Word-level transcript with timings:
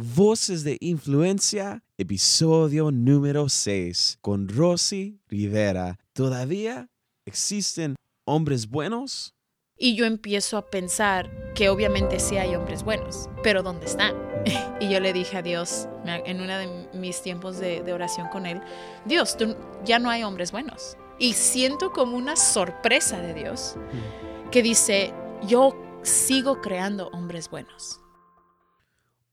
Voces 0.00 0.62
de 0.62 0.76
Influencia, 0.80 1.82
episodio 1.96 2.92
número 2.92 3.48
6, 3.48 4.18
con 4.20 4.46
Rosy 4.48 5.18
Rivera. 5.26 5.98
¿Todavía 6.12 6.88
existen 7.26 7.96
hombres 8.24 8.68
buenos? 8.68 9.34
Y 9.76 9.96
yo 9.96 10.04
empiezo 10.06 10.56
a 10.56 10.70
pensar 10.70 11.52
que 11.52 11.68
obviamente 11.68 12.20
sí 12.20 12.36
hay 12.36 12.54
hombres 12.54 12.84
buenos, 12.84 13.28
pero 13.42 13.64
¿dónde 13.64 13.86
están? 13.86 14.14
y 14.80 14.88
yo 14.88 15.00
le 15.00 15.12
dije 15.12 15.38
a 15.38 15.42
Dios, 15.42 15.88
en 16.04 16.40
uno 16.42 16.56
de 16.56 16.88
mis 16.94 17.20
tiempos 17.20 17.58
de, 17.58 17.92
oración 17.92 18.28
con 18.28 18.46
Él, 18.46 18.60
Dios, 19.04 19.36
ya 19.84 19.98
no 19.98 20.10
hay 20.10 20.22
hombres 20.22 20.52
buenos. 20.52 20.96
Y 21.18 21.32
siento 21.32 21.90
como 21.90 22.16
una 22.16 22.36
sorpresa 22.36 23.20
de 23.20 23.34
Dios 23.34 23.74
que 24.52 24.62
dice, 24.62 25.12
yo 25.44 25.76
sigo 26.04 26.60
creando 26.60 27.08
hombres 27.08 27.50
buenos. 27.50 28.00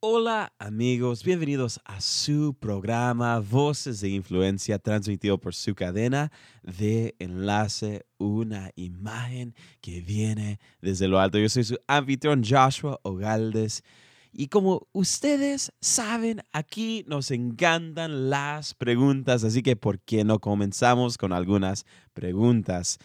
Hola 0.08 0.54
amigos, 0.60 1.24
bienvenidos 1.24 1.80
a 1.84 2.00
su 2.00 2.54
programa 2.54 3.40
Voces 3.40 4.02
de 4.02 4.10
Influencia 4.10 4.78
transmitido 4.78 5.40
por 5.40 5.56
su 5.56 5.74
cadena 5.74 6.32
de 6.62 7.16
enlace, 7.18 8.06
una 8.20 8.70
imagen 8.76 9.56
que 9.82 10.02
viene 10.02 10.60
desde 10.80 11.08
lo 11.08 11.20
alto. 11.20 11.40
Yo 11.40 11.50
soy 11.50 11.64
su 11.64 11.80
anfitrión 11.88 12.44
Joshua 12.48 13.00
Ogaldes 13.02 13.84
y 14.32 14.50
como 14.50 14.88
ustedes 14.92 15.72
saben, 15.82 16.44
aquí 16.52 17.04
nos 17.08 17.32
encantan 17.32 18.30
las 18.30 18.76
preguntas, 18.76 19.44
así 19.44 19.64
que 19.64 19.76
¿por 19.76 20.00
qué 20.00 20.24
no 20.24 20.38
comenzamos 20.38 21.18
con 21.18 21.34
algunas 21.34 21.84
preguntas? 22.14 23.00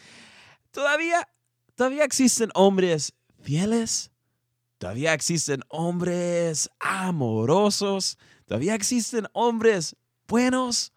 ¿Todavía, 0.71 1.27
todavía 1.77 2.05
existen 2.05 2.51
hombres 2.53 3.15
fieles? 3.41 4.10
Todavía 4.81 5.13
existen 5.13 5.61
hombres 5.69 6.71
amorosos. 6.79 8.17
Todavía 8.47 8.75
existen 8.75 9.27
hombres 9.35 9.95
buenos. 10.27 10.95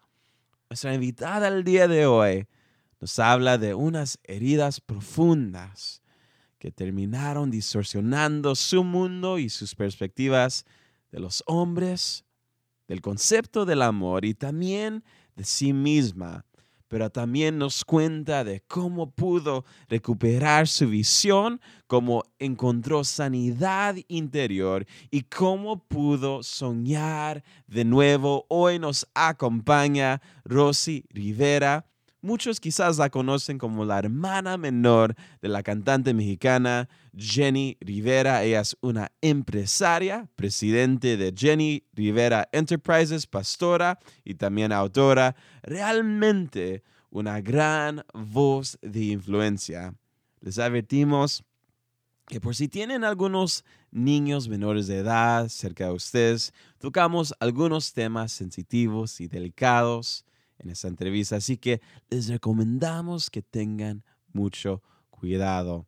Nuestra 0.70 0.94
invitada 0.94 1.48
al 1.48 1.64
día 1.64 1.86
de 1.86 2.06
hoy 2.06 2.46
nos 2.98 3.18
habla 3.18 3.58
de 3.58 3.74
unas 3.74 4.18
heridas 4.24 4.80
profundas 4.80 6.00
que 6.58 6.70
terminaron 6.70 7.50
distorsionando 7.50 8.54
su 8.54 8.84
mundo 8.84 9.38
y 9.38 9.50
sus 9.50 9.74
perspectivas 9.74 10.64
de 11.12 11.20
los 11.20 11.44
hombres, 11.46 12.24
del 12.88 13.02
concepto 13.02 13.66
del 13.66 13.82
amor 13.82 14.24
y 14.24 14.32
también 14.32 15.04
de 15.36 15.44
sí 15.44 15.74
misma 15.74 16.46
pero 16.94 17.10
también 17.10 17.58
nos 17.58 17.84
cuenta 17.84 18.44
de 18.44 18.60
cómo 18.68 19.10
pudo 19.10 19.64
recuperar 19.88 20.68
su 20.68 20.88
visión, 20.88 21.60
cómo 21.88 22.22
encontró 22.38 23.02
sanidad 23.02 23.96
interior 24.06 24.86
y 25.10 25.22
cómo 25.22 25.88
pudo 25.88 26.44
soñar 26.44 27.42
de 27.66 27.84
nuevo. 27.84 28.46
Hoy 28.48 28.78
nos 28.78 29.08
acompaña 29.12 30.22
Rosy 30.44 31.04
Rivera. 31.10 31.84
Muchos 32.24 32.58
quizás 32.58 32.96
la 32.96 33.10
conocen 33.10 33.58
como 33.58 33.84
la 33.84 33.98
hermana 33.98 34.56
menor 34.56 35.14
de 35.42 35.48
la 35.50 35.62
cantante 35.62 36.14
mexicana 36.14 36.88
Jenny 37.14 37.76
Rivera. 37.82 38.44
Ella 38.44 38.62
es 38.62 38.78
una 38.80 39.12
empresaria, 39.20 40.26
presidente 40.34 41.18
de 41.18 41.34
Jenny 41.36 41.84
Rivera 41.92 42.48
Enterprises, 42.50 43.26
pastora 43.26 43.98
y 44.24 44.36
también 44.36 44.72
autora. 44.72 45.36
Realmente 45.62 46.82
una 47.10 47.42
gran 47.42 48.02
voz 48.14 48.78
de 48.80 49.02
influencia. 49.02 49.94
Les 50.40 50.58
advertimos 50.58 51.44
que 52.26 52.40
por 52.40 52.54
si 52.54 52.68
tienen 52.68 53.04
algunos 53.04 53.66
niños 53.90 54.48
menores 54.48 54.86
de 54.86 54.96
edad 54.96 55.50
cerca 55.50 55.88
de 55.88 55.92
ustedes, 55.92 56.54
tocamos 56.78 57.34
algunos 57.38 57.92
temas 57.92 58.32
sensitivos 58.32 59.20
y 59.20 59.28
delicados 59.28 60.24
en 60.64 60.70
esta 60.70 60.88
entrevista, 60.88 61.36
así 61.36 61.56
que 61.56 61.80
les 62.10 62.28
recomendamos 62.28 63.30
que 63.30 63.42
tengan 63.42 64.02
mucho 64.32 64.82
cuidado. 65.10 65.86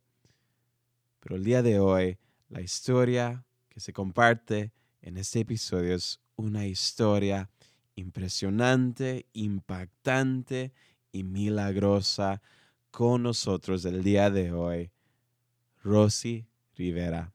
Pero 1.19 1.35
el 1.35 1.43
día 1.43 1.61
de 1.61 1.79
hoy, 1.79 2.17
la 2.49 2.61
historia 2.61 3.43
que 3.69 3.79
se 3.79 3.91
comparte 3.91 4.71
en 5.01 5.17
este 5.17 5.41
episodio 5.41 5.95
es 5.95 6.21
una 6.35 6.65
historia 6.65 7.49
impresionante, 7.95 9.25
impactante 9.33 10.71
y 11.11 11.23
milagrosa 11.23 12.41
con 12.91 13.23
nosotros 13.23 13.83
el 13.85 14.03
día 14.03 14.29
de 14.29 14.51
hoy, 14.51 14.91
Rosy 15.83 16.47
Rivera. 16.75 17.33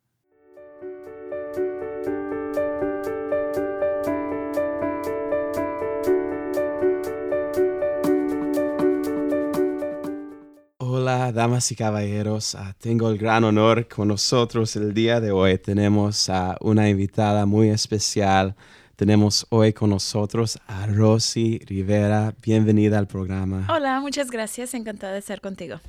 Hola, 11.15 11.31
damas 11.31 11.71
y 11.71 11.77
caballeros. 11.77 12.55
Ah, 12.55 12.75
tengo 12.81 13.11
el 13.11 13.19
gran 13.19 13.45
honor 13.45 13.87
con 13.87 14.09
nosotros 14.09 14.75
el 14.77 14.95
día 14.95 15.21
de 15.21 15.31
hoy. 15.31 15.59
Tenemos 15.59 16.31
a 16.31 16.56
una 16.62 16.89
invitada 16.89 17.45
muy 17.45 17.69
especial, 17.69 18.55
tenemos 18.97 19.47
hoy 19.50 19.75
con 19.75 19.91
nosotros 19.91 20.59
a 20.67 20.87
Rosy 20.87 21.59
Rivera. 21.67 22.33
Bienvenida 22.43 22.99
al 22.99 23.09
programa. 23.09 23.67
Hola, 23.69 24.00
muchas 24.00 24.31
gracias. 24.31 24.73
Encantada 24.73 25.12
de 25.12 25.19
estar 25.19 25.43
contigo. 25.43 25.81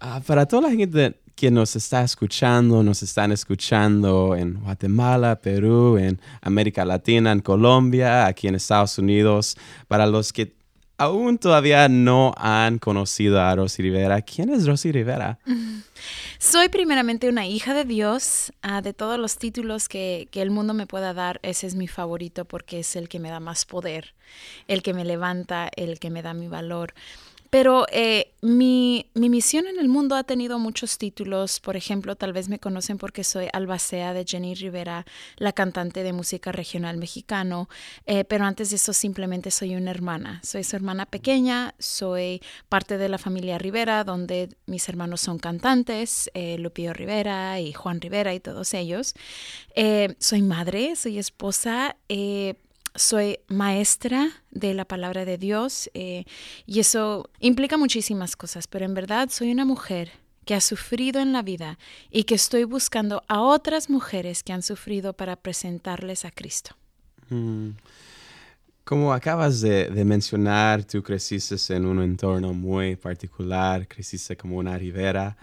Ah, 0.00 0.22
para 0.26 0.46
toda 0.46 0.70
la 0.70 0.70
gente 0.70 1.20
que 1.34 1.50
nos 1.50 1.76
está 1.76 2.02
escuchando, 2.02 2.82
nos 2.82 3.02
están 3.02 3.32
escuchando 3.32 4.34
en 4.34 4.54
Guatemala, 4.54 5.38
Perú, 5.38 5.98
en 5.98 6.18
América 6.40 6.86
Latina, 6.86 7.30
en 7.32 7.40
Colombia, 7.40 8.24
aquí 8.24 8.48
en 8.48 8.54
Estados 8.54 8.96
Unidos, 8.96 9.58
para 9.86 10.06
los 10.06 10.32
que 10.32 10.59
aún 11.00 11.38
todavía 11.38 11.88
no 11.88 12.34
han 12.36 12.78
conocido 12.78 13.40
a 13.40 13.54
Rosy 13.56 13.82
Rivera, 13.82 14.20
¿quién 14.20 14.50
es 14.50 14.66
Rosy 14.66 14.92
Rivera? 14.92 15.38
Soy 16.38 16.68
primeramente 16.68 17.30
una 17.30 17.46
hija 17.46 17.72
de 17.72 17.86
Dios. 17.86 18.52
Ah, 18.60 18.82
de 18.82 18.92
todos 18.92 19.18
los 19.18 19.38
títulos 19.38 19.88
que, 19.88 20.28
que, 20.30 20.42
el 20.42 20.50
mundo 20.50 20.74
me 20.74 20.86
pueda 20.86 21.14
dar, 21.14 21.40
ese 21.42 21.66
es 21.66 21.74
mi 21.74 21.88
favorito 21.88 22.44
porque 22.44 22.80
es 22.80 22.96
el 22.96 23.08
que 23.08 23.18
me 23.18 23.30
da 23.30 23.40
más 23.40 23.64
poder, 23.64 24.12
el 24.68 24.82
que 24.82 24.92
me 24.92 25.06
levanta, 25.06 25.70
el 25.74 25.98
que 25.98 26.10
me 26.10 26.20
da 26.20 26.34
mi 26.34 26.48
valor. 26.48 26.92
Pero 27.50 27.84
eh, 27.90 28.32
mi, 28.42 29.10
misión 29.14 29.66
en 29.66 29.80
el 29.80 29.88
mundo 29.88 30.14
ha 30.14 30.22
tenido 30.22 30.60
muchos 30.60 30.98
títulos. 30.98 31.58
Por 31.58 31.76
ejemplo, 31.76 32.14
tal 32.14 32.32
vez 32.32 32.48
me 32.48 32.60
conocen 32.60 32.96
porque 32.96 33.24
soy 33.24 33.48
albacea 33.52 34.14
de 34.14 34.24
Jenny 34.24 34.54
Rivera, 34.54 35.04
la 35.36 35.52
cantante 35.52 36.04
de 36.04 36.12
música 36.12 36.52
regional 36.52 36.96
mexicano. 36.96 37.68
Eh, 38.06 38.24
pero 38.24 38.44
antes 38.44 38.70
de 38.70 38.76
eso, 38.76 38.92
simplemente 38.92 39.50
soy 39.50 39.74
una 39.74 39.90
hermana. 39.90 40.40
Soy 40.44 40.62
su 40.62 40.76
hermana 40.76 41.06
pequeña, 41.06 41.74
soy 41.80 42.40
parte 42.68 42.98
de 42.98 43.08
la 43.08 43.18
familia 43.18 43.58
Rivera, 43.58 44.04
donde 44.04 44.48
mis 44.66 44.88
hermanos 44.88 45.20
son 45.20 45.38
cantantes, 45.38 46.30
eh, 46.34 46.56
Rivera 46.94 47.60
y 47.60 47.72
Juan 47.72 48.00
Rivera 48.00 48.32
y 48.32 48.40
todos 48.40 48.74
ellos. 48.74 49.14
soy 50.18 50.42
madre, 50.42 50.94
soy 50.94 51.18
esposa 51.18 51.96
soy 52.94 53.38
maestra 53.48 54.30
de 54.50 54.74
la 54.74 54.84
palabra 54.84 55.24
de 55.24 55.38
Dios 55.38 55.90
eh, 55.94 56.24
y 56.66 56.80
eso 56.80 57.30
implica 57.38 57.76
muchísimas 57.76 58.36
cosas, 58.36 58.66
pero 58.66 58.84
en 58.84 58.94
verdad 58.94 59.28
soy 59.30 59.52
una 59.52 59.64
mujer 59.64 60.12
que 60.44 60.54
ha 60.54 60.60
sufrido 60.60 61.20
en 61.20 61.32
la 61.32 61.42
vida 61.42 61.78
y 62.10 62.24
que 62.24 62.34
estoy 62.34 62.64
buscando 62.64 63.22
a 63.28 63.40
otras 63.40 63.90
mujeres 63.90 64.42
que 64.42 64.52
han 64.52 64.62
sufrido 64.62 65.12
para 65.12 65.36
presentarles 65.36 66.24
a 66.24 66.30
Cristo. 66.30 66.76
Mm. 67.28 67.70
Como 68.84 69.12
acabas 69.12 69.60
de, 69.60 70.04
mencionar, 70.04 70.84
tú 70.84 71.02
creciste 71.02 71.56
en 71.74 71.86
un 71.86 72.02
entorno 72.02 72.52
muy 72.52 72.96
particular, 72.96 73.86
creciste 73.86 74.36
como 74.36 74.56
una 74.56 74.76
ribera. 74.76 75.36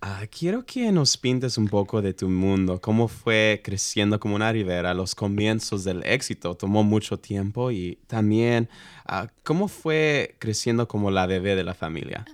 Ah, 0.00 0.22
quiero 0.30 0.64
que 0.64 0.92
nos 0.92 1.16
pintes 1.16 1.58
un 1.58 1.66
poco 1.66 2.00
de 2.00 2.12
tu 2.14 2.28
mundo, 2.28 2.80
cómo 2.80 3.08
fue 3.08 3.60
creciendo 3.64 4.20
como 4.20 4.36
una 4.36 4.52
ribera, 4.52 4.94
los 4.94 5.14
comienzos 5.14 5.82
del 5.82 6.04
éxito, 6.04 6.54
tomó 6.54 6.84
mucho 6.84 7.18
tiempo 7.18 7.70
y 7.70 7.98
también 8.06 8.68
ah, 9.06 9.28
cómo 9.42 9.66
fue 9.66 10.36
creciendo 10.38 10.86
como 10.86 11.10
la 11.10 11.26
bebé 11.26 11.56
de 11.56 11.64
la 11.64 11.74
familia. 11.74 12.24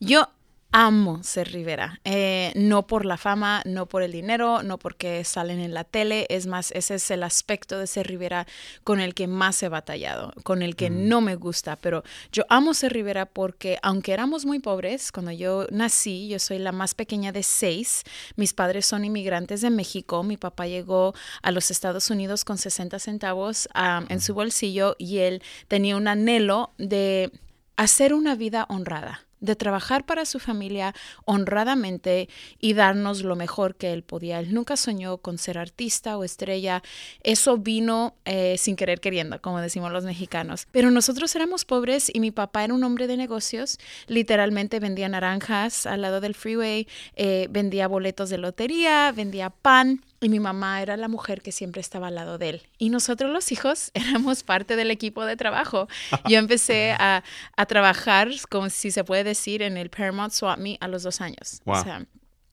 Yo 0.00 0.28
amo 0.72 1.22
ser 1.22 1.52
Rivera. 1.52 2.00
Eh, 2.04 2.52
no 2.54 2.86
por 2.86 3.04
la 3.04 3.16
fama, 3.16 3.62
no 3.64 3.86
por 3.86 4.02
el 4.02 4.12
dinero, 4.12 4.62
no 4.62 4.78
porque 4.78 5.24
salen 5.24 5.60
en 5.60 5.74
la 5.74 5.84
tele. 5.84 6.26
Es 6.28 6.46
más, 6.46 6.70
ese 6.72 6.96
es 6.96 7.10
el 7.10 7.22
aspecto 7.22 7.78
de 7.78 7.86
ser 7.86 8.06
Rivera 8.06 8.46
con 8.84 9.00
el 9.00 9.14
que 9.14 9.26
más 9.26 9.62
he 9.62 9.68
batallado, 9.68 10.32
con 10.42 10.62
el 10.62 10.76
que 10.76 10.90
mm. 10.90 11.08
no 11.08 11.20
me 11.20 11.34
gusta. 11.34 11.76
Pero 11.76 12.04
yo 12.32 12.44
amo 12.48 12.74
ser 12.74 12.92
Rivera 12.92 13.26
porque, 13.26 13.78
aunque 13.82 14.12
éramos 14.12 14.46
muy 14.46 14.58
pobres, 14.58 15.12
cuando 15.12 15.32
yo 15.32 15.66
nací, 15.70 16.28
yo 16.28 16.38
soy 16.38 16.58
la 16.58 16.72
más 16.72 16.94
pequeña 16.94 17.32
de 17.32 17.42
seis. 17.42 18.04
Mis 18.36 18.54
padres 18.54 18.86
son 18.86 19.04
inmigrantes 19.04 19.60
de 19.60 19.70
México. 19.70 20.22
Mi 20.22 20.36
papá 20.36 20.66
llegó 20.66 21.14
a 21.42 21.50
los 21.50 21.70
Estados 21.70 22.10
Unidos 22.10 22.44
con 22.44 22.58
60 22.58 22.98
centavos 22.98 23.68
en 24.08 24.20
su 24.20 24.34
bolsillo 24.34 24.94
y 24.98 25.18
él 25.18 25.42
tenía 25.68 25.96
un 25.96 26.08
anhelo 26.08 26.72
de 26.78 27.32
hacer 27.76 28.14
una 28.14 28.34
vida 28.34 28.66
honrada 28.68 29.26
de 29.40 29.56
trabajar 29.56 30.04
para 30.04 30.24
su 30.24 30.38
familia 30.38 30.94
honradamente 31.24 32.28
y 32.58 32.74
darnos 32.74 33.22
lo 33.22 33.36
mejor 33.36 33.74
que 33.74 33.92
él 33.92 34.02
podía. 34.02 34.38
Él 34.38 34.54
nunca 34.54 34.76
soñó 34.76 35.18
con 35.18 35.38
ser 35.38 35.58
artista 35.58 36.16
o 36.16 36.24
estrella. 36.24 36.82
Eso 37.22 37.56
vino 37.56 38.14
eh, 38.24 38.56
sin 38.58 38.76
querer 38.76 39.00
queriendo, 39.00 39.40
como 39.40 39.60
decimos 39.60 39.92
los 39.92 40.04
mexicanos. 40.04 40.66
Pero 40.70 40.90
nosotros 40.90 41.34
éramos 41.34 41.64
pobres 41.64 42.10
y 42.12 42.20
mi 42.20 42.30
papá 42.30 42.64
era 42.64 42.74
un 42.74 42.84
hombre 42.84 43.06
de 43.06 43.16
negocios. 43.16 43.78
Literalmente 44.06 44.80
vendía 44.80 45.08
naranjas 45.08 45.86
al 45.86 46.02
lado 46.02 46.20
del 46.20 46.34
freeway, 46.34 46.86
eh, 47.16 47.48
vendía 47.50 47.88
boletos 47.88 48.30
de 48.30 48.38
lotería, 48.38 49.12
vendía 49.12 49.50
pan 49.50 50.02
y 50.20 50.28
mi 50.28 50.38
mamá 50.38 50.82
era 50.82 50.96
la 50.96 51.08
mujer 51.08 51.40
que 51.40 51.50
siempre 51.50 51.80
estaba 51.80 52.08
al 52.08 52.14
lado 52.14 52.36
de 52.36 52.50
él. 52.50 52.62
Y 52.78 52.90
nosotros 52.90 53.30
los 53.30 53.52
hijos 53.52 53.90
éramos 53.94 54.42
parte 54.42 54.76
del 54.76 54.90
equipo 54.90 55.24
de 55.24 55.36
trabajo. 55.36 55.88
Yo 56.28 56.38
empecé 56.38 56.92
a, 56.92 57.24
a 57.56 57.66
trabajar, 57.66 58.28
como 58.50 58.68
si 58.68 58.90
se 58.90 59.04
puede 59.04 59.24
decir, 59.24 59.62
en 59.62 59.76
el 59.76 59.90
Paramount 59.90 60.32
Swap 60.32 60.58
Me 60.58 60.76
a 60.80 60.88
los 60.88 61.02
dos 61.02 61.20
años. 61.20 61.62
O 61.64 61.82
sea, 61.82 62.06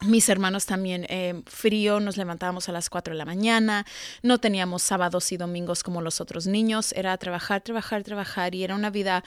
mis 0.05 0.29
hermanos 0.29 0.65
también, 0.65 1.05
eh, 1.09 1.41
frío, 1.45 1.99
nos 1.99 2.17
levantábamos 2.17 2.69
a 2.69 2.71
las 2.71 2.89
4 2.89 3.13
de 3.13 3.17
la 3.17 3.25
mañana, 3.25 3.85
no 4.21 4.37
teníamos 4.37 4.83
sábados 4.83 5.31
y 5.31 5.37
domingos 5.37 5.83
como 5.83 6.01
los 6.01 6.21
otros 6.21 6.45
niños, 6.45 6.93
era 6.93 7.17
trabajar, 7.17 7.61
trabajar, 7.61 8.03
trabajar 8.03 8.53
y 8.53 8.63
era 8.63 8.75
una 8.75 8.91
vida 8.91 9.23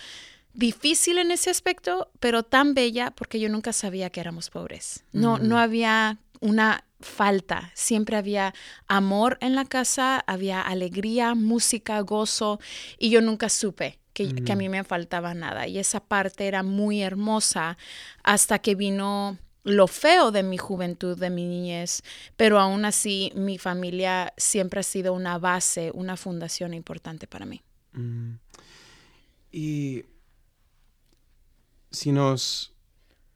difícil 0.54 1.18
en 1.18 1.32
ese 1.32 1.50
aspecto, 1.50 2.10
pero 2.20 2.44
tan 2.44 2.74
bella 2.74 3.10
porque 3.10 3.40
yo 3.40 3.48
nunca 3.48 3.72
sabía 3.72 4.10
que 4.10 4.20
éramos 4.20 4.50
pobres. 4.50 5.04
No, 5.12 5.38
no 5.38 5.58
había 5.58 6.18
una 6.40 6.84
falta. 7.00 7.70
Siempre 7.74 8.16
había 8.16 8.54
amor 8.86 9.38
en 9.40 9.54
la 9.54 9.64
casa, 9.64 10.22
había 10.26 10.60
alegría, 10.60 11.34
música, 11.34 12.00
gozo, 12.00 12.60
y 12.98 13.10
yo 13.10 13.20
nunca 13.20 13.48
supe 13.48 13.98
que, 14.12 14.34
que, 14.34 14.52
a 14.52 14.56
mí 14.56 14.68
me 14.68 14.84
faltaba 14.84 15.34
nada. 15.34 15.66
Y 15.66 15.78
esa 15.78 16.00
parte 16.00 16.46
era 16.46 16.62
muy 16.62 17.02
hermosa 17.02 17.78
hasta 18.22 18.58
que 18.58 18.74
vino 18.74 19.38
lo 19.62 19.86
feo 19.86 20.30
de 20.30 20.42
mi 20.42 20.56
juventud, 20.56 21.18
de 21.18 21.30
mi 21.30 21.46
niñez, 21.46 22.02
pero 22.36 22.58
aún 22.58 22.84
así 22.84 23.32
mi 23.34 23.58
familia 23.58 24.32
siempre 24.36 24.80
ha 24.80 24.84
sido 24.84 25.12
una 25.12 25.38
base, 25.38 25.90
una 25.94 26.16
fundación 26.16 26.74
importante 26.74 27.26
para 27.26 27.46
mí. 27.46 27.62
Mm. 27.92 28.34
Y 29.52 30.04
si 31.90 32.12
nos 32.12 32.72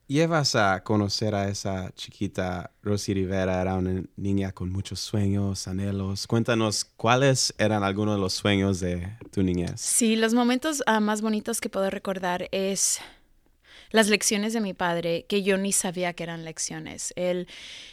llevas 0.06 0.54
a 0.54 0.82
conocer 0.82 1.34
a 1.34 1.48
esa 1.48 1.92
chiquita 1.94 2.70
Rosy 2.82 3.14
Rivera, 3.14 3.60
era 3.60 3.74
una 3.74 4.02
niña 4.16 4.52
con 4.52 4.70
muchos 4.70 5.00
sueños, 5.00 5.66
anhelos. 5.68 6.26
Cuéntanos 6.26 6.84
cuáles 6.84 7.54
eran 7.58 7.82
algunos 7.82 8.16
de 8.16 8.20
los 8.20 8.34
sueños 8.34 8.80
de 8.80 9.16
tu 9.30 9.42
niñez. 9.42 9.80
Sí, 9.80 10.16
los 10.16 10.34
momentos 10.34 10.82
ah, 10.86 11.00
más 11.00 11.22
bonitos 11.22 11.60
que 11.60 11.68
puedo 11.68 11.90
recordar 11.90 12.48
es 12.52 13.00
las 13.90 14.08
lecciones 14.08 14.52
de 14.52 14.60
mi 14.60 14.74
padre, 14.74 15.24
que 15.28 15.42
yo 15.42 15.56
ni 15.56 15.72
sabía 15.72 16.12
que 16.14 16.24
eran 16.24 16.44
lecciones. 16.44 17.12
Él 17.16 17.46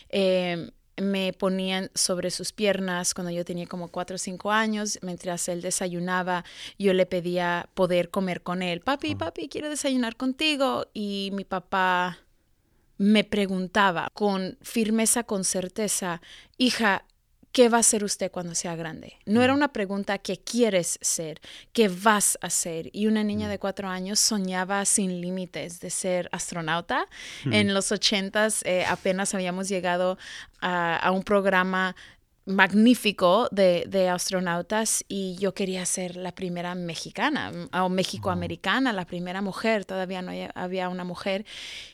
eh, 0.10 0.72
me 0.98 1.34
ponía 1.34 1.90
sobre 1.94 2.32
sus 2.32 2.52
piernas 2.52 3.14
cuando 3.14 3.32
yo 3.32 3.46
tenía 3.46 3.66
como 3.68 3.90
cuatro 3.90 4.16
o 4.16 4.20
cinco 4.20 4.52
años, 4.52 5.00
mientras 5.02 5.48
él 5.48 5.62
desayunaba, 5.62 6.44
yo 6.78 6.94
le 6.94 7.06
pedía 7.06 7.70
poder 7.74 8.10
comer 8.10 8.42
con 8.42 8.62
él. 8.62 8.82
Papi, 8.82 9.16
papi, 9.16 9.48
quiero 9.48 9.70
desayunar 9.70 10.16
contigo. 10.16 10.88
Y 10.94 11.32
mi 11.34 11.44
papá 11.44 12.20
me 12.98 13.24
preguntaba 13.24 14.10
con 14.14 14.58
firmeza, 14.62 15.24
con 15.24 15.44
certeza, 15.44 16.22
hija, 16.58 17.06
¿qué 17.52 17.70
va 17.70 17.80
a 17.80 17.84
ser 17.84 18.04
usted 18.04 18.32
cuando 18.32 18.56
sea 18.56 18.76
grande? 18.76 19.18
No 19.26 19.42
era 19.42 19.54
mm. 19.54 19.58
una 19.58 19.68
pregunta 19.74 20.18
¿qué 20.18 20.38
quieres 20.38 20.98
ser? 21.02 21.42
¿Qué 21.74 21.90
vas 21.90 22.38
a 22.42 22.50
ser? 22.50 22.90
Y 22.94 23.08
una 23.08 23.24
niña 23.24 23.48
mm. 23.48 23.52
de 23.52 23.60
cuatro 23.60 23.88
años 23.88 24.20
soñaba 24.20 24.86
sin 24.86 25.22
límites 25.22 25.80
de 25.80 25.90
ser 25.90 26.30
astronauta. 26.32 27.06
Mm. 27.46 27.54
En 27.54 27.74
los 27.74 27.92
ochentas 27.92 28.64
eh, 28.66 28.86
apenas 28.86 29.34
habíamos 29.34 29.68
llegado 29.70 30.18
a, 30.62 31.10
un 31.12 31.24
programa 31.24 31.96
magnífico 32.46 33.48
de, 33.52 33.86
de, 33.88 34.10
astronautas 34.10 35.04
y 35.08 35.36
yo 35.40 35.54
quería 35.54 35.86
ser 35.86 36.16
la 36.16 36.34
primera 36.34 36.76
mexicana 36.76 37.52
o 37.74 37.90
mexicoamericana, 37.90 38.94
la 38.94 39.06
primera 39.06 39.42
mujer, 39.42 39.86
todavía 39.86 40.22
no 40.22 40.32
había 40.56 40.90
una 40.90 41.04
mujer. 41.04 41.46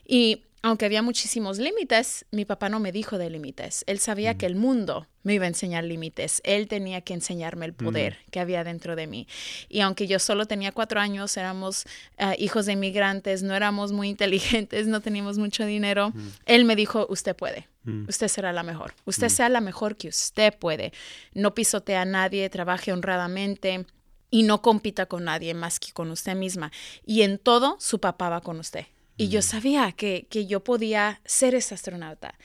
Y 0.06 0.44
aunque 0.64 0.86
había 0.86 1.02
muchísimos 1.02 1.60
límites, 1.60 2.26
mi 2.32 2.46
papá 2.46 2.70
no 2.70 2.80
me 2.80 2.92
dijo 2.92 3.18
de 3.18 3.30
límites. 3.30 3.84
Él 3.88 4.00
sabía 4.00 4.38
que 4.38 4.46
el 4.46 4.56
mundo 4.56 5.08
me 5.24 5.36
iba 5.36 5.46
a 5.46 5.50
enseñar 5.50 5.84
límites. 5.84 6.42
Él 6.44 6.68
tenía 6.68 7.02
que 7.02 7.14
enseñarme 7.14 7.66
el 7.66 7.74
poder 7.74 8.18
que 8.32 8.40
había 8.40 8.64
dentro 8.64 8.96
de 8.96 9.08
mí. 9.08 9.28
Y 9.70 9.82
aunque 9.82 10.08
yo 10.08 10.20
solo 10.20 10.46
tenía 10.46 10.72
cuatro 10.72 11.00
años, 11.00 11.38
éramos 11.38 11.86
ah, 12.18 12.34
hijos 12.38 12.66
de 12.66 12.74
inmigrantes, 12.74 13.44
no 13.44 13.54
éramos 13.54 13.92
muy 13.92 14.10
inteligentes, 14.10 14.88
no 14.88 15.02
teníamos 15.02 15.38
mucho 15.38 15.66
dinero, 15.66 16.12
él 16.46 16.66
me 16.66 16.76
dijo, 16.76 17.06
usted 17.10 17.36
puede. 17.36 17.68
Usted 18.10 18.28
será 18.28 18.52
la 18.52 18.64
mejor. 18.64 18.94
Usted 19.06 19.30
sea 19.30 19.48
la 19.48 19.62
mejor 19.62 19.96
que 19.96 20.10
usted 20.10 20.54
puede. 20.54 20.92
No 21.34 21.56
pisotee 21.56 21.96
a 21.96 22.04
nadie, 22.04 22.50
trabaje 22.50 22.92
honradamente 22.92 23.86
y 24.30 24.44
no 24.44 24.62
compita 24.62 25.06
con 25.06 25.24
nadie 25.24 25.54
más 25.54 25.80
que 25.80 25.94
con 25.94 26.12
usted 26.12 26.36
misma. 26.36 26.72
Y 27.06 27.22
en 27.22 27.38
todo, 27.38 27.78
su 27.80 28.00
papá 28.00 28.28
va 28.28 28.42
con 28.42 28.60
usted. 28.60 28.88
Y 29.18 29.30
yo 29.30 29.42
sabía 29.42 29.92
que, 29.92 30.28
que, 30.30 30.46
yo 30.46 30.64
podía 30.64 31.20
ser 31.26 31.56
esa 31.56 31.76
astronauta. 31.76 32.36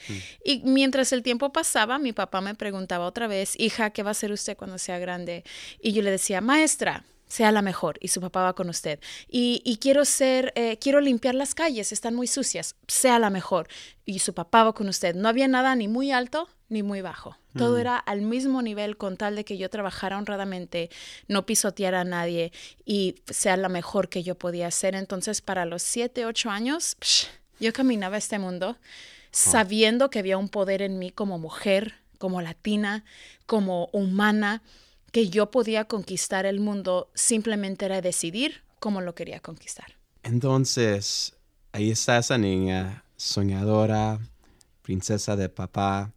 Y 0.42 0.60
mientras 0.64 1.12
el 1.12 1.22
tiempo 1.22 1.52
pasaba, 1.52 1.98
mi 1.98 2.12
papá 2.12 2.40
me 2.40 2.54
preguntaba 2.54 3.06
otra 3.06 3.26
vez, 3.26 3.60
hija, 3.60 3.90
¿qué 3.90 4.02
va 4.02 4.10
a 4.10 4.12
hacer 4.12 4.32
usted 4.32 4.56
cuando 4.56 4.78
sea 4.78 4.98
grande? 4.98 5.44
Y 5.82 5.92
yo 5.92 6.02
le 6.02 6.10
decía, 6.10 6.40
maestra, 6.40 7.04
sea 7.32 7.50
la 7.50 7.62
mejor. 7.62 7.96
Y 8.00 8.08
su 8.08 8.20
papá 8.20 8.42
va 8.42 8.52
con 8.52 8.68
usted. 8.68 9.00
Y, 9.26 9.62
y 9.64 9.78
quiero 9.78 10.04
ser, 10.04 10.52
eh, 10.54 10.76
quiero 10.78 11.00
limpiar 11.00 11.34
las 11.34 11.54
calles, 11.54 11.90
están 11.90 12.14
muy 12.14 12.26
sucias, 12.26 12.76
sea 12.86 13.18
la 13.18 13.30
mejor. 13.30 13.68
Y 14.04 14.18
su 14.18 14.34
papá 14.34 14.64
va 14.64 14.74
con 14.74 14.86
usted. 14.86 15.14
No 15.14 15.30
había 15.30 15.48
nada 15.48 15.74
ni 15.74 15.88
muy 15.88 16.12
alto 16.12 16.50
ni 16.68 16.82
muy 16.82 17.00
bajo. 17.00 17.38
Todo 17.56 17.76
era 17.78 17.96
al 17.96 18.22
mismo 18.22 18.62
nivel 18.62 18.96
con 18.96 19.18
tal 19.18 19.36
de 19.36 19.44
que 19.44 19.58
yo 19.58 19.68
trabajara 19.68 20.16
honradamente, 20.16 20.90
no 21.28 21.44
pisoteara 21.44 22.00
a 22.00 22.04
nadie 22.04 22.50
y 22.86 23.16
sea 23.28 23.58
la 23.58 23.68
mejor 23.68 24.08
que 24.08 24.22
yo 24.22 24.34
podía 24.34 24.70
ser. 24.70 24.94
Entonces, 24.94 25.42
para 25.42 25.66
los 25.66 25.82
siete, 25.82 26.24
ocho 26.24 26.48
años, 26.48 26.96
yo 27.60 27.72
caminaba 27.74 28.16
este 28.16 28.38
mundo 28.38 28.78
sabiendo 29.32 30.08
que 30.08 30.18
había 30.18 30.38
un 30.38 30.48
poder 30.48 30.80
en 30.80 30.98
mí 30.98 31.10
como 31.10 31.38
mujer, 31.38 31.94
como 32.18 32.40
latina, 32.40 33.04
como 33.44 33.90
humana, 33.92 34.62
que 35.12 35.28
yo 35.28 35.50
podía 35.50 35.84
conquistar 35.84 36.44
el 36.46 36.60
mundo, 36.60 37.10
simplemente 37.14 37.84
era 37.84 38.00
decidir 38.00 38.62
cómo 38.80 39.00
lo 39.00 39.14
quería 39.14 39.40
conquistar. 39.40 39.96
Entonces, 40.22 41.36
ahí 41.70 41.90
está 41.90 42.18
esa 42.18 42.38
niña 42.38 43.04
soñadora, 43.16 44.18
princesa 44.82 45.36
de 45.36 45.48
papá 45.48 46.12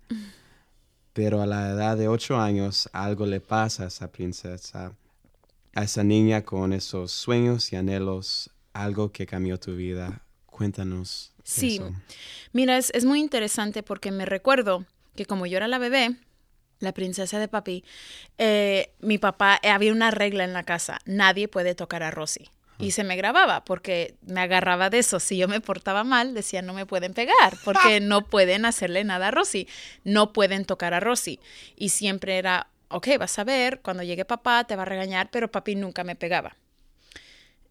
pero 1.15 1.41
a 1.41 1.45
la 1.45 1.69
edad 1.69 1.95
de 1.95 2.09
ocho 2.09 2.35
años 2.35 2.89
algo 2.91 3.25
le 3.25 3.39
pasa 3.39 3.85
a 3.85 3.87
esa 3.87 4.11
princesa, 4.11 4.91
a 5.73 5.83
esa 5.83 6.03
niña 6.03 6.43
con 6.43 6.73
esos 6.73 7.13
sueños 7.13 7.71
y 7.71 7.77
anhelos, 7.77 8.49
algo 8.73 9.13
que 9.13 9.25
cambió 9.25 9.57
tu 9.57 9.77
vida. 9.77 10.23
Cuéntanos. 10.45 11.31
Sí, 11.41 11.79
mira, 12.51 12.77
es, 12.77 13.05
muy 13.05 13.21
interesante 13.21 13.81
porque 13.81 14.11
me 14.11 14.25
recuerdo 14.25 14.85
que 15.15 15.25
como 15.25 15.45
yo 15.45 15.55
era 15.55 15.69
la 15.69 15.77
bebé, 15.77 16.17
la 16.79 16.93
princesa 16.93 17.39
de 17.39 17.47
papi, 17.47 17.83
eh, 18.37 18.93
mi 18.99 19.17
papá, 19.17 19.59
eh, 19.61 19.69
había 19.69 19.91
una 19.91 20.11
regla 20.11 20.43
en 20.43 20.53
la 20.53 20.63
casa, 20.63 20.99
nadie 21.05 21.47
puede 21.47 21.75
tocar 21.75 22.03
a 22.03 22.11
Rosy. 22.11 22.49
Y 22.77 22.91
se 22.91 23.05
me 23.05 23.15
grababa 23.15 23.63
porque 23.63 24.15
me 24.25 24.41
agarraba 24.41 24.89
de 24.89 24.99
eso. 24.99 25.21
Si 25.21 25.37
yo 25.37 25.47
me 25.47 25.61
portaba 25.61 26.03
mal, 26.03 26.33
decía 26.33 26.61
no 26.61 26.73
me 26.73 26.85
pueden 26.85 27.13
pegar 27.13 27.53
porque 27.63 28.01
no 28.01 28.25
pueden 28.25 28.65
hacerle 28.65 29.03
nada 29.03 29.29
a 29.29 29.31
Rosy, 29.31 29.67
no 30.03 30.33
pueden 30.33 30.65
tocar 30.65 30.93
a 30.93 30.99
Rosy. 30.99 31.39
Y 31.77 31.89
siempre 31.89 32.37
era, 32.37 32.67
ok, 32.89 33.07
vas 33.17 33.39
a 33.39 33.43
ver, 33.45 33.81
cuando 33.81 34.03
llegue 34.03 34.25
papá 34.25 34.65
te 34.65 34.75
va 34.75 34.81
a 34.81 34.85
regañar, 34.85 35.29
pero 35.31 35.51
papi 35.51 35.75
nunca 35.75 36.03
me 36.03 36.15
pegaba. 36.15 36.57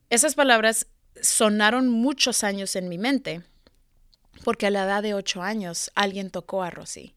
Esas 0.09 0.35
palabras 0.35 0.87
sonaron 1.21 1.89
muchos 1.91 2.43
años 2.43 2.75
en 2.77 2.89
mi 2.89 2.99
mente 2.99 3.43
porque 4.43 4.67
a 4.67 4.71
la 4.71 4.85
edad 4.85 5.03
de 5.03 5.15
ocho 5.15 5.43
años 5.43 5.91
alguien 5.95 6.31
tocó 6.31 6.63
a 6.63 6.71
Rosy 6.71 7.15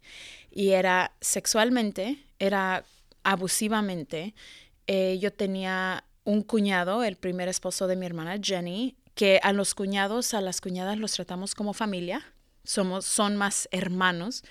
y 0.58 0.72
era 0.72 1.12
sexualmente, 1.22 2.18
era 2.40 2.84
abusivamente. 3.22 4.34
Eh, 4.88 5.20
yo 5.22 5.32
tenía 5.32 6.04
un 6.24 6.42
cuñado, 6.42 7.04
el 7.04 7.16
primer 7.16 7.48
esposo 7.48 7.86
de 7.86 7.96
mi 7.96 8.08
hermana 8.08 8.40
Jenny, 8.42 8.96
que 9.14 9.40
a 9.44 9.54
los 9.54 9.76
cuñados, 9.76 10.34
a 10.34 10.42
las 10.42 10.60
cuñadas 10.60 10.98
los 10.98 11.14
tratamos 11.14 11.54
como 11.54 11.74
familia, 11.74 12.34
somos, 12.64 13.06
son 13.06 13.38
más 13.38 13.70
hermanos 13.70 14.44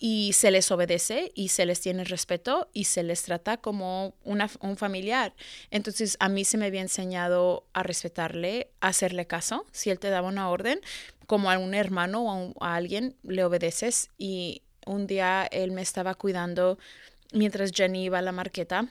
y 0.00 0.32
se 0.32 0.50
les 0.50 0.68
obedece 0.72 1.30
y 1.36 1.50
se 1.50 1.64
les 1.64 1.80
tiene 1.80 2.02
respeto 2.02 2.68
y 2.72 2.84
se 2.84 3.04
les 3.04 3.22
trata 3.22 3.58
como 3.58 4.16
una, 4.24 4.50
un 4.62 4.76
familiar. 4.76 5.32
Entonces 5.70 6.16
a 6.18 6.28
mí 6.28 6.44
se 6.44 6.58
me 6.58 6.66
había 6.66 6.82
enseñado 6.82 7.68
a 7.72 7.84
respetarle, 7.84 8.72
a 8.80 8.88
hacerle 8.88 9.28
caso. 9.28 9.64
Si 9.70 9.90
él 9.90 10.00
te 10.00 10.10
daba 10.10 10.26
una 10.26 10.50
orden, 10.50 10.80
como 11.28 11.52
a 11.52 11.58
un 11.58 11.72
hermano 11.72 12.24
o 12.24 12.54
a, 12.60 12.72
a 12.72 12.74
alguien, 12.74 13.14
le 13.22 13.44
obedeces. 13.44 14.10
Y 14.18 14.62
un 14.86 15.06
día 15.06 15.46
él 15.50 15.72
me 15.72 15.82
estaba 15.82 16.14
cuidando 16.14 16.78
mientras 17.32 17.72
Jenny 17.72 18.04
iba 18.04 18.18
a 18.18 18.22
la 18.22 18.32
marqueta. 18.32 18.88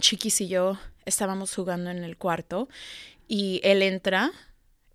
Chiquis 0.00 0.40
y 0.40 0.48
yo 0.48 0.78
estábamos 1.04 1.54
jugando 1.54 1.90
en 1.90 2.02
el 2.02 2.16
cuarto 2.16 2.68
y 3.28 3.60
él 3.62 3.82
entra 3.82 4.32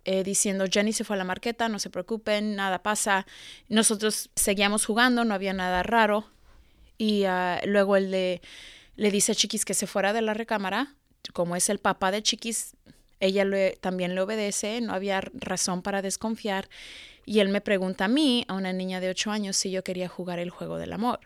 eh, 0.04 0.22
diciendo, 0.22 0.66
Jenny 0.70 0.92
se 0.92 1.04
fue 1.04 1.16
a 1.16 1.18
la 1.18 1.24
marqueta, 1.24 1.68
no 1.68 1.78
se 1.78 1.90
preocupen, 1.90 2.54
nada 2.54 2.82
pasa. 2.82 3.26
Nosotros 3.68 4.30
seguíamos 4.36 4.86
jugando, 4.86 5.24
no 5.24 5.34
había 5.34 5.52
nada 5.52 5.82
raro. 5.82 6.30
Y 6.96 7.24
ah, 7.24 7.60
luego 7.64 7.96
él 7.96 8.10
le, 8.10 8.40
le 8.94 9.10
dice 9.10 9.32
a 9.32 9.34
Chiquis 9.34 9.64
que 9.64 9.74
se 9.74 9.86
fuera 9.86 10.12
de 10.12 10.22
la 10.22 10.32
recámara. 10.32 10.94
Como 11.32 11.56
es 11.56 11.68
el 11.70 11.80
papá 11.80 12.12
de 12.12 12.22
Chiquis, 12.22 12.76
ella 13.20 13.44
también 13.80 14.14
le 14.14 14.20
obedece, 14.20 14.80
no 14.80 14.92
había 14.92 15.20
razón 15.34 15.82
para 15.82 16.02
desconfiar. 16.02 16.68
Y 17.24 17.40
él 17.40 17.48
me 17.48 17.60
pregunta 17.60 18.04
a 18.04 18.08
mí, 18.08 18.44
a 18.48 18.54
una 18.54 18.72
niña 18.72 19.00
de 19.00 19.10
8 19.10 19.30
años, 19.30 19.56
si 19.56 19.70
yo 19.70 19.82
quería 19.82 20.08
jugar 20.08 20.38
el 20.38 20.50
juego 20.50 20.78
del 20.78 20.92
amor 20.92 21.20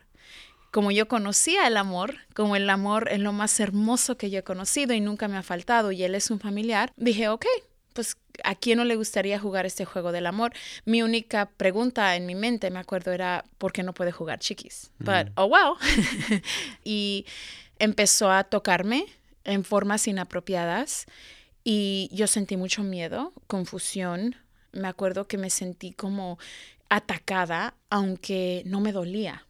como 0.70 0.90
yo 0.90 1.08
conocía 1.08 1.66
el 1.66 1.76
amor, 1.76 2.14
como 2.34 2.56
el 2.56 2.70
amor 2.70 3.08
es 3.10 3.18
lo 3.18 3.32
más 3.32 3.58
hermoso 3.58 4.16
que 4.16 4.30
yo 4.30 4.38
he 4.38 4.44
conocido 4.44 4.94
y 4.94 5.00
nunca 5.00 5.28
me 5.28 5.36
ha 5.36 5.42
faltado 5.42 5.90
y 5.92 6.04
él 6.04 6.14
es 6.14 6.30
un 6.30 6.38
familiar, 6.38 6.92
dije, 6.96 7.28
ok, 7.28 7.44
pues 7.92 8.16
a 8.44 8.54
quién 8.54 8.78
no 8.78 8.84
le 8.84 8.94
gustaría 8.94 9.38
jugar 9.38 9.66
este 9.66 9.84
juego 9.84 10.12
del 10.12 10.26
amor. 10.26 10.52
Mi 10.84 11.02
única 11.02 11.46
pregunta 11.46 12.14
en 12.14 12.26
mi 12.26 12.34
mente, 12.34 12.70
me 12.70 12.78
acuerdo, 12.78 13.12
era 13.12 13.44
¿por 13.58 13.72
qué 13.72 13.82
no 13.82 13.92
puede 13.92 14.12
jugar 14.12 14.38
chiquis? 14.38 14.92
But, 14.98 15.32
oh 15.34 15.48
wow. 15.48 15.76
y 16.84 17.26
empezó 17.78 18.30
a 18.30 18.44
tocarme 18.44 19.06
en 19.44 19.64
formas 19.64 20.06
inapropiadas 20.06 21.06
y 21.64 22.08
yo 22.12 22.26
sentí 22.26 22.56
mucho 22.56 22.82
miedo, 22.82 23.32
confusión. 23.46 24.36
Me 24.72 24.88
acuerdo 24.88 25.26
que 25.26 25.38
me 25.38 25.50
sentí 25.50 25.92
como 25.92 26.38
atacada, 26.88 27.74
aunque 27.88 28.62
no 28.66 28.80
me 28.80 28.92
dolía. 28.92 29.46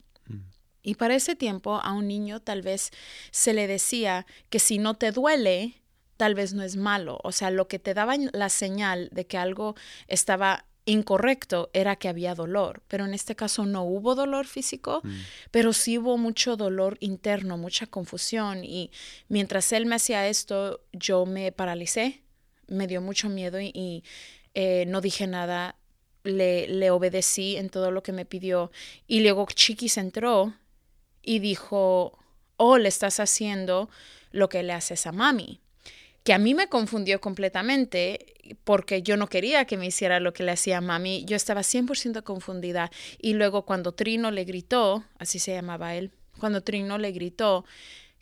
Y 0.82 0.94
para 0.94 1.14
ese 1.14 1.36
tiempo 1.36 1.76
a 1.76 1.92
un 1.92 2.08
niño 2.08 2.40
tal 2.40 2.62
vez 2.62 2.90
se 3.30 3.52
le 3.52 3.66
decía 3.66 4.26
que 4.48 4.58
si 4.58 4.78
no 4.78 4.94
te 4.94 5.12
duele, 5.12 5.82
tal 6.16 6.34
vez 6.34 6.54
no 6.54 6.62
es 6.62 6.76
malo. 6.76 7.18
O 7.22 7.32
sea, 7.32 7.50
lo 7.50 7.68
que 7.68 7.78
te 7.78 7.94
daba 7.94 8.14
la 8.32 8.48
señal 8.48 9.08
de 9.12 9.26
que 9.26 9.36
algo 9.36 9.74
estaba 10.06 10.64
incorrecto 10.84 11.70
era 11.72 11.96
que 11.96 12.08
había 12.08 12.34
dolor, 12.34 12.82
pero 12.88 13.04
en 13.04 13.14
este 13.14 13.36
caso 13.36 13.66
no 13.66 13.84
hubo 13.84 14.14
dolor 14.14 14.46
físico, 14.46 15.00
mm. 15.04 15.10
pero 15.50 15.72
sí 15.72 15.98
hubo 15.98 16.18
mucho 16.18 16.56
dolor 16.56 16.96
interno, 17.00 17.56
mucha 17.58 17.86
confusión 17.86 18.64
y 18.64 18.90
mientras 19.28 19.72
él 19.72 19.86
me 19.86 19.96
hacía 19.96 20.26
esto, 20.28 20.80
yo 20.92 21.26
me 21.26 21.52
paralicé, 21.52 22.22
me 22.66 22.86
dio 22.86 23.00
mucho 23.00 23.28
miedo 23.28 23.60
y, 23.60 24.04
eh, 24.54 24.84
no 24.86 25.00
dije 25.00 25.26
nada, 25.26 25.76
le, 26.22 26.66
le 26.68 26.90
obedecí 26.90 27.56
en 27.56 27.70
todo 27.70 27.90
lo 27.90 28.02
que 28.02 28.12
me 28.12 28.24
pidió 28.24 28.70
y 29.06 29.20
luego 29.20 29.46
Chiquis 29.46 29.96
entró 29.96 30.54
y 31.22 31.38
dijo, 31.38 32.18
oh, 32.56 32.78
le 32.78 32.88
estás 32.88 33.20
haciendo 33.20 33.88
lo 34.30 34.48
que 34.48 34.62
le 34.62 34.72
haces 34.72 35.06
a 35.06 35.12
mami. 35.12 35.60
Que 36.24 36.32
a 36.32 36.38
mí 36.38 36.54
me 36.54 36.68
confundió 36.68 37.20
completamente 37.20 38.34
porque 38.64 39.02
yo 39.02 39.16
no 39.16 39.28
quería 39.28 39.64
que 39.64 39.76
me 39.76 39.86
hiciera 39.86 40.20
lo 40.20 40.32
que 40.32 40.42
le 40.42 40.52
hacía 40.52 40.78
a 40.78 40.80
mami. 40.80 41.24
Yo 41.24 41.36
estaba 41.36 41.62
100% 41.62 42.22
confundida. 42.22 42.90
Y 43.18 43.34
luego 43.34 43.64
cuando 43.64 43.92
Trino 43.92 44.30
le 44.30 44.44
gritó, 44.44 45.04
así 45.18 45.38
se 45.38 45.52
llamaba 45.52 45.94
él, 45.94 46.12
cuando 46.38 46.62
Trino 46.62 46.98
le 46.98 47.12
gritó 47.12 47.64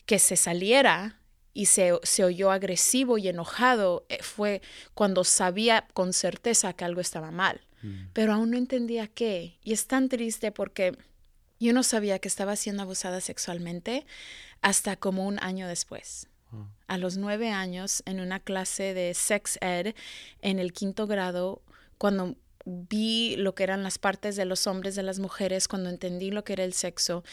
que 0.06 0.18
se 0.18 0.36
saliera 0.36 1.20
y 1.54 1.66
se, 1.66 1.92
se 2.02 2.24
oyó 2.24 2.50
agresivo 2.50 3.18
y 3.18 3.28
enojado, 3.28 4.06
eh, 4.08 4.18
fue 4.22 4.62
cuando 4.94 5.24
sabía 5.24 5.86
con 5.92 6.12
certeza 6.12 6.72
que 6.72 6.84
algo 6.84 7.00
estaba 7.00 7.30
mal. 7.30 7.60
Mm. 7.82 8.10
Pero 8.12 8.32
aún 8.32 8.50
no 8.50 8.56
entendía 8.56 9.06
qué. 9.06 9.58
Y 9.62 9.72
es 9.72 9.86
tan 9.86 10.08
triste 10.08 10.52
porque 10.52 10.96
yo 11.60 11.72
no 11.72 11.82
sabía 11.82 12.18
que 12.18 12.28
estaba 12.28 12.56
siendo 12.56 12.82
abusada 12.82 13.20
sexualmente 13.20 14.06
hasta 14.60 14.96
como 14.96 15.26
un 15.26 15.38
año 15.40 15.66
después. 15.66 16.28
A 16.86 16.98
los 16.98 17.16
nueve 17.18 17.50
años, 17.50 18.02
en 18.06 18.20
una 18.20 18.40
clase 18.40 18.94
de 18.94 19.12
sex 19.14 19.58
ed 19.60 19.94
en 20.40 20.58
el 20.58 20.72
quinto 20.72 21.06
grado, 21.06 21.62
cuando 21.98 22.36
vi 22.64 23.36
lo 23.36 23.54
que 23.54 23.64
eran 23.64 23.82
las 23.82 23.98
partes 23.98 24.36
de 24.36 24.44
los 24.44 24.66
hombres, 24.66 24.94
de 24.94 25.02
las 25.02 25.18
mujeres, 25.18 25.68
cuando 25.68 25.90
entendí 25.90 26.30
lo 26.30 26.44
que 26.44 26.54
era 26.54 26.64
el 26.64 26.72
sexo, 26.72 27.24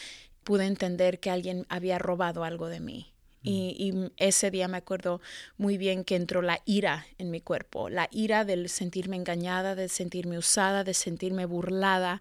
pude 0.44 0.66
entender 0.66 1.20
que 1.20 1.30
alguien 1.30 1.66
había 1.68 1.98
robado 1.98 2.44
algo 2.44 2.68
de 2.68 2.80
mí. 2.80 3.12
Y, 3.42 3.92
mm. 3.94 4.04
y, 4.04 4.12
ese 4.16 4.50
día 4.50 4.68
me 4.68 4.78
acuerdo 4.78 5.20
muy 5.56 5.78
bien 5.78 6.04
que 6.04 6.16
entró 6.16 6.42
la 6.42 6.60
ira 6.64 7.06
en 7.18 7.30
mi 7.30 7.40
cuerpo, 7.40 7.88
la 7.88 8.08
ira 8.10 8.44
del 8.44 8.68
sentirme 8.68 9.16
engañada, 9.16 9.74
de 9.74 9.88
sentirme 9.88 10.38
usada, 10.38 10.84
de 10.84 10.94
sentirme 10.94 11.46
burlada, 11.46 12.20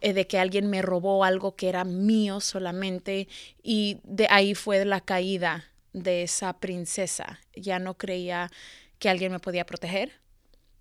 eh, 0.00 0.12
de 0.12 0.26
que 0.26 0.38
alguien 0.38 0.68
me 0.68 0.82
robó 0.82 1.24
algo 1.24 1.56
que 1.56 1.68
era 1.68 1.84
mío 1.84 2.40
solamente 2.40 3.28
y 3.62 3.98
de 4.04 4.26
ahí 4.28 4.54
fue 4.54 4.84
la 4.84 5.00
caída 5.00 5.64
de 5.94 6.22
esa 6.24 6.52
princesa. 6.60 7.40
Ya 7.56 7.78
no 7.78 7.94
creía 7.94 8.50
que 8.98 9.08
alguien 9.08 9.32
me 9.32 9.40
podía 9.40 9.64
proteger. 9.64 10.12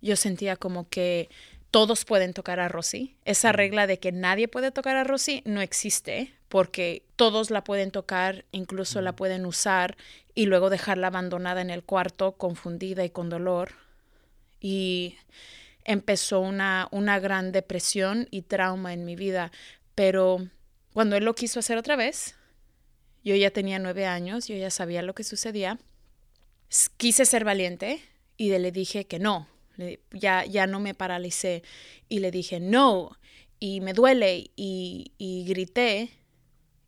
Yo 0.01 0.17
sentía 0.17 0.58
como 0.58 0.89
que 0.89 1.29
todos 1.72 2.03
pueden 2.03 2.34
tocar 2.34 2.60
a 2.60 2.67
Rosy. 2.67 3.15
Esa 3.24 3.51
regla 3.53 3.88
de 3.88 4.00
que 4.00 4.12
nadie 4.12 4.50
puede 4.50 4.72
tocar 4.72 4.98
a 4.98 5.03
Rosy 5.03 5.41
no 5.46 5.62
existe 5.62 6.34
porque 6.50 7.03
todos 7.15 7.50
la 7.50 7.63
pueden 7.63 7.89
tocar, 7.89 8.46
incluso 8.51 9.01
la 9.01 9.15
pueden 9.15 9.46
usar 9.46 9.98
y 10.36 10.46
luego 10.46 10.70
dejarla 10.70 11.08
abandonada 11.08 11.62
en 11.62 11.70
el 11.70 11.84
cuarto, 11.84 12.34
confundida 12.34 13.03
y 13.05 13.10
con 13.10 13.29
dolor. 13.29 13.72
Y 14.60 15.17
empezó 15.84 16.41
una, 16.41 16.89
una 16.91 17.20
gran 17.20 17.51
depresión 17.51 18.27
y 18.29 18.43
trauma 18.43 18.93
en 18.93 19.05
mi 19.05 19.15
vida. 19.15 19.51
Pero 19.96 20.48
cuando 20.93 21.15
él 21.15 21.25
lo 21.25 21.34
quiso 21.34 21.60
hacer 21.60 21.77
otra 21.77 21.96
vez, 21.96 22.36
yo 23.24 23.36
ya 23.36 23.51
tenía 23.51 23.80
nueve 23.80 24.06
años, 24.06 24.48
yo 24.48 24.56
ya 24.56 24.70
sabía 24.70 25.01
lo 25.01 25.15
que 25.15 25.24
sucedía. 25.24 25.80
Quise 26.98 27.25
ser 27.25 27.46
valiente 27.46 28.01
y 28.38 28.50
le 28.58 28.72
dije 28.72 29.06
que 29.06 29.20
no, 29.20 29.48
ya, 30.12 30.46
ya 30.46 30.68
no 30.68 30.80
me 30.80 30.94
paralicé 30.94 31.63
y 32.10 32.20
le 32.20 32.32
dije 32.32 32.60
no 32.60 33.18
y 33.60 33.82
me 33.82 33.94
duele 33.94 34.51
y, 34.56 35.12
y 35.18 35.46
grité 35.46 36.10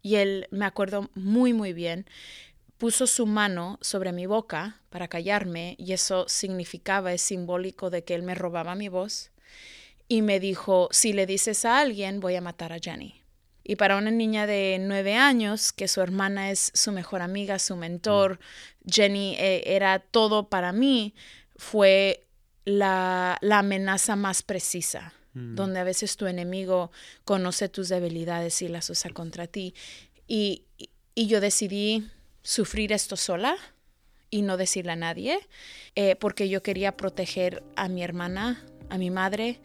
y 0.02 0.16
él 0.16 0.48
me 0.52 0.66
acuerdo 0.66 1.10
muy 1.16 1.54
muy 1.54 1.74
bien 1.74 2.06
puso 2.78 3.08
su 3.08 3.26
mano 3.26 3.80
sobre 3.82 4.12
mi 4.12 4.26
boca 4.26 4.82
para 4.90 5.08
callarme 5.08 5.76
y 5.80 5.94
eso 5.94 6.26
significaba, 6.28 7.14
es 7.14 7.22
simbólico 7.22 7.90
de 7.90 8.04
que 8.04 8.16
él 8.16 8.24
me 8.24 8.36
robaba 8.36 8.76
mi 8.76 8.90
voz 8.90 9.32
y 10.08 10.22
me 10.22 10.40
dijo, 10.40 10.90
si 10.92 11.14
le 11.14 11.26
dices 11.26 11.66
a 11.66 11.80
alguien 11.80 12.20
voy 12.20 12.36
a 12.36 12.42
matar 12.42 12.74
a 12.74 12.80
Jenny. 12.80 13.25
Y 13.68 13.78
para 13.78 13.98
una 13.98 14.12
niña 14.12 14.46
de 14.46 14.78
nueve 14.80 15.16
años, 15.16 15.74
que 15.74 15.88
su 15.88 16.00
hermana 16.00 16.52
es 16.52 16.72
su 16.76 16.92
mejor 16.92 17.24
amiga, 17.24 17.58
su 17.58 17.76
mentor, 17.76 18.40
Jenny 18.88 19.36
eh, 19.40 19.64
era 19.66 19.98
todo 19.98 20.50
para 20.50 20.72
mí, 20.72 21.16
fue 21.56 22.28
la, 22.64 23.40
la 23.42 23.60
amenaza 23.60 24.16
más 24.16 24.44
precisa, 24.44 25.14
mm. 25.34 25.56
donde 25.56 25.80
a 25.80 25.84
veces 25.84 26.16
tu 26.16 26.28
enemigo 26.28 26.92
conoce 27.24 27.68
tus 27.68 27.90
debilidades 27.90 28.62
y 28.62 28.68
las 28.68 28.88
usa 28.92 29.10
contra 29.10 29.48
ti. 29.48 29.74
Y, 30.28 30.64
y 31.16 31.26
yo 31.26 31.42
decidí 31.42 32.08
sufrir 32.44 32.92
esto 32.94 33.18
sola 33.18 33.58
y 34.30 34.44
no 34.44 34.58
decirle 34.58 34.92
a 34.92 34.96
nadie, 34.96 35.40
eh, 35.96 36.16
porque 36.18 36.50
yo 36.50 36.62
quería 36.62 36.98
proteger 36.98 37.64
a 37.76 37.88
mi 37.88 38.04
hermana, 38.04 38.64
a 38.90 38.98
mi 38.98 39.10
madre 39.10 39.60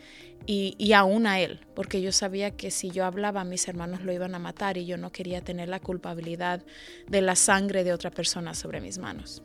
y, 0.47 0.75
y, 0.79 0.95
aún 0.95 1.27
a 1.27 1.41
él, 1.41 1.61
porque 1.75 2.01
yo 2.01 2.13
sabía 2.13 2.51
que 2.51 2.71
si 2.71 2.91
yo 2.91 3.05
hablaba 3.05 3.45
mis 3.45 3.69
hermanos 3.69 4.03
lo 4.03 4.13
iban 4.13 4.35
a 4.35 4.39
matar 4.39 4.79
y 4.79 4.87
yo 4.87 4.97
no 4.97 5.13
quería 5.13 5.43
tener 5.43 5.69
la 5.69 5.81
culpabilidad 5.81 6.63
de 7.09 7.21
la 7.21 7.37
sangre 7.37 7.85
de 7.85 7.93
otra 7.93 8.11
persona 8.11 8.55
sobre 8.55 8.81
mis 8.81 8.99
manos. 8.99 9.43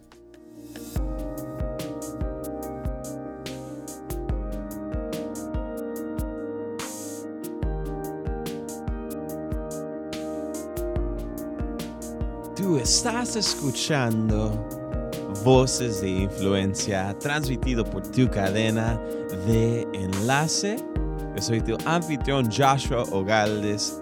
Tú 12.56 12.78
estás 12.78 13.36
escuchando 13.36 14.85
Voces 15.46 16.02
de 16.02 16.10
Influencia, 16.10 17.16
transmitido 17.20 17.86
por 17.86 18.02
tu 18.02 18.28
cadena 18.28 19.00
de 19.46 19.88
enlace. 19.94 20.78
Yo 21.36 21.42
soy 21.42 21.62
tu 21.62 21.78
anfitrión 21.86 22.50
Joshua 22.52 23.04
Ogaldes 23.12 24.02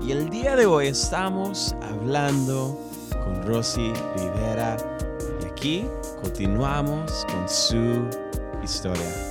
y 0.00 0.12
el 0.12 0.30
día 0.30 0.54
de 0.54 0.66
hoy 0.66 0.86
estamos 0.86 1.74
hablando 1.82 2.78
con 3.10 3.42
Rosy 3.42 3.92
Rivera 4.16 4.76
y 5.42 5.46
aquí 5.46 5.84
continuamos 6.22 7.26
con 7.28 7.48
su 7.48 8.08
historia. 8.62 9.23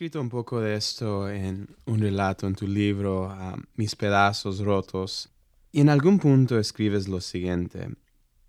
Escrito 0.00 0.22
un 0.22 0.30
poco 0.30 0.62
de 0.62 0.76
esto 0.76 1.28
en 1.28 1.76
un 1.84 2.00
relato 2.00 2.46
en 2.46 2.54
tu 2.54 2.66
libro, 2.66 3.36
Mis 3.74 3.94
pedazos 3.94 4.60
rotos, 4.60 5.28
y 5.72 5.82
en 5.82 5.90
algún 5.90 6.18
punto 6.18 6.58
escribes 6.58 7.06
lo 7.06 7.20
siguiente. 7.20 7.86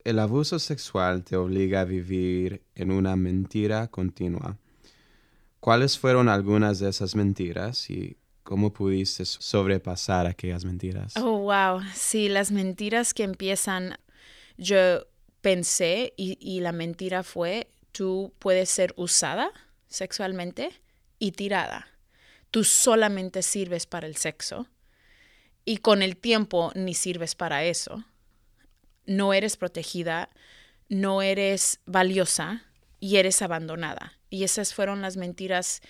El 0.06 0.20
abuso 0.20 0.60
sexual 0.60 1.26
te 1.26 1.36
obliga 1.36 1.82
a 1.82 1.84
vivir 1.84 2.64
en 2.74 2.90
una 2.90 3.18
mentira 3.18 3.90
continua. 3.90 4.58
¿Cuáles 5.60 6.00
fueron 6.00 6.30
algunas 6.30 6.80
de 6.80 6.88
esas 6.88 7.18
mentiras 7.18 7.90
y 7.90 8.16
¿Cómo 8.44 8.72
pudiste 8.72 9.26
sobrepasar 9.26 10.28
aquellas 10.28 10.64
mentiras? 10.64 11.18
Oh, 11.18 11.40
wow. 11.40 11.82
Sí, 11.94 12.30
las 12.30 12.54
mentiras 12.54 13.14
que 13.14 13.24
empiezan, 13.24 13.98
yo 14.58 15.06
pensé 15.42 16.14
y, 16.16 16.38
y 16.40 16.62
la 16.62 16.72
mentira 16.72 17.24
fue, 17.24 17.68
tú 17.92 18.32
puedes 18.40 18.70
ser 18.70 18.94
usada 18.96 19.52
sexualmente 19.90 20.72
y 21.22 21.34
tirada. 21.34 21.88
Tú 22.50 22.66
solamente 22.66 23.44
sirves 23.44 23.86
para 23.86 24.08
el 24.08 24.18
sexo 24.18 24.68
y 25.64 25.78
con 25.78 26.02
el 26.02 26.18
tiempo 26.18 26.72
ni 26.76 26.96
sirves 26.96 27.36
para 27.36 27.64
eso. 27.64 28.04
No 29.06 29.34
eres 29.34 29.56
protegida, 29.56 30.30
no 30.90 31.22
eres 31.22 31.80
valiosa 31.86 32.66
y 33.00 33.18
eres 33.18 33.44
abandonada. 33.44 34.18
Y 34.32 34.44
esas 34.44 34.74
fueron 34.74 35.02
las 35.04 35.16
mentiras 35.16 35.82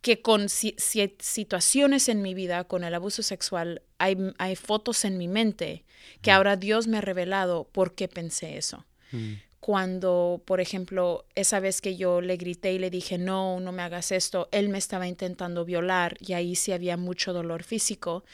que 0.00 0.20
con 0.20 0.48
situaciones 0.48 2.08
en 2.08 2.20
mi 2.20 2.34
vida, 2.34 2.64
con 2.64 2.82
el 2.82 2.94
abuso 2.94 3.22
sexual, 3.22 3.82
hay, 3.98 4.16
hay 4.38 4.56
fotos 4.56 5.04
en 5.04 5.16
mi 5.16 5.28
mente 5.28 5.84
que 6.22 6.32
mm. 6.32 6.34
ahora 6.34 6.56
Dios 6.56 6.88
me 6.88 6.98
ha 6.98 7.02
revelado 7.02 7.68
por 7.70 7.94
qué 7.94 8.08
pensé 8.08 8.58
eso. 8.58 8.84
Mm. 9.12 9.34
Cuando, 9.62 10.42
por 10.44 10.60
ejemplo, 10.60 11.24
esa 11.36 11.60
vez 11.60 11.80
que 11.80 11.96
yo 11.96 12.20
le 12.20 12.36
grité 12.36 12.72
y 12.72 12.80
le 12.80 12.90
dije, 12.90 13.16
no, 13.16 13.60
no 13.60 13.70
me 13.70 13.82
hagas 13.82 14.10
esto, 14.10 14.48
él 14.50 14.68
me 14.68 14.78
estaba 14.78 15.06
intentando 15.06 15.64
violar 15.64 16.16
y 16.18 16.32
ahí 16.32 16.56
sí 16.56 16.72
había 16.72 16.96
mucho 16.96 17.32
dolor 17.32 17.62
físico. 17.62 18.24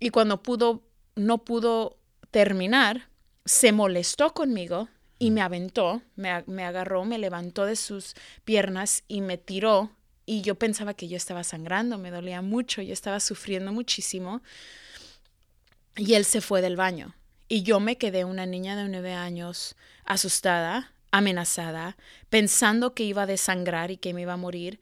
Y 0.00 0.10
cuando 0.10 0.42
pudo, 0.42 0.82
no 1.14 1.44
pudo 1.44 1.98
terminar, 2.32 3.08
se 3.44 3.70
molestó 3.70 4.34
conmigo 4.34 4.88
y 5.20 5.30
mm. 5.30 5.34
me 5.34 5.42
aventó, 5.42 6.02
me, 6.16 6.42
me 6.48 6.64
agarró, 6.64 7.04
me 7.04 7.18
levantó 7.18 7.64
de 7.64 7.76
sus 7.76 8.14
piernas 8.44 9.04
y 9.06 9.20
me 9.20 9.38
tiró 9.38 9.92
y 10.26 10.42
yo 10.42 10.56
pensaba 10.56 10.92
que 10.94 11.06
yo 11.06 11.16
estaba 11.16 11.44
sangrando, 11.44 11.98
me 11.98 12.10
dolía 12.10 12.42
mucho, 12.42 12.82
yo 12.82 12.92
estaba 12.92 13.20
sufriendo 13.20 13.72
muchísimo. 13.72 14.42
Y 15.96 16.14
él 16.14 16.24
se 16.24 16.40
fue 16.40 16.62
del 16.62 16.74
baño. 16.74 17.14
Y 17.48 17.62
yo 17.62 17.80
me 17.80 17.96
quedé 17.96 18.26
una 18.26 18.44
niña 18.44 18.76
de 18.76 18.90
nueve 18.90 19.14
años 19.14 19.74
asustada, 20.08 20.92
amenazada, 21.12 21.96
pensando 22.30 22.94
que 22.94 23.04
iba 23.04 23.22
a 23.22 23.26
desangrar 23.26 23.90
y 23.90 23.98
que 23.98 24.12
me 24.12 24.22
iba 24.22 24.32
a 24.32 24.38
morir. 24.38 24.80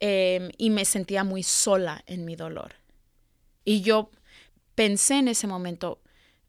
Em, 0.00 0.50
y 0.56 0.70
me 0.70 0.84
sentía 0.84 1.24
muy 1.24 1.42
sola 1.42 2.02
en 2.06 2.24
mi 2.24 2.36
dolor. 2.36 2.76
Y 3.64 3.80
yo 3.82 4.10
pensé 4.76 5.16
en 5.16 5.28
ese 5.28 5.48
momento, 5.48 6.00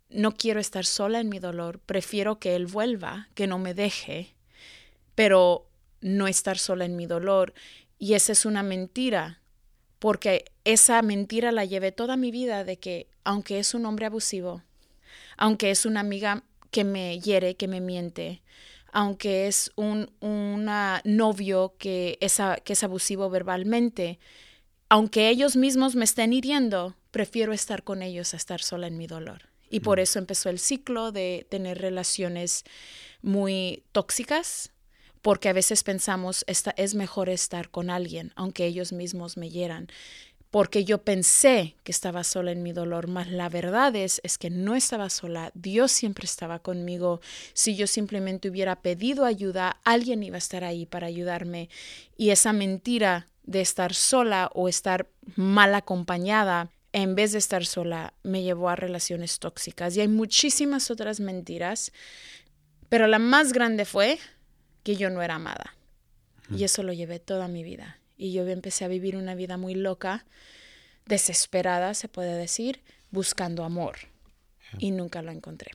no 0.10 0.34
quiero 0.34 0.60
estar 0.60 0.86
sola 0.86 1.20
en 1.20 1.30
mi 1.30 1.40
dolor, 1.40 1.80
prefiero 1.80 2.40
que 2.40 2.56
él 2.56 2.68
vuelva, 2.68 3.28
que 3.34 3.48
no 3.48 3.58
me 3.58 3.74
deje, 3.74 4.36
pero 5.16 5.68
no 6.02 6.28
estar 6.28 6.60
sola 6.60 6.86
en 6.86 6.96
mi 6.96 7.08
dolor. 7.08 7.54
Y 7.98 8.14
esa 8.14 8.32
es 8.34 8.46
una 8.46 8.62
mentira, 8.62 9.42
porque 9.98 10.46
esa 10.64 11.02
mentira 11.02 11.52
la 11.52 11.66
llevé 11.66 11.92
toda 11.92 12.18
mi 12.18 12.30
vida 12.30 12.64
de 12.64 12.78
que 12.78 13.08
aunque 13.24 13.58
es 13.58 13.74
un 13.74 13.86
hombre 13.88 14.06
abusivo, 14.06 14.62
aunque 15.38 15.72
es 15.72 15.86
una 15.86 16.02
amiga 16.02 16.44
que 16.72 16.84
me 16.84 17.20
hiere, 17.20 17.56
que 17.56 17.68
me 17.68 17.82
miente, 17.82 18.42
aunque 18.92 19.48
es 19.48 19.72
un 19.76 20.12
una 20.20 21.02
novio 21.04 21.76
que 21.78 22.18
es, 22.22 22.40
que 22.64 22.74
es 22.74 22.84
abusivo 22.84 23.30
verbalmente, 23.30 24.20
aunque 24.90 25.30
ellos 25.30 25.56
mismos 25.56 25.96
me 25.96 26.06
estén 26.06 26.34
hiriendo, 26.34 26.96
prefiero 27.12 27.54
estar 27.54 27.84
con 27.84 28.02
ellos 28.02 28.34
a 28.34 28.38
estar 28.38 28.62
sola 28.62 28.88
en 28.88 28.98
mi 28.98 29.08
dolor. 29.08 29.50
Y 29.70 29.82
por 29.82 30.00
mm. 30.00 30.02
eso 30.02 30.20
empezó 30.20 30.50
el 30.50 30.60
ciclo 30.60 31.12
de 31.12 31.46
tener 31.50 31.78
relaciones 31.80 32.64
muy 33.22 33.84
tóxicas, 33.92 34.72
porque 35.22 35.50
a 35.50 35.54
veces 35.54 35.84
pensamos, 35.84 36.44
esta, 36.48 36.72
es 36.72 36.96
mejor 36.96 37.30
estar 37.30 37.70
con 37.70 37.90
alguien, 37.90 38.32
aunque 38.36 38.66
ellos 38.66 38.94
mismos 38.94 39.38
me 39.38 39.50
hieran, 39.50 39.90
porque 40.52 40.84
yo 40.84 41.00
pensé 41.00 41.76
que 41.84 41.92
estaba 41.92 42.24
sola 42.24 42.52
en 42.52 42.64
mi 42.64 42.74
dolor, 42.74 43.08
mas 43.08 43.30
la 43.30 43.50
verdad 43.50 43.96
es, 43.96 44.20
es 44.24 44.38
que 44.38 44.50
no 44.50 44.76
estaba 44.76 45.10
sola, 45.10 45.52
Dios 45.54 45.92
siempre 45.92 46.26
estaba 46.26 46.60
conmigo. 46.60 47.22
Si 47.54 47.76
yo 47.76 47.86
simplemente 47.86 48.50
hubiera 48.50 48.82
pedido 48.82 49.26
ayuda, 49.26 49.80
alguien 49.84 50.24
iba 50.24 50.36
a 50.36 50.40
estar 50.40 50.64
ahí 50.64 50.86
para 50.86 51.08
ayudarme. 51.08 51.70
Y 52.18 52.32
esa 52.32 52.52
mentira 52.52 53.28
de 53.44 53.62
estar 53.62 53.94
sola 53.94 54.50
o 54.54 54.68
estar 54.68 55.08
mal 55.36 55.76
acompañada, 55.76 56.70
en 56.94 57.14
vez 57.14 57.34
de 57.34 57.38
estar 57.38 57.66
sola, 57.66 58.14
me 58.24 58.42
llevó 58.42 58.70
a 58.70 58.76
relaciones 58.76 59.38
tóxicas. 59.38 59.96
Y 59.96 60.02
hay 60.02 60.08
muchísimas 60.08 60.90
otras 60.90 61.20
mentiras, 61.20 61.92
pero 62.90 63.06
la 63.06 63.20
más 63.20 63.54
grande 63.54 63.86
fue 63.86 64.18
que 64.84 64.96
yo 64.96 65.12
no 65.12 65.22
era 65.22 65.36
amada. 65.36 65.76
Y 66.56 66.64
eso 66.64 66.82
lo 66.82 66.94
llevé 66.94 67.20
toda 67.20 67.48
mi 67.48 67.64
vida. 67.64 67.99
Y 68.22 68.34
yo 68.34 68.46
empecé 68.46 68.84
a 68.84 68.90
vivir 68.90 69.16
una 69.16 69.34
vida 69.34 69.56
muy 69.56 69.76
loca, 69.76 70.26
desesperada, 71.06 71.94
se 71.94 72.10
puede 72.10 72.36
decir, 72.36 72.82
buscando 73.12 73.64
amor. 73.64 73.96
Y 74.78 74.92
nunca 74.92 75.22
lo 75.22 75.32
encontré. 75.32 75.72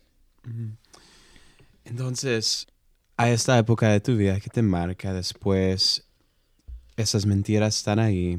Entonces, 1.86 2.66
a 3.16 3.30
esta 3.30 3.58
época 3.58 3.88
de 3.88 4.00
tu 4.00 4.14
vida 4.14 4.38
que 4.40 4.50
te 4.50 4.60
marca 4.60 5.14
después, 5.14 6.04
esas 6.96 7.24
mentiras 7.24 7.78
están 7.78 7.98
ahí. 7.98 8.38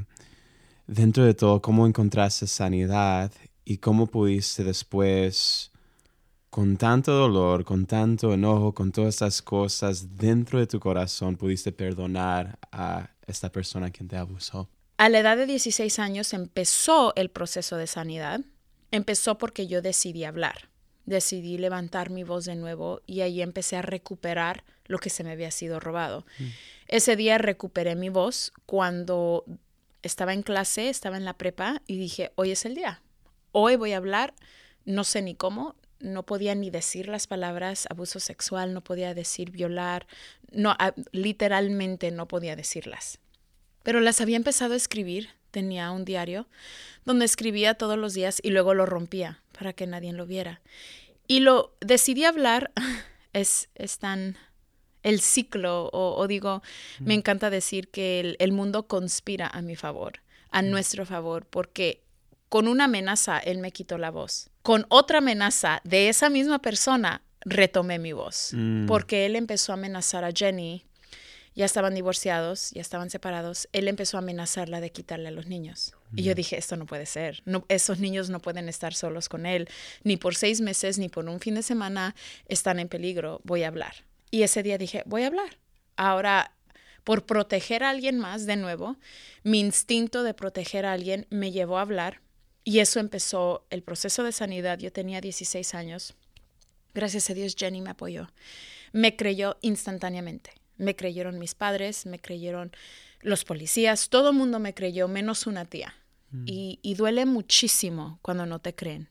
Dentro 0.86 1.26
de 1.26 1.34
todo, 1.34 1.60
¿cómo 1.60 1.88
encontraste 1.88 2.46
sanidad 2.46 3.32
y 3.66 3.78
cómo 3.80 4.06
pudiste 4.06 4.64
después 4.64 5.72
con 6.52 6.78
tanto 6.78 7.12
dolor, 7.12 7.66
con 7.66 7.88
tanto 7.88 8.34
enojo, 8.34 8.72
con 8.72 8.92
todas 8.92 9.16
estas 9.16 9.42
cosas 9.42 10.16
dentro 10.16 10.60
de 10.60 10.68
tu 10.68 10.80
corazón, 10.80 11.36
pudiste 11.36 11.72
perdonar 11.72 12.60
a 12.72 13.10
esta 13.28 13.52
persona 13.52 13.92
quien 13.92 14.08
te 14.08 14.18
abusó? 14.18 14.70
A 14.98 15.10
la 15.10 15.20
edad 15.20 15.38
de 15.38 15.46
16 15.46 16.00
años 16.00 16.34
empezó 16.34 17.14
el 17.16 17.30
proceso 17.30 17.78
de 17.78 17.88
sanidad. 17.88 18.42
Empezó 18.92 19.38
porque 19.38 19.68
yo 19.68 19.82
decidí 19.82 20.24
hablar, 20.24 20.70
decidí 21.06 21.58
levantar 21.58 22.10
mi 22.10 22.24
voz 22.24 22.46
de 22.46 22.56
nuevo 22.56 23.02
y 23.06 23.22
ahí 23.22 23.42
empecé 23.42 23.76
a 23.76 23.82
recuperar 23.82 24.64
lo 24.86 25.00
que 25.00 25.10
se 25.10 25.24
me 25.24 25.32
había 25.32 25.52
sido 25.52 25.80
robado. 25.80 26.26
Mm. 26.40 26.46
Ese 26.88 27.16
día 27.16 27.38
recuperé 27.38 27.96
mi 27.96 28.10
voz 28.10 28.54
cuando 28.66 29.44
estaba 30.02 30.34
en 30.34 30.44
clase, 30.44 30.90
estaba 30.90 31.18
en 31.18 31.26
la 31.26 31.38
prepa 31.38 31.82
y 31.88 31.98
dije, 31.98 32.32
hoy 32.36 32.52
es 32.52 32.64
el 32.66 32.76
día, 32.76 33.02
hoy 33.52 33.76
voy 33.76 33.94
a 33.94 33.98
hablar, 33.98 34.34
no 34.86 35.04
sé 35.04 35.22
ni 35.22 35.36
cómo, 35.36 35.76
no 36.06 36.24
podía 36.24 36.56
ni 36.56 36.70
decir 36.70 37.08
las 37.08 37.28
palabras 37.28 37.88
abuso 37.90 38.20
sexual, 38.20 38.74
no 38.74 38.82
podía 38.82 39.14
decir 39.14 39.52
violar, 39.52 40.08
no, 40.52 40.76
literalmente 41.12 42.12
no 42.12 42.28
podía 42.28 42.56
decirlas. 42.56 43.20
Pero 43.84 44.00
las 44.00 44.22
había 44.22 44.38
empezado 44.38 44.74
a 44.74 44.78
escribir, 44.78 45.30
tenía 45.52 45.92
un 45.92 46.06
diario 46.06 46.48
donde 47.06 47.26
escribía 47.26 47.76
todos 47.76 47.98
los 47.98 48.14
días 48.14 48.40
y 48.44 48.50
luego 48.50 48.74
lo 48.74 48.86
rompía 48.86 49.42
para 49.58 49.74
que 49.74 49.88
nadie 49.88 50.14
lo 50.14 50.26
viera. 50.26 50.62
Y 51.28 51.40
lo 51.40 51.76
decidí 51.82 52.24
hablar, 52.26 52.72
es, 53.34 53.70
es 53.76 53.98
tan 54.00 54.38
el 55.04 55.22
ciclo, 55.22 55.92
o, 55.94 56.28
digo, 56.28 56.64
me 57.00 57.14
encanta 57.14 57.52
decir 57.52 57.90
que 57.90 58.20
el, 58.20 58.38
el, 58.40 58.52
mundo 58.52 58.88
conspira 58.88 59.48
a 59.48 59.62
mi 59.62 59.76
favor, 59.76 60.22
a 60.50 60.64
nuestro 60.64 61.06
favor, 61.06 61.46
porque 61.46 62.02
con 62.56 62.70
una 62.70 62.86
amenaza 62.86 63.38
él 63.38 63.58
me 63.58 63.72
quitó 63.72 63.98
la 63.98 64.12
voz 64.12 64.50
con 64.62 64.86
otra 64.88 65.18
amenaza 65.18 65.82
de 65.84 66.08
esa 66.08 66.30
misma 66.30 66.60
persona, 66.60 67.22
retomé 67.42 68.00
mi 68.00 68.14
voz, 68.14 68.52
mm. 68.54 68.86
porque 68.86 69.26
él 69.26 69.36
empezó 69.36 69.74
a 69.74 69.76
amenazar 69.76 70.24
a 70.24 70.32
Jenny, 70.32 70.86
ya 71.54 71.66
estaban 71.66 71.96
divorciados, 71.96 72.72
ya 72.72 72.80
estaban 72.80 73.10
separados, 73.10 73.68
él 73.74 73.90
empezó 73.90 74.16
a 74.16 74.22
amenazarla 74.22 74.80
de 74.80 74.90
quitarle 74.90 75.28
a 75.28 75.32
los 75.32 75.48
niños. 75.48 75.96
Y 76.16 76.24
yo 76.24 76.32
mm. 76.32 76.36
dije, 76.36 76.58
esto 76.58 76.78
no 76.78 76.86
puede 76.86 77.06
ser, 77.06 77.44
no, 77.44 77.66
esos 77.68 78.00
niños 78.00 78.30
no 78.30 78.40
pueden 78.40 78.70
estar 78.70 78.94
solos 78.94 79.28
con 79.28 79.46
él, 79.46 79.68
ni 80.06 80.16
por 80.16 80.34
seis 80.34 80.62
meses, 80.62 80.98
ni 80.98 81.10
por 81.10 81.28
un 81.28 81.42
fin 81.42 81.56
de 81.56 81.62
semana, 81.62 82.16
están 82.48 82.80
en 82.80 82.88
peligro, 82.88 83.42
voy 83.44 83.64
a 83.64 83.68
hablar. 83.68 84.06
Y 84.32 84.44
ese 84.44 84.64
día 84.64 84.78
dije, 84.78 85.04
voy 85.06 85.24
a 85.24 85.28
hablar. 85.28 85.60
Ahora, 85.98 86.54
por 87.04 87.26
proteger 87.26 87.84
a 87.84 87.90
alguien 87.90 88.18
más, 88.18 88.46
de 88.46 88.56
nuevo, 88.56 88.96
mi 89.44 89.60
instinto 89.60 90.24
de 90.24 90.34
proteger 90.34 90.86
a 90.86 90.94
alguien 90.94 91.28
me 91.30 91.52
llevó 91.52 91.78
a 91.78 91.82
hablar 91.82 92.25
y 92.68 92.80
eso 92.80 93.00
empezó 93.00 93.64
el 93.70 93.84
proceso 93.84 94.24
de 94.24 94.32
sanidad. 94.32 94.80
Yo 94.80 94.92
tenía 94.92 95.22
16 95.22 95.76
años. 95.76 96.16
Gracias 96.96 97.30
a 97.30 97.36
Dios, 97.36 97.56
Jenny 97.58 97.80
me 97.80 97.92
apoyó. 97.92 98.28
Me 98.92 99.16
creyó 99.16 99.58
instantáneamente. 99.62 100.52
Me 100.76 100.96
creyeron 100.96 101.38
mis 101.38 101.54
padres, 101.54 102.08
me 102.08 102.20
creyeron 102.20 102.72
los 103.22 103.46
policías, 103.46 104.10
todo 104.10 104.32
el 104.32 104.36
mundo 104.36 104.60
me 104.60 104.74
creyó, 104.74 105.08
menos 105.08 105.46
una 105.46 105.66
tía. 105.66 105.94
Mm. 106.32 106.44
Y, 106.48 106.96
duele 106.96 107.26
muchísimo 107.26 108.20
cuando 108.24 108.48
no 108.48 108.60
te 108.60 108.74
creen. 108.74 109.10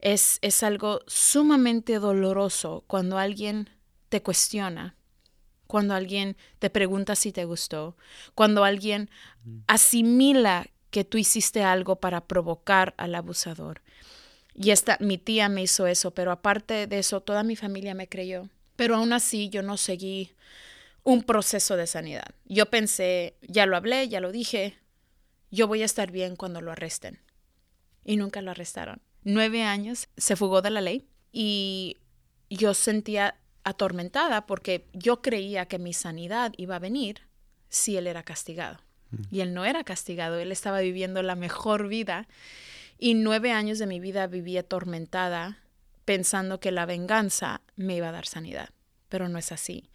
Es, 0.00 0.38
es 0.40 0.62
algo 0.62 1.00
sumamente 1.06 1.98
doloroso 1.98 2.84
cuando 2.86 3.18
alguien 3.18 3.68
te 4.08 4.22
cuestiona, 4.22 4.96
cuando 5.66 5.94
alguien 5.94 6.38
te 6.58 6.70
pregunta 6.70 7.16
si 7.16 7.32
te 7.32 7.44
gustó, 7.44 7.96
cuando 8.34 8.64
alguien 8.64 9.10
mm. 9.44 9.58
asimila 9.66 10.70
que 10.90 11.04
tú 11.04 11.18
hiciste 11.18 11.62
algo 11.62 11.96
para 11.96 12.26
provocar 12.26 12.94
al 12.96 13.14
abusador. 13.14 13.82
Y 14.54 14.70
esta, 14.70 14.96
mi 15.00 15.18
tía 15.18 15.48
me 15.48 15.62
hizo 15.62 15.86
eso, 15.86 16.12
pero 16.12 16.32
aparte 16.32 16.86
de 16.86 16.98
eso, 16.98 17.20
toda 17.20 17.42
mi 17.42 17.56
familia 17.56 17.94
me 17.94 18.08
creyó. 18.08 18.48
Pero 18.76 18.96
aún 18.96 19.12
así 19.12 19.48
yo 19.50 19.62
no 19.62 19.76
seguí 19.76 20.32
un 21.04 21.22
proceso 21.22 21.76
de 21.76 21.86
sanidad. 21.86 22.34
Yo 22.44 22.66
pensé, 22.66 23.36
ya 23.42 23.66
lo 23.66 23.76
hablé, 23.76 24.08
ya 24.08 24.20
lo 24.20 24.32
dije, 24.32 24.78
yo 25.50 25.66
voy 25.68 25.82
a 25.82 25.84
estar 25.84 26.10
bien 26.10 26.36
cuando 26.36 26.60
lo 26.60 26.72
arresten. 26.72 27.20
y 28.04 28.16
nunca 28.16 28.40
lo 28.40 28.50
arrestaron. 28.50 29.02
Nueve 29.22 29.62
años, 29.64 30.08
se 30.16 30.34
fugó 30.34 30.62
de 30.62 30.70
la 30.70 30.80
ley 30.80 31.06
y 31.30 31.98
yo 32.48 32.72
sentía 32.72 33.36
atormentada 33.64 34.46
porque 34.46 34.88
yo 34.94 35.20
creía 35.20 35.66
que 35.66 35.78
mi 35.78 35.92
sanidad 35.92 36.52
iba 36.56 36.76
a 36.76 36.78
venir 36.78 37.20
si 37.68 37.98
él 37.98 38.06
era 38.06 38.22
castigado. 38.22 38.78
Y 39.30 39.40
él 39.40 39.54
no 39.54 39.64
era 39.64 39.84
castigado, 39.84 40.38
él 40.38 40.52
estaba 40.52 40.80
viviendo 40.80 41.22
la 41.22 41.34
mejor 41.34 41.88
vida. 41.88 42.28
Y 42.98 43.14
nueve 43.14 43.52
años 43.52 43.78
de 43.78 43.86
mi 43.86 44.00
vida 44.00 44.26
viví 44.26 44.56
atormentada 44.56 45.58
pensando 46.04 46.58
que 46.58 46.72
la 46.72 46.86
venganza 46.86 47.60
me 47.76 47.96
iba 47.96 48.08
a 48.08 48.12
dar 48.12 48.26
sanidad, 48.26 48.70
pero 49.08 49.28
no 49.28 49.38
es 49.38 49.52
así. 49.52 49.90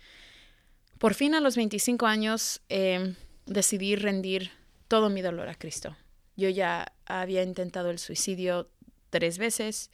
Por 1.00 1.16
fin 1.16 1.36
a 1.36 1.42
los 1.42 1.56
25 1.56 2.06
años 2.06 2.62
eh, 2.70 3.16
decidí 3.46 3.96
rendir 3.96 4.52
todo 4.88 5.10
mi 5.10 5.22
dolor 5.22 5.50
a 5.50 5.56
Cristo. 5.56 5.98
Yo 6.36 6.50
ya 6.50 6.94
había 7.06 7.44
intentado 7.44 7.90
el 7.90 8.00
suicidio 8.00 8.70
tres 9.10 9.38
veces, 9.38 9.92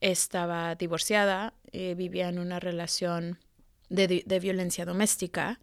estaba 0.00 0.74
divorciada, 0.74 1.54
eh, 1.72 1.94
vivía 1.96 2.28
en 2.28 2.38
una 2.38 2.60
relación 2.60 3.38
de, 3.88 4.22
de 4.24 4.40
violencia 4.40 4.84
doméstica, 4.84 5.60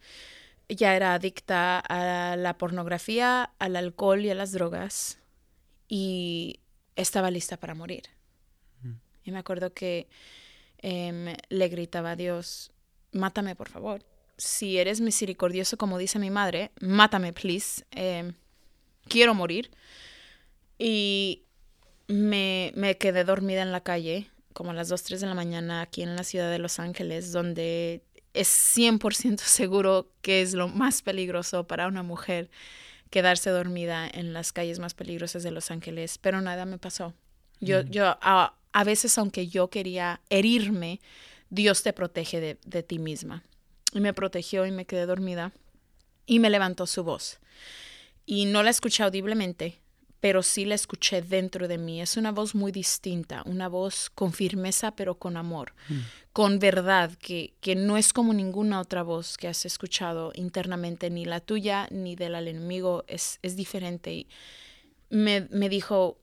ya 0.70 0.96
era 0.96 1.14
adicta 1.14 1.80
a 1.80 2.36
la 2.36 2.58
pornografía, 2.58 3.52
al 3.60 3.76
alcohol 3.76 4.26
y 4.26 4.30
a 4.30 4.36
las 4.36 4.52
drogas 4.52 5.20
y 5.88 6.60
estaba 6.96 7.32
lista 7.32 7.58
para 7.58 7.76
morir. 7.76 8.04
Y 9.24 9.32
me 9.32 9.40
acuerdo 9.40 9.74
que 9.74 10.08
em, 10.78 11.36
le 11.50 11.68
gritaba 11.68 12.12
a 12.12 12.16
Dios, 12.16 12.72
mátame 13.12 13.56
por 13.56 13.70
favor. 13.70 14.04
Si 14.38 14.78
eres 14.78 15.02
misericordioso 15.02 15.78
como 15.78 15.98
dice 15.98 16.20
mi 16.20 16.30
madre, 16.30 16.72
mátame, 16.80 17.34
please. 17.34 17.86
Em, 17.92 18.34
quiero 19.08 19.34
morir. 19.34 19.72
Y 20.78 21.44
me, 22.08 22.72
me 22.76 22.98
quedé 22.98 23.24
dormida 23.24 23.64
en 23.64 23.72
la 23.72 23.82
calle 23.82 24.30
como 24.54 24.72
a 24.72 24.74
las 24.74 24.88
2, 24.88 25.04
3 25.04 25.22
de 25.22 25.28
la 25.28 25.34
mañana 25.34 25.82
aquí 25.82 26.02
en 26.02 26.16
la 26.16 26.24
ciudad 26.24 26.50
de 26.50 26.60
Los 26.60 26.80
Ángeles, 26.80 27.34
donde 27.34 28.04
es 28.36 28.50
100% 28.76 29.40
seguro 29.40 30.12
que 30.22 30.42
es 30.42 30.54
lo 30.54 30.68
más 30.68 31.02
peligroso 31.02 31.66
para 31.66 31.88
una 31.88 32.04
mujer 32.04 32.50
quedarse 33.10 33.50
dormida 33.50 34.08
en 34.12 34.34
las 34.34 34.52
calles 34.52 34.80
más 34.80 34.94
peligrosas 34.94 35.44
de 35.44 35.52
Los 35.52 35.72
Ángeles, 35.72 36.18
pero 36.18 36.42
nada 36.42 36.66
me 36.66 36.78
pasó. 36.78 37.14
Yo, 37.62 37.82
yo 37.82 38.18
a, 38.22 38.56
a, 38.74 38.84
veces, 38.84 39.18
aunque 39.18 39.48
yo 39.48 39.70
quería 39.70 40.22
herirme, 40.30 41.00
Dios 41.50 41.84
te 41.84 41.94
protege 41.94 42.42
de, 42.42 42.58
de 42.66 42.84
ti 42.84 43.00
misma. 43.00 43.44
Y 43.94 44.02
me 44.02 44.14
protegió 44.14 44.66
y 44.66 44.72
me 44.72 44.86
quedé 44.86 45.06
dormida 45.06 45.54
y 46.26 46.40
me 46.40 46.50
levantó 46.50 46.86
su 46.86 47.04
voz. 47.04 47.40
Y 48.26 48.46
no 48.46 48.64
la 48.64 48.72
escuché 48.72 49.04
audiblemente, 49.04 49.80
pero 50.20 50.42
sí 50.44 50.66
la 50.66 50.76
escuché 50.76 51.22
dentro 51.22 51.68
de 51.68 51.78
mí. 51.78 52.02
Es 52.02 52.18
una 52.18 52.32
voz 52.32 52.56
muy 52.56 52.72
distinta, 52.72 53.44
una 53.46 53.68
voz 53.68 54.10
con 54.10 54.34
firmeza, 54.34 54.96
pero 54.96 55.20
con 55.20 55.38
amor, 55.38 55.74
mm. 55.90 56.00
con 56.34 56.60
verdad, 56.60 57.12
que, 57.20 57.54
que 57.62 57.76
no 57.76 57.98
es 57.98 58.14
como 58.14 58.34
ninguna 58.34 58.80
otra 58.80 59.04
voz 59.04 59.38
que 59.38 59.48
has 59.48 59.66
escuchado 59.66 60.32
internamente, 60.36 61.10
ni 61.10 61.26
la 61.26 61.40
tuya 61.40 61.88
ni 61.92 62.16
del 62.16 62.36
enemigo, 62.36 63.04
es, 63.08 63.40
es 63.42 63.56
diferente. 63.56 64.14
Y 64.14 64.28
me, 65.10 65.48
me 65.52 65.70
dijo, 65.70 66.20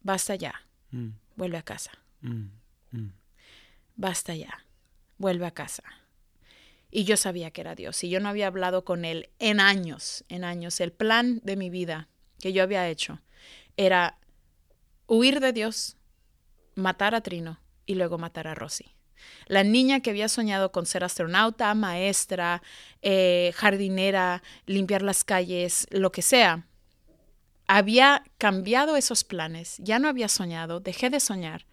basta 0.00 0.34
ya, 0.34 0.54
mm. 0.90 1.08
vuelve 1.36 1.58
a 1.58 1.62
casa. 1.62 1.92
Mm. 2.20 2.46
Basta 3.94 4.34
ya, 4.34 4.64
vuelve 5.18 5.46
a 5.46 5.50
casa. 5.52 5.84
Y 6.90 7.04
yo 7.04 7.16
sabía 7.16 7.50
que 7.50 7.62
era 7.62 7.74
Dios. 7.74 8.04
Y 8.04 8.10
yo 8.10 8.20
no 8.20 8.28
había 8.28 8.48
hablado 8.48 8.84
con 8.84 9.04
Él 9.04 9.30
en 9.38 9.60
años, 9.60 10.24
en 10.28 10.44
años. 10.44 10.78
El 10.80 10.92
plan 10.92 11.40
de 11.42 11.56
mi 11.56 11.70
vida 11.70 12.08
que 12.42 12.52
yo 12.52 12.64
había 12.64 12.88
hecho 12.88 13.20
era 13.76 14.18
huir 15.06 15.38
de 15.38 15.52
Dios, 15.52 15.96
matar 16.74 17.14
a 17.14 17.20
Trino 17.20 17.60
y 17.86 17.94
luego 17.94 18.18
matar 18.18 18.48
a 18.48 18.54
Rosy. 18.56 18.96
La 19.46 19.62
niña 19.62 20.00
que 20.00 20.10
había 20.10 20.28
soñado 20.28 20.72
con 20.72 20.84
ser 20.84 21.04
astronauta, 21.04 21.72
maestra, 21.74 22.60
eh, 23.00 23.52
jardinera, 23.54 24.42
limpiar 24.66 25.02
las 25.02 25.22
calles, 25.22 25.86
lo 25.90 26.10
que 26.10 26.22
sea, 26.22 26.66
había 27.68 28.24
cambiado 28.38 28.96
esos 28.96 29.22
planes, 29.22 29.76
ya 29.78 30.00
no 30.00 30.08
había 30.08 30.28
soñado, 30.28 30.80
dejé 30.80 31.10
de 31.10 31.20
soñar 31.20 31.66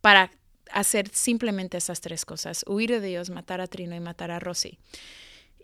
para 0.00 0.30
hacer 0.72 1.10
simplemente 1.12 1.76
esas 1.76 2.00
tres 2.00 2.24
cosas, 2.24 2.64
huir 2.66 2.88
de 2.90 3.06
Dios, 3.06 3.28
matar 3.28 3.60
a 3.60 3.66
Trino 3.66 3.94
y 3.94 4.00
matar 4.00 4.30
a 4.30 4.38
Rosy. 4.38 4.78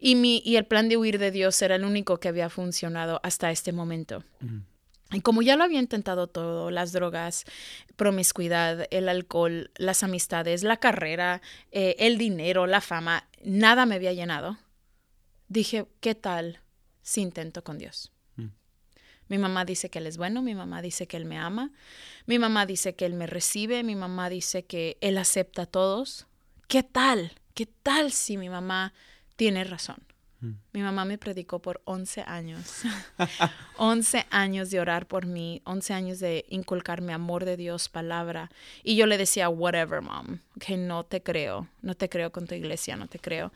Y, 0.03 0.15
mi, 0.15 0.43
y 0.45 0.57
el 0.57 0.65
plan 0.65 0.89
de 0.89 0.97
huir 0.97 1.19
de 1.19 1.31
Dios 1.31 1.61
era 1.61 1.75
el 1.75 1.85
único 1.85 2.19
que 2.19 2.29
había 2.29 2.49
funcionado 2.49 3.21
hasta 3.23 3.51
este 3.51 3.71
momento. 3.73 4.25
Y 5.13 5.21
como 5.21 5.43
ya 5.43 5.57
lo 5.57 5.65
había 5.65 5.79
intentado 5.79 6.27
todo, 6.27 6.71
las 6.71 6.93
drogas, 6.93 7.45
promiscuidad, 7.97 8.87
el 8.91 9.09
alcohol, 9.09 9.71
las 9.77 10.03
amistades, 10.03 10.63
la 10.63 10.79
carrera, 10.79 11.43
eh, 11.71 11.97
el 11.99 12.17
dinero, 12.17 12.67
la 12.67 12.81
fama, 12.81 13.29
nada 13.45 13.87
me 13.87 13.97
había 13.97 14.13
llenado, 14.13 14.57
dije, 15.49 15.87
¿qué 16.01 16.15
tal 16.15 16.61
si 17.03 17.21
intento 17.21 17.63
con 17.65 17.77
Dios? 17.77 18.13
Mm. 18.37 18.47
Mi 19.29 19.39
mamá 19.39 19.65
dice 19.65 19.91
que 19.91 19.99
Él 19.99 20.07
es 20.07 20.17
bueno, 20.17 20.43
mi 20.43 20.55
mamá 20.55 20.81
dice 20.81 21.09
que 21.09 21.17
Él 21.17 21.25
me 21.25 21.37
ama, 21.37 21.73
mi 22.27 22.39
mamá 22.39 22.65
dice 22.65 22.95
que 22.95 23.05
Él 23.05 23.15
me 23.15 23.27
recibe, 23.27 23.83
mi 23.83 23.97
mamá 23.97 24.31
dice 24.31 24.65
que 24.65 24.97
Él 25.01 25.19
acepta 25.19 25.63
a 25.63 25.67
todos. 25.67 26.27
¿Qué 26.69 26.85
tal? 26.85 27.33
¿Qué 27.53 27.67
tal 27.67 28.13
si 28.13 28.37
mi 28.37 28.49
mamá 28.49 28.95
tiene 29.41 29.65
razón. 29.65 29.97
Mm. 30.41 30.51
Mi 30.75 30.83
mamá 30.83 31.07
me 31.07 31.17
predicó 31.17 31.63
por 31.63 31.81
11 31.87 32.25
años. 32.27 32.83
11 33.79 34.27
años 34.29 34.69
de 34.69 34.81
orar 34.81 35.07
por 35.07 35.25
mí, 35.25 35.63
11 35.65 35.95
años 35.95 36.19
de 36.19 36.45
inculcarme 36.51 37.15
amor 37.15 37.47
de 37.47 37.57
Dios, 37.57 37.89
palabra. 37.89 38.51
Y 38.83 38.97
yo 38.97 39.07
le 39.07 39.17
decía, 39.17 39.49
whatever, 39.49 40.03
mom, 40.03 40.41
que 40.61 40.77
no 40.77 41.05
te 41.05 41.23
creo, 41.23 41.69
no 41.81 41.95
te 41.95 42.11
creo 42.11 42.33
con 42.33 42.47
tu 42.47 42.55
iglesia, 42.55 42.97
no 42.97 43.07
te 43.07 43.19
creo. 43.19 43.51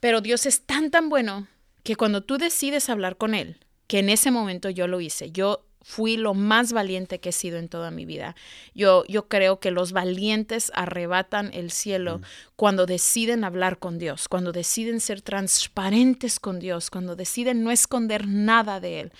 Pero 0.00 0.20
Dios 0.20 0.46
es 0.46 0.62
tan, 0.62 0.90
tan 0.90 1.08
bueno 1.08 1.46
que 1.84 1.94
cuando 1.94 2.24
tú 2.24 2.38
decides 2.38 2.90
hablar 2.90 3.16
con 3.16 3.36
Él, 3.36 3.64
que 3.86 4.00
en 4.00 4.08
ese 4.08 4.32
momento 4.32 4.68
yo 4.68 4.88
lo 4.88 5.00
hice, 5.00 5.30
yo 5.30 5.64
fui 5.82 6.16
lo 6.16 6.34
más 6.34 6.72
valiente 6.72 7.20
que 7.20 7.30
he 7.30 7.32
sido 7.32 7.58
en 7.58 7.68
toda 7.68 7.90
mi 7.90 8.04
vida. 8.04 8.34
Yo, 8.74 9.04
yo 9.06 9.28
creo 9.28 9.60
que 9.60 9.70
los 9.70 9.92
valientes 9.92 10.72
arrebatan 10.74 11.50
el 11.52 11.70
cielo 11.70 12.18
mm. 12.18 12.22
cuando 12.56 12.86
deciden 12.86 13.44
hablar 13.44 13.78
con 13.78 13.98
Dios, 13.98 14.28
cuando 14.28 14.52
deciden 14.52 15.00
ser 15.00 15.22
transparentes 15.22 16.40
con 16.40 16.58
Dios, 16.58 16.90
cuando 16.90 17.16
deciden 17.16 17.62
no 17.62 17.70
esconder 17.70 18.26
nada 18.26 18.80
de 18.80 19.00
Él. 19.00 19.12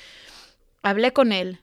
Hablé 0.83 1.13
con 1.13 1.33
Él 1.33 1.61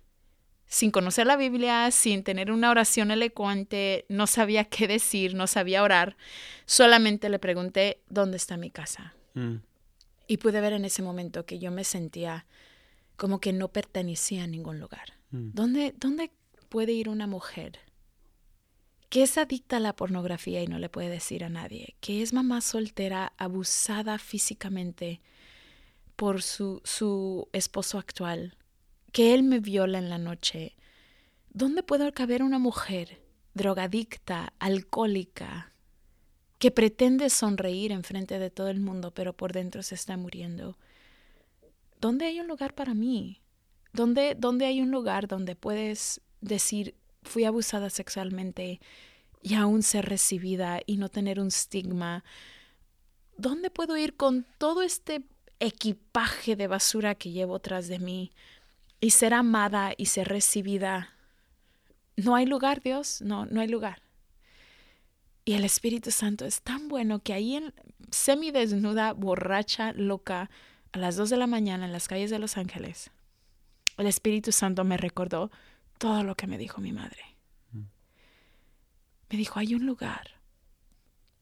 sin 0.70 0.92
conocer 0.92 1.26
la 1.26 1.36
Biblia, 1.36 1.90
sin 1.90 2.24
tener 2.24 2.52
una 2.52 2.70
oración 2.70 3.10
elocuente, 3.10 4.06
no 4.08 4.28
sabía 4.28 4.66
qué 4.66 4.88
decir, 4.88 5.34
no 5.34 5.48
sabía 5.48 5.82
orar, 5.82 6.16
solamente 6.68 7.28
le 7.30 7.40
pregunté, 7.40 8.02
¿dónde 8.08 8.38
está 8.38 8.56
mi 8.56 8.70
casa? 8.70 9.16
Mm. 9.34 9.56
Y 10.28 10.38
pude 10.38 10.62
ver 10.62 10.74
en 10.74 10.86
ese 10.86 11.02
momento 11.02 11.44
que 11.44 11.58
yo 11.58 11.72
me 11.72 11.84
sentía 11.84 12.46
como 13.20 13.42
que 13.42 13.52
no 13.54 13.68
pertenecía 13.68 14.46
a 14.46 14.48
ningún 14.48 14.80
lugar. 14.80 15.14
Mm. 15.32 15.50
¿Dónde, 15.54 15.94
¿Dónde 15.96 16.32
puede 16.70 16.94
ir 16.94 17.10
una 17.10 17.28
mujer 17.28 17.80
que 19.10 19.24
es 19.24 19.38
adicta 19.38 19.78
a 19.78 19.82
la 19.82 19.96
pornografía 19.96 20.64
y 20.64 20.68
no 20.68 20.80
le 20.80 20.88
puede 20.88 21.10
decir 21.10 21.44
a 21.44 21.50
nadie? 21.50 21.96
Que 22.00 22.22
es 22.22 22.32
mamá 22.32 22.62
soltera, 22.62 23.34
abusada 23.38 24.18
físicamente 24.20 25.22
por 26.16 26.42
su, 26.42 26.82
su 26.86 27.50
esposo 27.52 27.98
actual, 27.98 28.56
que 29.12 29.34
él 29.34 29.44
me 29.44 29.60
viola 29.60 30.00
en 30.00 30.10
la 30.10 30.18
noche. 30.18 30.78
¿Dónde 31.50 31.84
puede 31.84 32.12
caber 32.14 32.42
una 32.42 32.58
mujer 32.58 33.22
drogadicta, 33.54 34.54
alcohólica, 34.60 35.74
que 36.58 36.72
pretende 36.72 37.30
sonreír 37.30 37.92
en 37.92 38.04
frente 38.04 38.40
de 38.40 38.50
todo 38.50 38.70
el 38.70 38.80
mundo, 38.80 39.14
pero 39.14 39.36
por 39.36 39.52
dentro 39.52 39.84
se 39.84 39.96
está 39.96 40.16
muriendo? 40.16 40.78
¿Dónde 42.00 42.26
hay 42.26 42.40
un 42.40 42.48
lugar 42.48 42.74
para 42.74 42.94
mí? 42.94 43.42
¿Dónde, 43.94 44.36
¿Dónde 44.38 44.66
hay 44.66 44.82
un 44.82 44.92
lugar 44.92 45.28
donde 45.28 45.56
puedes 45.56 46.22
decir, 46.42 46.96
fui 47.24 47.44
abusada 47.44 47.90
sexualmente 47.90 48.80
y 49.42 49.56
aún 49.56 49.84
ser 49.84 50.06
recibida 50.06 50.80
y 50.86 50.98
no 50.98 51.10
tener 51.10 51.40
un 51.40 51.48
estigma? 51.48 52.24
¿Dónde 53.38 53.70
puedo 53.70 53.98
ir 53.98 54.16
con 54.16 54.46
todo 54.58 54.82
este 54.82 55.24
equipaje 55.60 56.56
de 56.56 56.68
basura 56.68 57.16
que 57.16 57.32
llevo 57.32 57.60
tras 57.60 57.88
de 57.88 58.00
mí 58.00 58.32
y 59.02 59.12
ser 59.12 59.34
amada 59.34 59.94
y 59.98 60.08
ser 60.08 60.28
recibida? 60.28 61.14
No 62.16 62.36
hay 62.36 62.46
lugar, 62.46 62.82
Dios, 62.82 63.22
no, 63.22 63.46
no 63.46 63.62
hay 63.62 63.68
lugar. 63.68 64.02
Y 65.46 65.54
el 65.54 65.64
Espíritu 65.64 66.12
Santo 66.12 66.46
es 66.46 66.62
tan 66.62 66.90
bueno 66.90 67.24
que 67.24 67.34
ahí 67.34 67.56
en 67.56 67.74
semidesnuda, 68.12 69.14
borracha, 69.14 69.94
loca, 69.94 70.50
a 70.92 70.98
las 71.00 71.16
dos 71.16 71.30
de 71.30 71.38
la 71.38 71.48
mañana 71.48 71.86
en 71.86 71.92
las 71.92 72.08
calles 72.08 72.32
de 72.32 72.40
Los 72.40 72.58
Ángeles, 72.58 73.12
el 73.98 74.08
Espíritu 74.08 74.52
Santo 74.52 74.84
me 74.84 74.98
recordó 74.98 75.52
todo 75.98 76.24
lo 76.24 76.36
que 76.36 76.48
me 76.48 76.58
dijo 76.58 76.82
mi 76.82 76.94
madre. 76.94 77.36
Me 77.72 79.38
dijo, 79.38 79.60
hay 79.60 79.76
un 79.76 79.86
lugar 79.86 80.40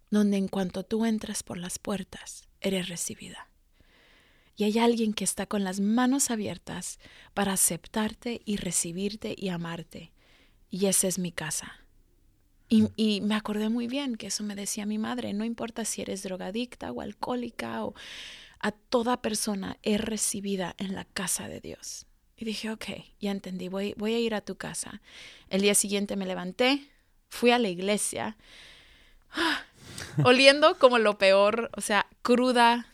donde 0.09 0.37
en 0.37 0.47
cuanto 0.47 0.83
tú 0.83 1.05
entras 1.05 1.43
por 1.43 1.57
las 1.57 1.79
puertas, 1.79 2.47
eres 2.59 2.89
recibida. 2.89 3.47
Y 4.55 4.63
hay 4.63 4.79
alguien 4.79 5.13
que 5.13 5.23
está 5.23 5.45
con 5.45 5.63
las 5.63 5.79
manos 5.79 6.31
abiertas 6.31 6.99
para 7.33 7.53
aceptarte 7.53 8.41
y 8.43 8.57
recibirte 8.57 9.35
y 9.37 9.49
amarte. 9.49 10.11
Y 10.69 10.87
esa 10.87 11.07
es 11.07 11.19
mi 11.19 11.31
casa. 11.31 11.85
Y, 12.67 12.89
y, 12.97 13.21
me 13.21 13.35
acordé 13.35 13.69
muy 13.69 13.87
bien 13.87 14.15
que 14.15 14.27
eso 14.27 14.43
me 14.43 14.55
decía 14.55 14.85
mi 14.85 14.97
madre, 14.97 15.31
no 15.33 15.45
importa 15.45 15.85
si 15.85 16.01
eres 16.01 16.23
drogadicta 16.23 16.91
o 16.91 16.99
alcohólica 16.99 17.85
o 17.85 17.93
a 18.59 18.71
toda 18.71 19.21
persona 19.21 19.77
es 19.83 20.01
recibida 20.01 20.75
en 20.77 20.95
la 20.95 21.05
casa 21.05 21.47
de 21.47 21.59
Dios. 21.59 22.05
Y 22.35 22.45
dije, 22.45 22.69
ok, 22.69 22.85
ya 23.19 23.31
entendí, 23.31 23.67
voy, 23.67 23.95
voy 23.97 24.13
a 24.13 24.19
ir 24.19 24.35
a 24.35 24.41
tu 24.41 24.55
casa. 24.57 25.01
El 25.49 25.61
día 25.61 25.73
siguiente 25.73 26.15
me 26.15 26.25
levanté, 26.25 26.87
fui 27.29 27.51
a 27.51 27.59
la 27.59 27.67
iglesia, 27.67 28.37
oliendo 30.23 30.77
como 30.77 30.99
lo 30.99 31.17
peor, 31.17 31.71
o 31.75 31.81
sea, 31.81 32.07
cruda, 32.21 32.87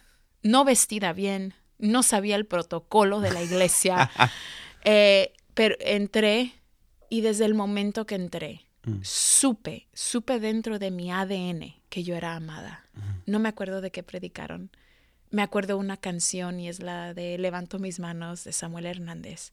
no 0.43 0.63
vestida 0.63 1.13
bien, 1.13 1.53
no 1.77 2.03
sabía 2.03 2.35
el 2.35 2.45
protocolo 2.45 3.19
de 3.19 3.31
la 3.31 3.43
iglesia, 3.43 4.09
eh, 4.85 5.33
pero 5.53 5.75
entré 5.79 6.53
y 7.09 7.21
desde 7.21 7.45
el 7.45 7.53
momento 7.53 8.05
que 8.05 8.15
entré, 8.15 8.65
mm. 8.85 8.99
supe, 9.03 9.87
supe 9.93 10.39
dentro 10.39 10.79
de 10.79 10.89
mi 10.89 11.11
ADN 11.11 11.75
que 11.89 12.03
yo 12.03 12.15
era 12.15 12.35
amada. 12.35 12.85
No 13.25 13.39
me 13.39 13.49
acuerdo 13.49 13.81
de 13.81 13.91
qué 13.91 14.03
predicaron. 14.03 14.71
Me 15.33 15.41
acuerdo 15.41 15.79
una 15.79 15.97
canción 15.97 16.59
y 16.59 16.69
es 16.69 16.79
la 16.79 17.15
de 17.15 17.39
Levanto 17.39 17.79
mis 17.79 17.99
manos 17.99 18.43
de 18.43 18.53
Samuel 18.53 18.85
Hernández 18.85 19.51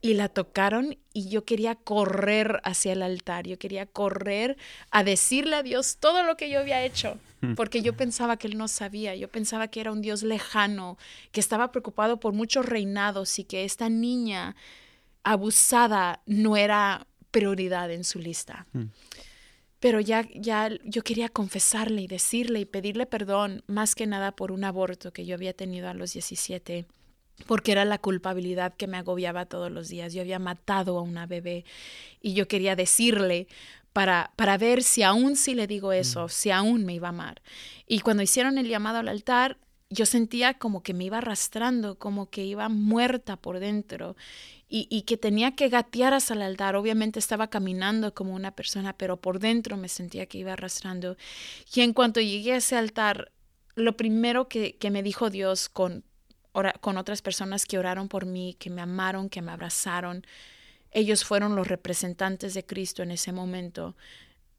y 0.00 0.14
la 0.14 0.28
tocaron 0.28 0.96
y 1.12 1.30
yo 1.30 1.44
quería 1.44 1.74
correr 1.74 2.60
hacia 2.62 2.92
el 2.92 3.02
altar, 3.02 3.48
yo 3.48 3.58
quería 3.58 3.86
correr 3.86 4.56
a 4.92 5.02
decirle 5.02 5.56
a 5.56 5.64
Dios 5.64 5.96
todo 5.98 6.22
lo 6.22 6.36
que 6.36 6.48
yo 6.48 6.60
había 6.60 6.84
hecho, 6.84 7.18
porque 7.56 7.82
yo 7.82 7.96
pensaba 7.96 8.36
que 8.36 8.46
Él 8.46 8.56
no 8.56 8.68
sabía, 8.68 9.16
yo 9.16 9.28
pensaba 9.28 9.66
que 9.66 9.80
era 9.80 9.90
un 9.90 10.00
Dios 10.00 10.22
lejano, 10.22 10.96
que 11.32 11.40
estaba 11.40 11.72
preocupado 11.72 12.20
por 12.20 12.32
muchos 12.32 12.64
reinados 12.64 13.36
y 13.40 13.44
que 13.44 13.64
esta 13.64 13.88
niña 13.88 14.54
abusada 15.24 16.22
no 16.24 16.56
era 16.56 17.08
prioridad 17.32 17.90
en 17.90 18.04
su 18.04 18.20
lista. 18.20 18.66
Mm. 18.74 18.84
Pero 19.84 20.00
ya, 20.00 20.26
ya 20.34 20.70
yo 20.82 21.02
quería 21.02 21.28
confesarle 21.28 22.00
y 22.00 22.06
decirle 22.06 22.60
y 22.60 22.64
pedirle 22.64 23.04
perdón, 23.04 23.62
más 23.66 23.94
que 23.94 24.06
nada 24.06 24.32
por 24.32 24.50
un 24.50 24.64
aborto 24.64 25.12
que 25.12 25.26
yo 25.26 25.34
había 25.34 25.52
tenido 25.52 25.90
a 25.90 25.92
los 25.92 26.14
17 26.14 26.86
porque 27.46 27.72
era 27.72 27.84
la 27.84 27.98
culpabilidad 27.98 28.72
que 28.72 28.86
me 28.86 28.96
agobiaba 28.96 29.44
todos 29.44 29.70
los 29.70 29.90
días. 29.90 30.14
Yo 30.14 30.22
había 30.22 30.38
matado 30.38 30.96
a 30.96 31.02
una 31.02 31.26
bebé 31.26 31.66
y 32.22 32.32
yo 32.32 32.48
quería 32.48 32.76
decirle 32.76 33.46
para, 33.92 34.32
para 34.36 34.56
ver 34.56 34.82
si 34.82 35.02
aún 35.02 35.36
si 35.36 35.54
le 35.54 35.66
digo 35.66 35.92
eso, 35.92 36.24
mm. 36.24 36.28
si 36.30 36.50
aún 36.50 36.86
me 36.86 36.94
iba 36.94 37.08
a 37.08 37.10
amar. 37.10 37.42
Y 37.86 38.00
cuando 38.00 38.22
hicieron 38.22 38.56
el 38.56 38.68
llamado 38.68 39.00
al 39.00 39.08
altar, 39.08 39.58
yo 39.90 40.06
sentía 40.06 40.54
como 40.54 40.82
que 40.82 40.94
me 40.94 41.04
iba 41.04 41.18
arrastrando, 41.18 41.98
como 41.98 42.30
que 42.30 42.42
iba 42.46 42.70
muerta 42.70 43.36
por 43.36 43.60
dentro 43.60 44.16
y, 44.74 44.88
y, 44.90 45.02
que 45.02 45.16
tenía 45.16 45.54
que 45.54 45.68
gatear 45.68 46.14
hasta 46.14 46.34
el 46.34 46.42
altar. 46.42 46.74
Obviamente 46.74 47.20
estaba 47.20 47.48
caminando 47.48 48.12
como 48.12 48.34
una 48.34 48.50
persona, 48.50 48.96
pero 48.96 49.20
por 49.20 49.38
dentro 49.38 49.76
me 49.76 49.88
sentía 49.88 50.26
que 50.26 50.38
iba 50.38 50.54
arrastrando. 50.54 51.16
Y 51.72 51.82
en 51.82 51.92
cuanto 51.92 52.20
llegué 52.20 52.54
a 52.54 52.56
ese 52.56 52.76
altar, 52.76 53.30
lo 53.76 53.96
primero 53.96 54.48
que, 54.48 54.76
que 54.76 54.90
me 54.90 55.02
dijo 55.02 55.30
Dios 55.30 55.68
con 55.68 56.04
con 56.80 56.96
otras 56.98 57.20
personas 57.20 57.66
que 57.66 57.78
oraron 57.78 58.08
por 58.08 58.26
mí, 58.26 58.54
que 58.58 58.70
me 58.70 58.80
amaron, 58.80 59.28
que 59.28 59.42
me 59.42 59.50
abrazaron. 59.50 60.24
Ellos 60.92 61.24
fueron 61.24 61.56
los 61.56 61.66
representantes 61.66 62.54
de 62.54 62.64
Cristo 62.64 63.02
en 63.02 63.10
ese 63.10 63.32
momento. 63.32 63.96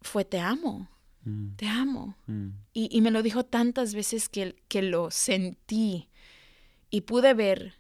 Fue 0.02 0.26
te 0.26 0.40
amo, 0.40 0.90
mm. 1.24 1.56
te 1.56 1.68
amo. 1.68 2.18
Mm. 2.28 2.50
Y, 2.74 3.00
me 3.00 3.12
lo 3.12 3.24
dijo 3.24 3.46
tantas 3.46 3.94
veces 3.96 4.28
que, 4.28 4.58
que 4.68 4.82
lo 4.82 5.10
sentí 5.10 6.10
y 6.90 7.02
pude 7.02 7.34
ver 7.34 7.76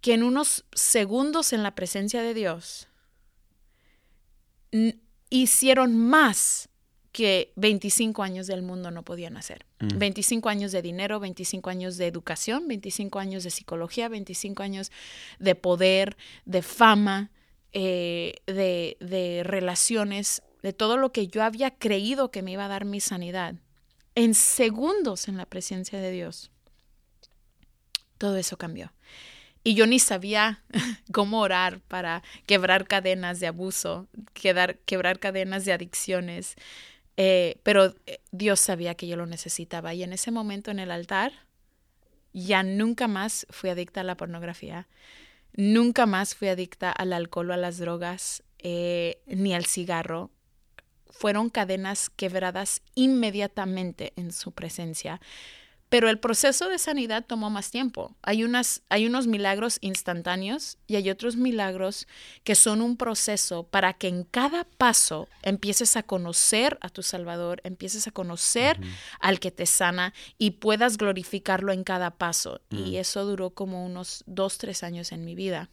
que 0.00 0.14
en 0.14 0.22
unos 0.22 0.64
segundos 0.72 1.52
en 1.52 1.62
la 1.62 1.74
presencia 1.74 2.22
de 2.22 2.34
Dios 2.34 2.88
hicieron 5.30 5.96
más 5.96 6.68
que 7.12 7.52
25 7.56 8.22
años 8.22 8.46
del 8.46 8.62
mundo 8.62 8.90
no 8.90 9.02
podían 9.02 9.36
hacer. 9.36 9.66
25 9.80 10.48
mm. 10.48 10.50
años 10.50 10.72
de 10.72 10.82
dinero, 10.82 11.18
25 11.18 11.70
años 11.70 11.96
de 11.96 12.06
educación, 12.06 12.68
25 12.68 13.18
años 13.18 13.44
de 13.44 13.50
psicología, 13.50 14.08
25 14.08 14.62
años 14.62 14.92
de 15.38 15.54
poder, 15.56 16.16
de 16.44 16.62
fama, 16.62 17.30
eh, 17.72 18.34
de, 18.46 18.96
de 19.00 19.42
relaciones, 19.44 20.42
de 20.62 20.72
todo 20.72 20.96
lo 20.96 21.12
que 21.12 21.26
yo 21.26 21.42
había 21.42 21.72
creído 21.72 22.30
que 22.30 22.42
me 22.42 22.52
iba 22.52 22.66
a 22.66 22.68
dar 22.68 22.84
mi 22.84 23.00
sanidad. 23.00 23.56
En 24.14 24.34
segundos 24.34 25.26
en 25.28 25.36
la 25.36 25.46
presencia 25.46 26.00
de 26.00 26.12
Dios. 26.12 26.50
Todo 28.18 28.36
eso 28.36 28.56
cambió. 28.56 28.92
Y 29.70 29.74
yo 29.74 29.86
ni 29.86 30.00
sabía 30.00 30.64
cómo 31.12 31.38
orar 31.42 31.78
para 31.78 32.24
quebrar 32.44 32.88
cadenas 32.88 33.38
de 33.38 33.46
abuso, 33.46 34.08
quedar, 34.34 34.78
quebrar 34.78 35.20
cadenas 35.20 35.64
de 35.64 35.72
adicciones, 35.72 36.56
eh, 37.16 37.60
pero 37.62 37.94
eh, 38.06 38.18
Dios 38.32 38.58
sabía 38.58 38.96
que 38.96 39.06
yo 39.06 39.16
lo 39.16 39.26
necesitaba 39.26 39.94
y 39.94 40.02
en 40.02 40.12
ese 40.12 40.32
momento 40.32 40.72
en 40.72 40.80
el 40.80 40.90
altar 40.90 41.46
ya 42.32 42.64
nunca 42.64 43.06
más 43.06 43.46
fui 43.48 43.70
adicta 43.70 44.00
a 44.00 44.04
la 44.04 44.16
pornografía, 44.16 44.88
nunca 45.52 46.04
más 46.04 46.34
fui 46.34 46.48
adicta 46.48 46.90
al 46.90 47.12
alcohol 47.12 47.50
o 47.50 47.54
a 47.54 47.56
las 47.56 47.78
drogas, 47.78 48.42
eh, 48.58 49.22
ni 49.28 49.54
al 49.54 49.66
cigarro. 49.66 50.32
Fueron 51.10 51.48
cadenas 51.48 52.10
quebradas 52.10 52.82
inmediatamente 52.96 54.14
en 54.16 54.32
su 54.32 54.50
presencia. 54.50 55.20
Pero 55.90 56.08
el 56.08 56.20
proceso 56.20 56.68
de 56.68 56.78
sanidad 56.78 57.26
tomó 57.26 57.50
más 57.50 57.72
tiempo. 57.72 58.14
Hay, 58.22 58.44
unas, 58.44 58.82
hay 58.88 59.06
unos 59.06 59.26
milagros 59.26 59.78
instantáneos 59.80 60.78
y 60.86 60.94
hay 60.94 61.10
otros 61.10 61.34
milagros 61.36 62.06
que 62.44 62.54
son 62.54 62.80
un 62.80 62.96
proceso 62.96 63.64
para 63.64 63.92
que 63.94 64.06
en 64.06 64.22
cada 64.22 64.64
paso 64.64 65.28
empieces 65.42 65.96
a 65.96 66.04
conocer 66.04 66.78
a 66.80 66.90
tu 66.90 67.02
Salvador, 67.02 67.60
empieces 67.64 68.06
a 68.06 68.12
conocer 68.12 68.78
al 69.18 69.40
que 69.40 69.50
te 69.50 69.66
sana 69.66 70.14
y 70.38 70.52
puedas 70.52 70.96
glorificarlo 70.96 71.72
en 71.72 71.82
cada 71.82 72.12
paso. 72.12 72.60
Y 72.70 72.92
mm. 72.92 72.94
eso 72.94 73.24
duró 73.24 73.50
como 73.50 73.84
unos 73.84 74.22
dos, 74.26 74.58
tres 74.58 74.84
años 74.84 75.10
en 75.10 75.24
mi 75.24 75.34
vida 75.34 75.70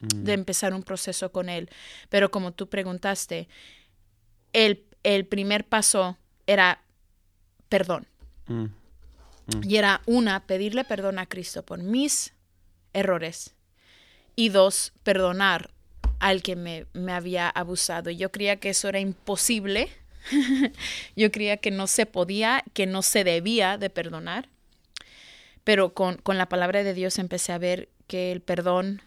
de 0.00 0.36
mm. 0.36 0.40
empezar 0.40 0.74
un 0.74 0.82
proceso 0.82 1.32
con 1.32 1.48
él. 1.48 1.70
Pero 2.10 2.30
como 2.30 2.52
tú 2.52 2.68
preguntaste, 2.68 3.48
el, 4.52 4.84
el 5.04 5.24
primer 5.24 5.66
paso 5.66 6.18
era 6.46 6.82
perdón. 7.70 8.06
Mm. 9.46 9.70
Y 9.70 9.76
era 9.76 10.02
una, 10.06 10.46
pedirle 10.46 10.84
perdón 10.84 11.18
a 11.18 11.26
Cristo 11.26 11.64
por 11.64 11.82
mis 11.82 12.32
errores. 12.92 13.54
Y 14.36 14.48
dos, 14.48 14.92
perdonar 15.02 15.70
al 16.18 16.42
que 16.42 16.56
me, 16.56 16.86
me 16.92 17.12
había 17.12 17.48
abusado. 17.48 18.10
Yo 18.10 18.32
creía 18.32 18.56
que 18.56 18.70
eso 18.70 18.88
era 18.88 19.00
imposible. 19.00 19.88
Yo 21.16 21.30
creía 21.30 21.58
que 21.58 21.70
no 21.70 21.86
se 21.86 22.06
podía, 22.06 22.64
que 22.72 22.86
no 22.86 23.02
se 23.02 23.24
debía 23.24 23.78
de 23.78 23.90
perdonar. 23.90 24.48
Pero 25.64 25.94
con, 25.94 26.16
con 26.16 26.38
la 26.38 26.48
palabra 26.48 26.82
de 26.82 26.94
Dios 26.94 27.18
empecé 27.18 27.52
a 27.52 27.58
ver 27.58 27.88
que 28.06 28.32
el 28.32 28.40
perdón 28.40 29.02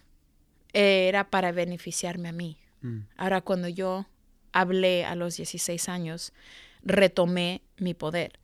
era 0.73 1.30
para 1.30 1.52
beneficiarme 1.52 2.30
a 2.30 2.34
mí. 2.34 2.58
Mm. 2.82 3.00
Ahora 3.15 3.41
cuando 3.41 3.67
yo 3.67 4.08
hablé 4.52 5.06
a 5.06 5.15
los 5.15 5.38
16 5.38 5.89
años, 5.89 6.34
retomé 6.84 7.62
mi 7.78 7.93
poder. 7.93 8.39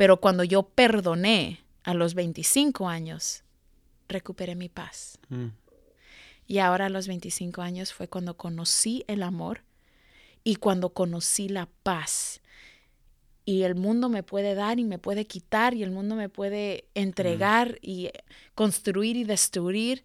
Pero 0.00 0.18
cuando 0.18 0.44
yo 0.44 0.62
perdoné 0.62 1.60
a 1.82 1.92
los 1.92 2.14
25 2.14 2.88
años, 2.88 3.44
recuperé 4.08 4.54
mi 4.54 4.70
paz. 4.70 5.18
Mm. 5.28 5.48
Y 6.46 6.58
ahora 6.60 6.86
a 6.86 6.88
los 6.88 7.06
25 7.06 7.60
años 7.60 7.92
fue 7.92 8.08
cuando 8.08 8.34
conocí 8.38 9.04
el 9.08 9.22
amor 9.22 9.60
y 10.42 10.56
cuando 10.56 10.94
conocí 10.94 11.50
la 11.50 11.68
paz. 11.82 12.40
Y 13.44 13.64
el 13.64 13.74
mundo 13.74 14.08
me 14.08 14.22
puede 14.22 14.54
dar 14.54 14.78
y 14.78 14.84
me 14.84 14.96
puede 14.96 15.26
quitar 15.26 15.74
y 15.74 15.82
el 15.82 15.90
mundo 15.90 16.14
me 16.14 16.30
puede 16.30 16.86
entregar 16.94 17.72
mm. 17.72 17.78
y 17.82 18.10
construir 18.54 19.18
y 19.18 19.24
destruir. 19.24 20.02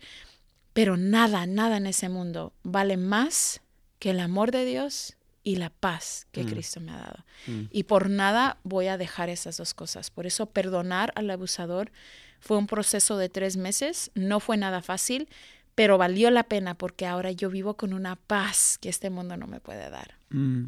Pero 0.73 0.97
nada, 0.97 1.47
nada 1.47 1.77
en 1.77 1.88
ese 1.88 2.10
mundo 2.10 2.51
vale 2.63 2.97
más 2.97 3.62
que 3.99 4.10
el 4.10 4.19
amor 4.19 4.51
de 4.51 4.65
Dios 4.65 5.15
y 5.45 5.55
la 5.58 5.69
paz 5.69 6.27
que 6.31 6.43
mm. 6.43 6.47
Cristo 6.47 6.81
me 6.81 6.91
ha 6.91 6.97
dado. 6.97 7.25
Mm. 7.47 7.62
Y 7.71 7.84
por 7.84 8.10
nada 8.10 8.58
voy 8.63 8.88
a 8.88 8.97
dejar 8.97 9.29
esas 9.29 9.55
dos 9.55 9.73
cosas. 9.73 10.10
Por 10.10 10.25
eso 10.25 10.47
perdonar 10.47 11.13
al 11.15 11.29
abusador 11.29 11.91
fue 12.41 12.58
un 12.58 12.67
proceso 12.67 13.17
de 13.17 13.29
tres 13.29 13.55
meses, 13.55 14.12
no 14.15 14.41
fue 14.41 14.58
nada 14.58 14.81
fácil, 14.81 15.29
pero 15.75 15.97
valió 15.97 16.31
la 16.31 16.43
pena 16.43 16.75
porque 16.75 17.05
ahora 17.05 17.31
yo 17.31 17.49
vivo 17.49 17.77
con 17.77 17.93
una 17.93 18.15
paz 18.15 18.77
que 18.81 18.89
este 18.89 19.10
mundo 19.10 19.38
no 19.38 19.45
me 19.45 19.60
puede 19.60 19.89
dar. 19.89 20.15
Mm. 20.31 20.65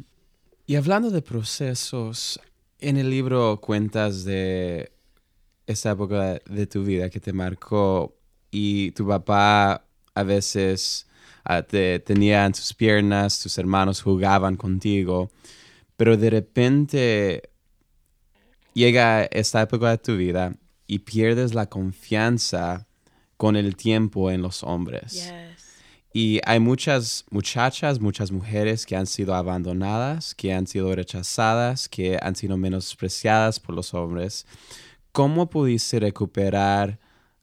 Y 0.66 0.76
hablando 0.76 1.10
de 1.10 1.22
procesos, 1.22 2.40
en 2.78 2.96
el 2.96 3.10
libro 3.10 3.60
cuentas 3.60 4.24
de 4.24 4.92
esa 5.66 5.90
época 5.90 6.38
de 6.46 6.66
tu 6.68 6.84
vida 6.84 7.10
que 7.10 7.20
te 7.20 7.32
marcó 7.32 8.14
y 8.52 8.92
tu 8.92 9.06
papá 9.08 9.84
a 10.14 10.22
veces 10.22 11.07
te 11.68 11.98
tenía 12.00 12.44
en 12.44 12.54
sus 12.54 12.74
piernas, 12.74 13.40
tus 13.40 13.56
hermanos 13.58 14.02
jugaban 14.02 14.56
contigo, 14.56 15.30
pero 15.96 16.16
de 16.16 16.30
repente 16.30 17.50
llega 18.74 19.24
esta 19.24 19.62
época 19.62 19.90
de 19.90 19.98
tu 19.98 20.16
vida 20.16 20.54
y 20.86 21.00
pierdes 21.00 21.54
la 21.54 21.66
confianza 21.66 22.86
con 23.36 23.56
el 23.56 23.76
tiempo 23.76 24.30
en 24.30 24.42
los 24.42 24.62
hombres. 24.62 25.12
Yes. 25.12 25.68
Y 26.12 26.40
hay 26.44 26.58
muchas 26.58 27.24
muchachas, 27.30 28.00
muchas 28.00 28.32
mujeres 28.32 28.86
que 28.86 28.96
han 28.96 29.06
sido 29.06 29.34
abandonadas, 29.34 30.34
que 30.34 30.52
han 30.52 30.66
sido 30.66 30.94
rechazadas, 30.94 31.88
que 31.88 32.18
han 32.20 32.34
sido 32.34 32.56
menospreciadas 32.56 33.60
por 33.60 33.74
los 33.74 33.94
hombres. 33.94 34.46
¿Cómo 35.12 35.48
pudiste 35.50 36.00
recuperar 36.00 36.98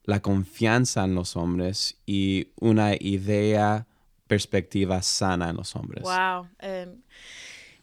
la 0.06 0.22
confianza 0.22 1.04
en 1.04 1.16
los 1.16 1.36
hombres 1.36 1.98
y 2.06 2.50
una 2.60 2.96
idea, 2.96 3.88
perspectiva 4.28 5.02
sana 5.02 5.50
en 5.50 5.58
los 5.58 5.76
hombres? 5.76 6.04
Wow. 6.04 6.48
Em, 6.60 7.02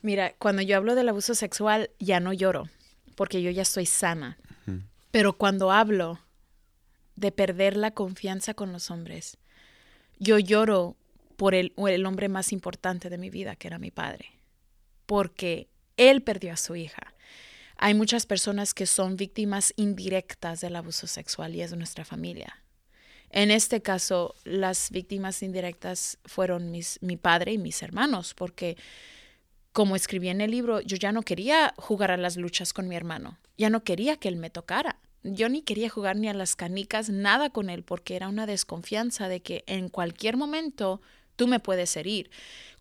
mira, 0.01 0.35
cuando 0.39 0.63
yo 0.63 0.77
hablo 0.77 0.95
del 0.95 1.09
abuso 1.09 1.35
sexual, 1.35 1.91
ya 1.99 2.21
no 2.21 2.33
lloro, 2.33 2.69
porque 3.17 3.43
yo 3.43 3.51
ya 3.51 3.63
estoy 3.63 3.87
sana. 3.87 4.39
Pero 5.11 5.35
cuando 5.35 5.71
hablo 5.71 6.21
de 7.17 7.33
perder 7.33 7.77
la 7.77 7.91
confianza 7.91 8.55
con 8.55 8.73
los 8.73 8.91
hombres, 8.91 9.37
yo 10.19 10.39
lloro 10.39 10.97
por 11.37 11.55
el, 11.55 11.75
el 11.77 12.07
hombre 12.07 12.29
más 12.29 12.51
importante 12.51 13.11
de 13.11 13.19
mi 13.19 13.29
vida, 13.29 13.55
que 13.55 13.69
era 13.69 13.79
mi 13.79 13.91
padre, 13.91 14.33
porque 15.05 15.69
él 15.99 16.23
perdió 16.23 16.55
a 16.55 16.57
su 16.57 16.77
hija. 16.77 17.15
Hay 17.77 17.95
muchas 17.95 18.25
personas 18.25 18.75
que 18.75 18.87
son 18.87 19.17
víctimas 19.17 19.75
indirectas 19.77 20.61
del 20.61 20.77
abuso 20.77 21.07
sexual 21.07 21.55
y 21.55 21.63
es 21.63 21.77
nuestra 21.77 22.05
familia. 22.05 22.62
En 23.33 23.51
este 23.51 23.81
caso, 23.81 24.35
las 24.45 24.91
víctimas 24.91 25.43
indirectas 25.43 26.19
fueron 26.27 26.71
mis, 26.71 26.99
mi 27.01 27.17
padre 27.17 27.53
y 27.53 27.59
mis 27.59 27.83
hermanos, 27.83 28.35
porque 28.35 28.77
como 29.73 29.97
escribí 29.97 30.29
en 30.29 30.43
el 30.43 30.51
libro, 30.51 30.83
yo 30.83 30.99
ya 30.99 31.13
no 31.13 31.23
quería 31.23 31.73
jugar 31.79 32.11
a 32.11 32.19
las 32.19 32.37
luchas 32.37 32.75
con 32.75 32.89
mi 32.89 32.95
hermano, 32.95 33.39
ya 33.57 33.71
no 33.71 33.85
quería 33.85 34.19
que 34.19 34.29
él 34.29 34.37
me 34.37 34.51
tocara. 34.51 34.99
Yo 35.23 35.49
ni 35.49 35.63
quería 35.63 35.89
jugar 35.89 36.17
ni 36.17 36.29
a 36.29 36.35
las 36.35 36.57
canicas, 36.57 37.09
nada 37.09 37.49
con 37.49 37.71
él, 37.71 37.85
porque 37.85 38.17
era 38.17 38.29
una 38.29 38.45
desconfianza 38.45 39.29
de 39.29 39.41
que 39.41 39.65
en 39.67 39.89
cualquier 39.89 40.37
momento 40.37 41.01
tú 41.37 41.47
me 41.47 41.59
puedes 41.59 41.97
herir. 41.97 42.31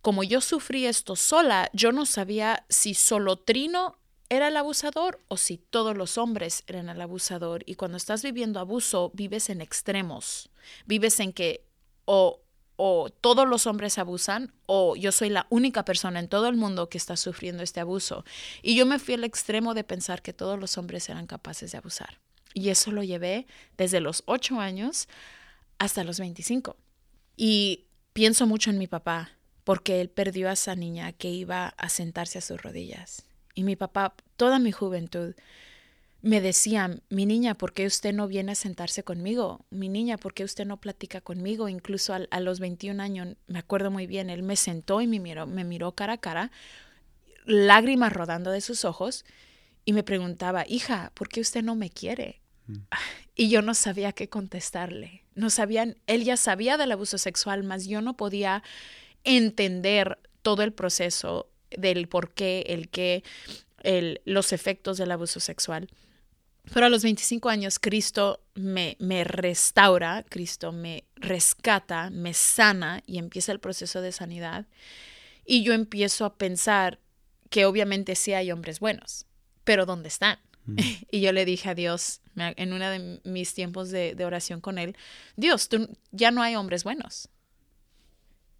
Como 0.01 0.23
yo 0.23 0.41
sufrí 0.41 0.85
esto 0.85 1.15
sola, 1.15 1.69
yo 1.71 1.93
no 1.93 2.05
sabía 2.05 2.65
si 2.67 2.93
solo 2.93 3.37
Trino 3.37 4.00
era 4.32 4.48
el 4.48 4.56
abusador 4.56 5.20
o 5.28 5.36
si 5.36 5.58
todos 5.58 5.98
los 5.98 6.17
hombres 6.17 6.63
eran 6.65 6.88
el 6.88 7.02
abusador. 7.02 7.63
Y 7.65 7.76
cuando 7.76 7.98
estás 7.98 8.24
viviendo 8.24 8.62
abuso, 8.62 9.12
vives 9.13 9.50
en 9.50 9.60
extremos. 9.60 10.50
Vives 10.86 11.20
en 11.20 11.34
que 11.34 11.65
o, 12.06 12.39
o 12.78 13.10
todos 13.10 13.46
los 13.46 13.67
hombres 13.67 13.98
abusan 13.98 14.54
o 14.67 14.96
yo 14.96 15.12
soy 15.12 15.28
la 15.28 15.48
única 15.50 15.84
persona 15.84 16.22
en 16.22 16.30
todo 16.30 16.48
el 16.48 16.56
mundo 16.56 16.88
que 16.88 16.98
está 16.98 17.17
sufriendo 17.17 17.62
este 17.62 17.82
abuso. 17.82 18.24
Y 18.62 18.78
yo 18.78 18.86
me 18.86 19.00
fui 19.00 19.15
al 19.15 19.26
extremo 19.26 19.74
de 19.74 19.84
pensar 19.84 20.22
que 20.22 20.32
todos 20.32 20.58
los 20.58 20.78
hombres 20.78 21.10
eran 21.10 21.28
capaces 21.28 21.74
de 21.74 21.80
abusar. 21.80 22.22
Y 22.54 22.70
eso 22.70 22.94
lo 22.94 23.04
llevé 23.04 23.48
desde 23.76 24.00
los 24.00 24.24
8 24.28 24.62
años 24.62 25.10
hasta 25.78 26.06
los 26.06 26.22
25. 26.22 26.78
Y 27.36 27.84
pienso 28.13 28.48
mucho 28.48 28.70
en 28.70 28.78
mi 28.78 28.88
papá, 28.88 29.32
porque 29.65 30.00
él 30.00 30.10
perdió 30.10 30.48
a 30.48 30.54
esa 30.54 30.74
niña 30.76 31.12
que 31.12 31.28
iba 31.28 31.67
a 31.67 31.89
sentarse 31.89 32.38
a 32.38 32.41
sus 32.41 32.62
rodillas. 32.62 33.26
Y 33.53 33.63
mi 33.63 33.75
papá, 33.75 34.15
toda 34.37 34.59
mi 34.59 34.71
juventud, 34.71 35.35
me 36.21 36.39
decía, 36.39 36.99
mi 37.09 37.25
niña, 37.25 37.55
¿por 37.55 37.73
qué 37.73 37.85
usted 37.85 38.13
no 38.13 38.27
viene 38.27 38.51
a 38.51 38.55
sentarse 38.55 39.03
conmigo? 39.03 39.65
Mi 39.71 39.89
niña, 39.89 40.17
¿por 40.17 40.33
qué 40.33 40.43
usted 40.43 40.65
no 40.65 40.77
platica 40.77 41.19
conmigo? 41.21 41.67
Incluso 41.67 42.13
a, 42.13 42.21
a 42.29 42.39
los 42.39 42.59
21 42.59 43.01
años, 43.01 43.35
me 43.47 43.59
acuerdo 43.59 43.89
muy 43.89 44.05
bien, 44.05 44.29
él 44.29 44.43
me 44.43 44.55
sentó 44.55 45.01
y 45.01 45.07
me 45.07 45.19
miró, 45.19 45.47
me 45.47 45.63
miró 45.63 45.93
cara 45.93 46.13
a 46.13 46.17
cara, 46.19 46.51
lágrimas 47.45 48.13
rodando 48.13 48.51
de 48.51 48.61
sus 48.61 48.85
ojos, 48.85 49.25
y 49.83 49.93
me 49.93 50.03
preguntaba, 50.03 50.63
hija, 50.67 51.11
¿por 51.15 51.27
qué 51.27 51.41
usted 51.41 51.63
no 51.63 51.75
me 51.75 51.89
quiere? 51.89 52.41
Y 53.33 53.49
yo 53.49 53.61
no 53.61 53.73
sabía 53.73 54.11
qué 54.11 54.29
contestarle. 54.29 55.23
No 55.35 55.49
sabían, 55.49 55.97
él 56.05 56.25
ya 56.25 56.37
sabía 56.37 56.77
del 56.77 56.91
abuso 56.91 57.17
sexual, 57.17 57.63
mas 57.63 57.87
yo 57.87 58.01
no 58.01 58.15
podía 58.15 58.61
entender 59.23 60.19
todo 60.41 60.63
el 60.63 60.73
proceso 60.73 61.50
del 61.77 62.07
por 62.07 62.34
qué, 62.34 62.65
el 62.67 62.89
qué, 62.89 63.23
el, 63.84 64.21
los 64.25 64.53
efectos 64.53 64.97
del 64.97 65.12
abuso 65.12 65.39
sexual. 65.39 65.88
Pero 66.73 66.86
a 66.86 66.89
los 66.89 67.03
25 67.03 67.49
años 67.49 67.79
Cristo 67.79 68.39
me, 68.53 68.95
me 68.99 69.23
restaura, 69.23 70.23
Cristo 70.29 70.71
me 70.71 71.05
rescata, 71.15 72.10
me 72.10 72.34
sana 72.34 73.01
y 73.07 73.17
empieza 73.17 73.51
el 73.51 73.60
proceso 73.60 74.01
de 74.01 74.12
sanidad. 74.12 74.67
Y 75.45 75.63
yo 75.63 75.73
empiezo 75.73 76.25
a 76.25 76.36
pensar 76.36 76.99
que 77.49 77.65
obviamente 77.65 78.15
sí 78.15 78.34
hay 78.34 78.51
hombres 78.51 78.79
buenos, 78.79 79.25
pero 79.63 79.86
¿dónde 79.86 80.10
están? 80.10 80.39
Y 81.12 81.21
yo 81.21 81.34
le 81.34 81.43
dije 81.43 81.69
a 81.69 81.75
Dios, 81.75 82.21
en 82.36 82.73
uno 82.73 82.89
de 82.89 83.19
mis 83.23 83.53
tiempos 83.53 83.89
de, 83.89 84.15
de 84.15 84.25
oración 84.25 84.62
con 84.62 84.77
Él, 84.77 84.95
Dios, 85.36 85.67
tú, 85.67 85.89
ya 86.12 86.31
no 86.31 86.41
hay 86.41 86.55
hombres 86.55 86.84
buenos. 86.84 87.27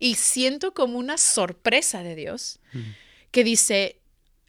Y 0.02 0.16
siento 0.16 0.74
como 0.74 0.98
una 0.98 1.20
sorpresa 1.20 2.02
de 2.02 2.16
Dios 2.16 2.60
que 3.30 3.44
dice, 3.44 4.00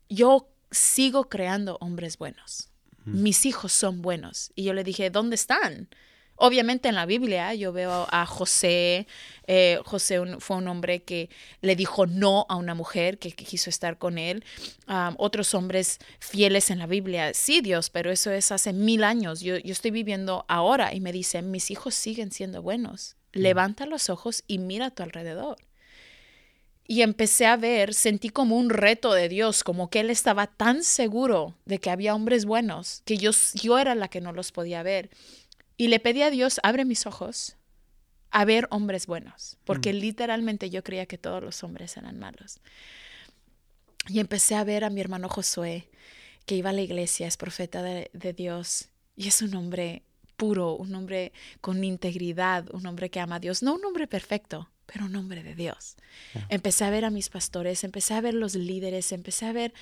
yo 0.09 0.49
sigo 0.71 1.29
creando 1.29 1.77
hombres 1.83 2.17
buenos. 2.17 2.71
Mis 3.05 3.45
hijos 3.45 3.71
son 3.71 4.01
buenos. 4.01 4.51
Y 4.55 4.65
yo 4.65 4.73
le 4.73 4.83
dije, 4.83 5.11
¿dónde 5.11 5.35
están? 5.35 5.91
Obviamente 6.37 6.89
en 6.89 6.95
la 6.95 7.05
Biblia 7.05 7.53
yo 7.53 7.71
veo 7.71 8.07
a 8.11 8.25
José, 8.25 9.07
eh, 9.47 9.79
José 9.85 10.21
un, 10.21 10.41
fue 10.41 10.57
un 10.57 10.69
hombre 10.69 11.03
que 11.03 11.29
le 11.61 11.77
dijo 11.77 12.07
no 12.07 12.47
a 12.49 12.57
una 12.57 12.75
mujer 12.75 13.19
que, 13.19 13.33
que 13.33 13.45
quiso 13.45 13.69
estar 13.69 13.99
con 13.99 14.17
él, 14.17 14.43
um, 14.89 15.15
otros 15.19 15.53
hombres 15.55 15.99
fieles 16.19 16.71
en 16.71 16.79
la 16.79 16.87
Biblia, 16.87 17.35
sí 17.35 17.61
Dios, 17.61 17.91
pero 17.91 18.11
eso 18.11 18.33
es 18.33 18.51
hace 18.51 18.73
mil 18.73 19.05
años, 19.05 19.41
yo, 19.41 19.59
yo 19.59 19.73
estoy 19.73 19.91
viviendo 19.91 20.47
ahora 20.49 20.95
y 20.95 21.01
me 21.01 21.13
dicen, 21.13 21.51
mis 21.51 21.71
hijos 21.71 21.95
siguen 21.95 22.33
siendo 22.33 22.63
buenos, 22.63 23.17
levanta 23.33 23.87
los 23.87 24.11
ojos 24.11 24.45
y 24.47 24.59
mira 24.59 24.87
a 24.87 24.91
tu 24.91 25.03
alrededor. 25.03 25.57
Y 26.87 27.03
empecé 27.03 27.47
a 27.47 27.57
ver, 27.57 27.95
sentí 27.95 28.29
como 28.29 28.57
un 28.57 28.69
reto 28.69 29.15
de 29.15 29.29
Dios, 29.29 29.65
como 29.65 29.89
que 29.89 30.01
Él 30.01 30.11
estaba 30.11 30.47
tan 30.47 30.83
seguro 30.83 31.57
de 31.65 31.79
que 31.79 31.91
había 31.91 32.15
hombres 32.15 32.45
buenos, 32.45 33.03
que 33.05 33.17
yo, 33.17 33.31
yo 33.55 33.79
era 33.79 33.95
la 33.95 34.09
que 34.09 34.21
no 34.21 34.33
los 34.33 34.53
podía 34.53 34.83
ver. 34.83 35.11
Y 35.77 35.89
le 35.89 36.01
pedí 36.01 36.23
a 36.23 36.31
Dios, 36.31 36.61
abre 36.63 36.85
mis 36.85 37.07
ojos 37.07 37.57
a 38.31 38.45
ver 38.45 38.67
hombres 38.71 39.07
buenos, 39.07 39.59
porque 39.65 39.93
mm. 39.93 39.97
literalmente 39.97 40.71
yo 40.71 40.83
creía 40.83 41.07
que 41.07 41.19
todos 41.19 41.43
los 41.43 41.63
hombres 41.63 41.97
eran 41.97 42.19
malos. 42.19 42.61
Y 44.09 44.19
empecé 44.21 44.55
a 44.57 44.65
ver 44.65 44.85
a 44.85 44.91
mi 44.91 45.01
hermano 45.01 45.29
Josué, 45.29 45.89
que 46.47 46.57
iba 46.57 46.71
a 46.71 46.73
la 46.73 46.81
iglesia, 46.81 47.29
es 47.29 47.37
profeta 47.37 47.83
de, 47.83 48.11
de 48.13 48.33
Dios, 48.33 48.89
y 49.17 49.29
es 49.29 49.43
un 49.43 49.55
hombre 49.55 50.03
puro, 50.37 50.75
un 50.75 50.95
hombre 50.95 51.33
con 51.61 51.83
integridad, 51.85 52.73
un 52.75 52.87
hombre 52.87 53.11
que 53.11 53.21
ama 53.21 53.37
a 53.37 53.41
Dios, 53.41 53.63
no 53.63 53.75
un 53.75 53.85
hombre 53.85 54.07
perfecto, 54.07 54.71
pero 54.87 55.07
un 55.07 55.17
hombre 55.17 55.43
de 55.43 55.55
Dios. 55.55 55.97
Yeah. 56.35 56.47
Empecé 56.51 56.85
a 56.85 56.91
ver 56.91 57.05
a 57.05 57.11
mis 57.11 57.29
pastores, 57.29 57.85
empecé 57.85 58.15
a 58.15 58.21
ver 58.21 58.35
los 58.35 58.55
líderes, 58.55 59.13
empecé 59.13 59.47
a 59.47 59.53
ver 59.53 59.73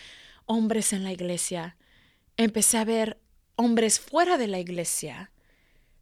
hombres 0.46 0.92
en 0.92 1.04
la 1.04 1.12
iglesia, 1.12 1.76
empecé 2.36 2.78
a 2.78 2.84
ver 2.84 3.18
hombres 3.56 4.00
fuera 4.00 4.38
de 4.38 4.46
la 4.46 4.58
iglesia 4.58 5.30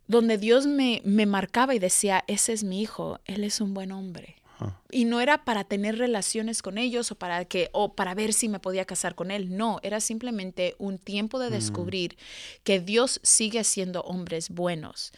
donde 0.09 0.39
Dios 0.39 0.67
me, 0.67 1.03
me 1.05 1.27
marcaba 1.27 1.75
y 1.75 1.79
decía, 1.79 2.25
ese 2.27 2.55
es 2.55 2.65
mi 2.65 2.81
hijo, 2.81 3.21
él 3.27 3.45
es 3.45 3.61
un 3.61 3.75
buen 3.75 3.93
hombre. 3.93 4.38
Y 4.91 5.05
no 5.05 5.21
era 5.21 5.45
para 5.45 5.65
tener 5.65 5.99
relaciones 5.99 6.63
con 6.63 6.79
ellos 6.79 7.13
o 7.13 7.15
para 7.15 7.45
que 7.45 7.71
o 7.73 7.95
para 7.95 8.15
ver 8.15 8.33
si 8.33 8.49
me 8.49 8.59
podía 8.59 8.85
casar 8.85 9.15
con 9.15 9.31
él, 9.31 9.57
no, 9.57 9.79
era 9.83 10.01
simplemente 10.01 10.75
un 10.79 10.99
tiempo 10.99 11.39
de 11.39 11.51
descubrir 11.51 12.15
mm. 12.15 12.63
que 12.65 12.81
Dios 12.81 13.21
sigue 13.23 13.65
siendo 13.65 14.03
hombres 14.03 14.51
buenos. 14.51 15.13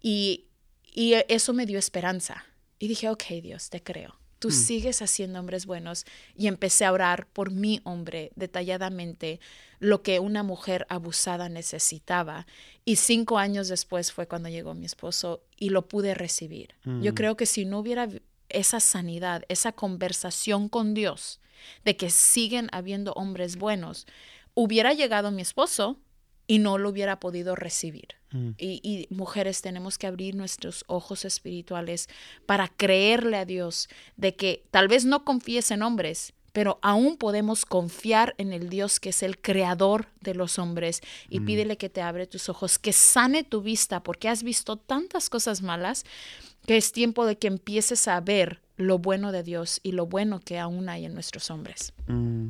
Y, 0.00 0.46
y 0.92 1.14
eso 1.28 1.52
me 1.52 1.66
dio 1.66 1.78
esperanza. 1.78 2.44
Y 2.78 2.88
dije, 2.88 3.08
ok, 3.08 3.24
Dios, 3.42 3.70
te 3.70 3.82
creo. 3.82 4.18
Tú 4.38 4.48
mm. 4.48 4.52
sigues 4.52 5.02
haciendo 5.02 5.40
hombres 5.40 5.64
buenos. 5.64 6.04
Y 6.36 6.46
empecé 6.46 6.84
a 6.84 6.92
orar 6.92 7.26
por 7.28 7.50
mi 7.50 7.80
hombre 7.84 8.30
detalladamente, 8.36 9.40
lo 9.78 10.02
que 10.02 10.20
una 10.20 10.42
mujer 10.42 10.86
abusada 10.90 11.48
necesitaba. 11.48 12.46
Y 12.84 12.96
cinco 12.96 13.38
años 13.38 13.68
después 13.68 14.12
fue 14.12 14.28
cuando 14.28 14.50
llegó 14.50 14.74
mi 14.74 14.84
esposo 14.84 15.42
y 15.56 15.70
lo 15.70 15.88
pude 15.88 16.14
recibir. 16.14 16.74
Mm. 16.84 17.02
Yo 17.02 17.14
creo 17.14 17.36
que 17.36 17.46
si 17.46 17.64
no 17.64 17.78
hubiera 17.78 18.06
esa 18.48 18.80
sanidad, 18.80 19.42
esa 19.48 19.72
conversación 19.72 20.68
con 20.68 20.94
Dios, 20.94 21.40
de 21.84 21.96
que 21.96 22.10
siguen 22.10 22.68
habiendo 22.72 23.12
hombres 23.12 23.56
buenos, 23.56 24.06
hubiera 24.54 24.92
llegado 24.92 25.30
mi 25.30 25.42
esposo 25.42 25.98
y 26.46 26.58
no 26.58 26.78
lo 26.78 26.90
hubiera 26.90 27.20
podido 27.20 27.54
recibir. 27.56 28.08
Mm. 28.30 28.50
Y, 28.58 28.80
y, 28.82 29.14
mujeres 29.14 29.62
tenemos 29.62 29.98
que 29.98 30.06
abrir 30.06 30.34
nuestros 30.34 30.84
ojos 30.88 31.24
espirituales 31.24 32.08
para 32.46 32.68
creerle 32.68 33.36
a 33.38 33.44
Dios 33.44 33.88
de 34.16 34.36
que 34.36 34.66
tal 34.70 34.88
vez 34.88 35.04
no 35.04 35.24
confíes 35.24 35.70
en 35.70 35.82
hombres, 35.82 36.34
pero 36.52 36.78
aún 36.82 37.16
podemos 37.16 37.64
confiar 37.64 38.34
en 38.38 38.52
el 38.52 38.68
Dios 38.68 39.00
que 39.00 39.08
es 39.08 39.24
el 39.24 39.40
creador 39.40 40.08
de 40.20 40.34
los 40.34 40.60
hombres 40.60 41.00
y 41.28 41.40
mm. 41.40 41.46
pídele 41.46 41.76
que 41.76 41.88
te 41.88 42.00
abre 42.00 42.26
tus 42.26 42.48
ojos, 42.48 42.78
que 42.78 42.92
sane 42.92 43.42
tu 43.42 43.60
vista, 43.60 44.02
porque 44.02 44.28
has 44.28 44.42
visto 44.42 44.76
tantas 44.76 45.30
cosas 45.30 45.62
malas 45.62 46.04
que 46.66 46.76
es 46.76 46.92
tiempo 46.92 47.26
de 47.26 47.36
que 47.36 47.46
empieces 47.46 48.08
a 48.08 48.20
ver 48.20 48.60
lo 48.76 48.98
bueno 48.98 49.32
de 49.32 49.42
Dios 49.42 49.80
y 49.82 49.92
lo 49.92 50.06
bueno 50.06 50.40
que 50.40 50.58
aún 50.58 50.88
hay 50.88 51.04
en 51.04 51.14
nuestros 51.14 51.50
hombres. 51.50 51.92
Mm. 52.06 52.48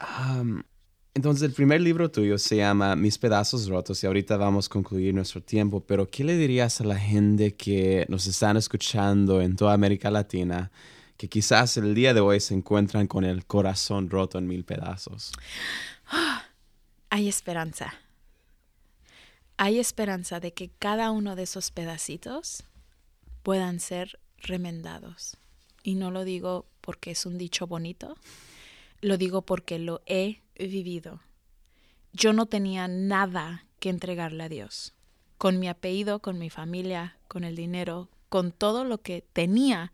Um, 0.00 0.62
Entonces, 1.14 1.48
el 1.48 1.52
primer 1.52 1.80
libro 1.80 2.10
tuyo 2.10 2.38
se 2.38 2.56
llama 2.56 2.96
Mis 2.96 3.18
pedazos 3.18 3.68
rotos 3.68 4.02
y 4.02 4.06
ahorita 4.06 4.36
vamos 4.36 4.66
a 4.66 4.68
concluir 4.68 5.14
nuestro 5.14 5.42
tiempo, 5.42 5.80
pero 5.80 6.10
¿qué 6.10 6.24
le 6.24 6.36
dirías 6.36 6.80
a 6.80 6.84
la 6.84 6.98
gente 6.98 7.54
que 7.54 8.04
nos 8.08 8.26
están 8.26 8.56
escuchando 8.56 9.40
en 9.40 9.54
toda 9.56 9.74
América 9.74 10.10
Latina 10.10 10.70
que 11.16 11.28
quizás 11.28 11.76
el 11.76 11.94
día 11.94 12.12
de 12.14 12.20
hoy 12.20 12.40
se 12.40 12.54
encuentran 12.54 13.06
con 13.06 13.24
el 13.24 13.46
corazón 13.46 14.10
roto 14.10 14.38
en 14.38 14.48
mil 14.48 14.64
pedazos? 14.64 15.32
Hay 17.10 17.28
esperanza. 17.28 17.94
Hay 19.56 19.78
esperanza 19.78 20.40
de 20.40 20.52
que 20.52 20.70
cada 20.70 21.10
uno 21.10 21.36
de 21.36 21.44
esos 21.44 21.70
pedacitos 21.70 22.64
puedan 23.42 23.80
ser 23.80 24.18
remendados. 24.38 25.36
Y 25.82 25.94
no 25.94 26.10
lo 26.10 26.24
digo 26.24 26.66
porque 26.80 27.12
es 27.12 27.26
un 27.26 27.38
dicho 27.38 27.66
bonito, 27.66 28.16
lo 29.00 29.16
digo 29.16 29.42
porque 29.42 29.78
lo 29.78 30.02
he 30.06 30.40
vivido. 30.58 31.20
Yo 32.12 32.32
no 32.32 32.46
tenía 32.46 32.88
nada 32.88 33.66
que 33.80 33.90
entregarle 33.90 34.44
a 34.44 34.48
Dios. 34.48 34.94
Con 35.36 35.58
mi 35.58 35.68
apellido, 35.68 36.20
con 36.20 36.38
mi 36.38 36.48
familia, 36.48 37.18
con 37.28 37.44
el 37.44 37.54
dinero, 37.54 38.08
con 38.28 38.50
todo 38.50 38.84
lo 38.84 39.02
que 39.02 39.24
tenía, 39.32 39.92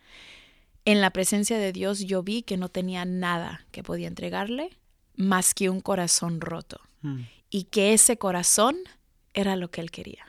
en 0.84 1.00
la 1.00 1.10
presencia 1.10 1.58
de 1.58 1.72
Dios 1.72 2.00
yo 2.00 2.22
vi 2.22 2.42
que 2.42 2.56
no 2.56 2.68
tenía 2.68 3.04
nada 3.04 3.66
que 3.70 3.82
podía 3.82 4.08
entregarle 4.08 4.70
más 5.16 5.54
que 5.54 5.70
un 5.70 5.80
corazón 5.80 6.40
roto. 6.40 6.80
Hmm. 7.02 7.22
Y 7.50 7.64
que 7.64 7.92
ese 7.92 8.16
corazón 8.16 8.76
era 9.34 9.56
lo 9.56 9.70
que 9.70 9.80
él 9.80 9.90
quería. 9.90 10.24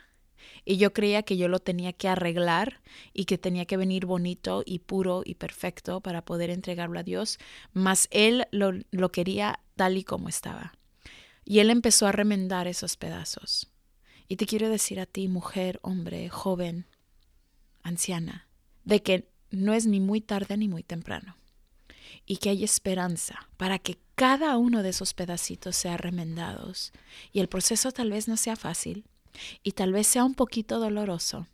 Y 0.64 0.76
yo 0.76 0.92
creía 0.92 1.22
que 1.22 1.36
yo 1.36 1.48
lo 1.48 1.58
tenía 1.58 1.92
que 1.92 2.08
arreglar 2.08 2.80
y 3.12 3.24
que 3.24 3.38
tenía 3.38 3.66
que 3.66 3.76
venir 3.76 4.06
bonito 4.06 4.62
y 4.64 4.80
puro 4.80 5.22
y 5.24 5.34
perfecto 5.34 6.00
para 6.00 6.24
poder 6.24 6.50
entregarlo 6.50 6.98
a 6.98 7.02
Dios, 7.02 7.38
mas 7.72 8.08
él 8.10 8.46
lo, 8.52 8.72
lo 8.90 9.10
quería 9.10 9.60
tal 9.76 9.98
y 9.98 10.04
como 10.04 10.28
estaba. 10.28 10.74
Y 11.44 11.58
él 11.58 11.70
empezó 11.70 12.06
a 12.06 12.12
remendar 12.12 12.68
esos 12.68 12.96
pedazos. 12.96 13.68
Y 14.28 14.36
te 14.36 14.46
quiero 14.46 14.68
decir 14.68 15.00
a 15.00 15.06
ti, 15.06 15.26
mujer, 15.28 15.80
hombre, 15.82 16.28
joven, 16.28 16.86
anciana, 17.82 18.48
de 18.84 19.02
que 19.02 19.28
no 19.50 19.74
es 19.74 19.86
ni 19.86 20.00
muy 20.00 20.20
tarde 20.20 20.56
ni 20.56 20.68
muy 20.68 20.82
temprano. 20.82 21.36
Y 22.26 22.36
que 22.36 22.50
hay 22.50 22.64
esperanza 22.64 23.48
para 23.56 23.78
que 23.78 23.98
cada 24.14 24.56
uno 24.56 24.82
de 24.82 24.90
esos 24.90 25.14
pedacitos 25.14 25.76
sea 25.76 25.96
remendados. 25.96 26.92
Y 27.32 27.40
el 27.40 27.48
proceso 27.48 27.92
tal 27.92 28.10
vez 28.10 28.28
no 28.28 28.36
sea 28.36 28.56
fácil, 28.56 29.04
y 29.62 29.72
tal 29.72 29.92
vez 29.92 30.06
sea 30.06 30.24
un 30.24 30.34
poquito 30.34 30.78
doloroso, 30.78 31.46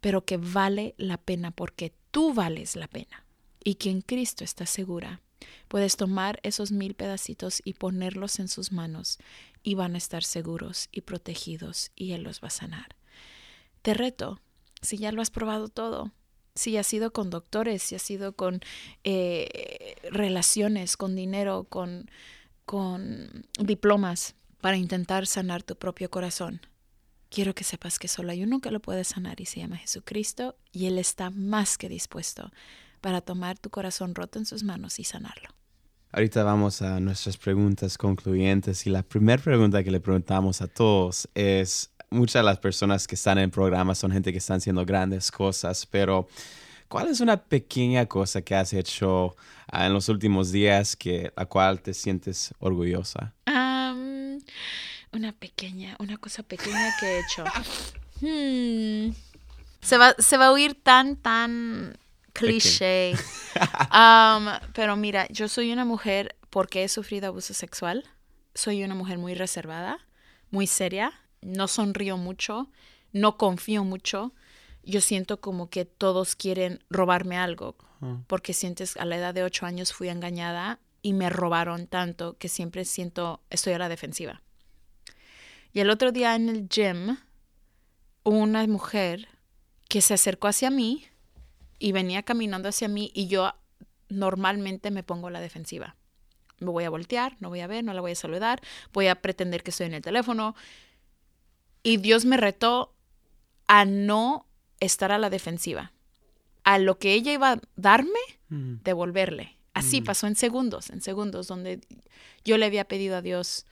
pero 0.00 0.24
que 0.24 0.36
vale 0.36 0.94
la 0.98 1.18
pena 1.18 1.50
porque 1.50 1.92
tú 2.10 2.32
vales 2.32 2.76
la 2.76 2.88
pena 2.88 3.24
y 3.62 3.74
que 3.74 3.90
en 3.90 4.00
Cristo 4.00 4.44
estás 4.44 4.70
segura. 4.70 5.20
Puedes 5.68 5.96
tomar 5.96 6.40
esos 6.42 6.72
mil 6.72 6.94
pedacitos 6.94 7.60
y 7.64 7.74
ponerlos 7.74 8.38
en 8.38 8.48
sus 8.48 8.72
manos 8.72 9.18
y 9.62 9.74
van 9.74 9.94
a 9.94 9.98
estar 9.98 10.24
seguros 10.24 10.88
y 10.92 11.02
protegidos 11.02 11.90
y 11.94 12.12
Él 12.12 12.22
los 12.22 12.42
va 12.42 12.48
a 12.48 12.50
sanar. 12.50 12.96
Te 13.82 13.92
reto, 13.94 14.40
si 14.80 14.96
ya 14.98 15.12
lo 15.12 15.20
has 15.20 15.30
probado 15.30 15.68
todo, 15.68 16.12
si 16.56 16.76
has 16.76 16.86
sido 16.86 17.12
con 17.12 17.30
doctores, 17.30 17.82
si 17.82 17.94
has 17.94 18.02
sido 18.02 18.32
con 18.32 18.60
eh, 19.04 19.94
relaciones, 20.10 20.96
con 20.96 21.14
dinero, 21.14 21.66
con, 21.68 22.10
con 22.64 23.46
diplomas 23.58 24.34
para 24.60 24.76
intentar 24.76 25.26
sanar 25.26 25.62
tu 25.62 25.76
propio 25.76 26.10
corazón, 26.10 26.60
quiero 27.30 27.54
que 27.54 27.64
sepas 27.64 27.98
que 27.98 28.08
solo 28.08 28.32
hay 28.32 28.42
uno 28.42 28.60
que 28.60 28.70
lo 28.70 28.80
puede 28.80 29.04
sanar 29.04 29.40
y 29.40 29.46
se 29.46 29.60
llama 29.60 29.76
Jesucristo 29.76 30.56
y 30.72 30.86
Él 30.86 30.98
está 30.98 31.30
más 31.30 31.78
que 31.78 31.88
dispuesto 31.88 32.50
para 33.00 33.20
tomar 33.20 33.58
tu 33.58 33.70
corazón 33.70 34.14
roto 34.14 34.38
en 34.38 34.46
sus 34.46 34.64
manos 34.64 34.98
y 34.98 35.04
sanarlo. 35.04 35.50
Ahorita 36.12 36.44
vamos 36.44 36.80
a 36.82 36.98
nuestras 36.98 37.36
preguntas 37.36 37.98
concluyentes 37.98 38.86
y 38.86 38.90
la 38.90 39.02
primera 39.02 39.42
pregunta 39.42 39.84
que 39.84 39.90
le 39.90 40.00
preguntamos 40.00 40.62
a 40.62 40.66
todos 40.66 41.28
es, 41.34 41.90
muchas 42.16 42.40
de 42.40 42.44
las 42.44 42.58
personas 42.58 43.06
que 43.06 43.14
están 43.14 43.38
en 43.38 43.44
el 43.44 43.50
programa 43.50 43.94
son 43.94 44.10
gente 44.10 44.32
que 44.32 44.38
están 44.38 44.56
haciendo 44.56 44.84
grandes 44.84 45.30
cosas, 45.30 45.86
pero 45.86 46.28
¿cuál 46.88 47.08
es 47.08 47.20
una 47.20 47.36
pequeña 47.36 48.06
cosa 48.06 48.42
que 48.42 48.54
has 48.54 48.72
hecho 48.72 49.36
ah, 49.70 49.86
en 49.86 49.92
los 49.92 50.08
últimos 50.08 50.50
días 50.50 50.96
que 50.96 51.32
la 51.36 51.46
cual 51.46 51.80
te 51.80 51.94
sientes 51.94 52.52
orgullosa? 52.58 53.34
Una 55.12 55.32
pequeña, 55.32 55.96
una 55.98 56.18
cosa 56.18 56.42
pequeña 56.42 56.94
que 56.98 57.06
he 57.06 57.20
hecho. 57.20 57.44
Hmm. 58.20 59.14
Se, 59.80 59.96
va, 59.98 60.14
se 60.18 60.36
va 60.36 60.46
a 60.46 60.52
oír 60.52 60.74
tan, 60.82 61.16
tan 61.16 61.96
cliché. 62.32 63.14
Um, 63.92 64.48
pero 64.74 64.96
mira, 64.96 65.26
yo 65.28 65.48
soy 65.48 65.72
una 65.72 65.84
mujer 65.84 66.36
porque 66.50 66.84
he 66.84 66.88
sufrido 66.88 67.28
abuso 67.28 67.54
sexual. 67.54 68.04
Soy 68.54 68.82
una 68.82 68.94
mujer 68.94 69.18
muy 69.18 69.34
reservada, 69.34 69.98
muy 70.50 70.66
seria. 70.66 71.12
No 71.46 71.68
sonrío 71.68 72.16
mucho, 72.16 72.68
no 73.12 73.36
confío 73.38 73.84
mucho. 73.84 74.34
Yo 74.82 75.00
siento 75.00 75.40
como 75.40 75.70
que 75.70 75.84
todos 75.84 76.34
quieren 76.34 76.82
robarme 76.90 77.38
algo. 77.38 77.76
Porque 78.26 78.52
sientes, 78.52 78.96
a 78.98 79.06
la 79.06 79.16
edad 79.16 79.32
de 79.32 79.42
ocho 79.42 79.64
años 79.64 79.92
fui 79.92 80.10
engañada 80.10 80.80
y 81.00 81.14
me 81.14 81.30
robaron 81.30 81.86
tanto 81.86 82.36
que 82.36 82.48
siempre 82.48 82.84
siento, 82.84 83.40
estoy 83.48 83.72
a 83.72 83.78
la 83.78 83.88
defensiva. 83.88 84.42
Y 85.72 85.80
el 85.80 85.88
otro 85.88 86.12
día 86.12 86.34
en 86.34 86.48
el 86.48 86.68
gym, 86.68 87.16
una 88.22 88.66
mujer 88.66 89.28
que 89.88 90.02
se 90.02 90.14
acercó 90.14 90.48
hacia 90.48 90.70
mí 90.70 91.06
y 91.78 91.92
venía 91.92 92.22
caminando 92.22 92.68
hacia 92.68 92.88
mí 92.88 93.10
y 93.14 93.28
yo 93.28 93.54
normalmente 94.08 94.90
me 94.90 95.02
pongo 95.02 95.28
a 95.28 95.30
la 95.30 95.40
defensiva. 95.40 95.96
Me 96.58 96.70
voy 96.70 96.84
a 96.84 96.90
voltear, 96.90 97.36
no 97.40 97.48
voy 97.48 97.60
a 97.60 97.66
ver, 97.66 97.84
no 97.84 97.92
la 97.92 98.00
voy 98.00 98.12
a 98.12 98.16
saludar, 98.16 98.60
voy 98.92 99.08
a 99.08 99.20
pretender 99.22 99.62
que 99.62 99.70
estoy 99.70 99.86
en 99.86 99.94
el 99.94 100.02
teléfono. 100.02 100.54
Y 101.86 101.98
Dios 101.98 102.24
me 102.24 102.36
retó 102.36 102.92
a 103.68 103.84
no 103.84 104.44
estar 104.80 105.12
a 105.12 105.18
la 105.18 105.30
defensiva. 105.30 105.92
A 106.64 106.80
lo 106.80 106.98
que 106.98 107.14
ella 107.14 107.32
iba 107.32 107.52
a 107.52 107.60
darme, 107.76 108.18
mm. 108.48 108.78
devolverle. 108.82 109.56
Así 109.72 110.00
mm. 110.00 110.04
pasó 110.04 110.26
en 110.26 110.34
segundos, 110.34 110.90
en 110.90 111.00
segundos, 111.00 111.46
donde 111.46 111.78
yo 112.44 112.58
le 112.58 112.66
había 112.66 112.88
pedido 112.88 113.14
a 113.14 113.22
Dios, 113.22 113.66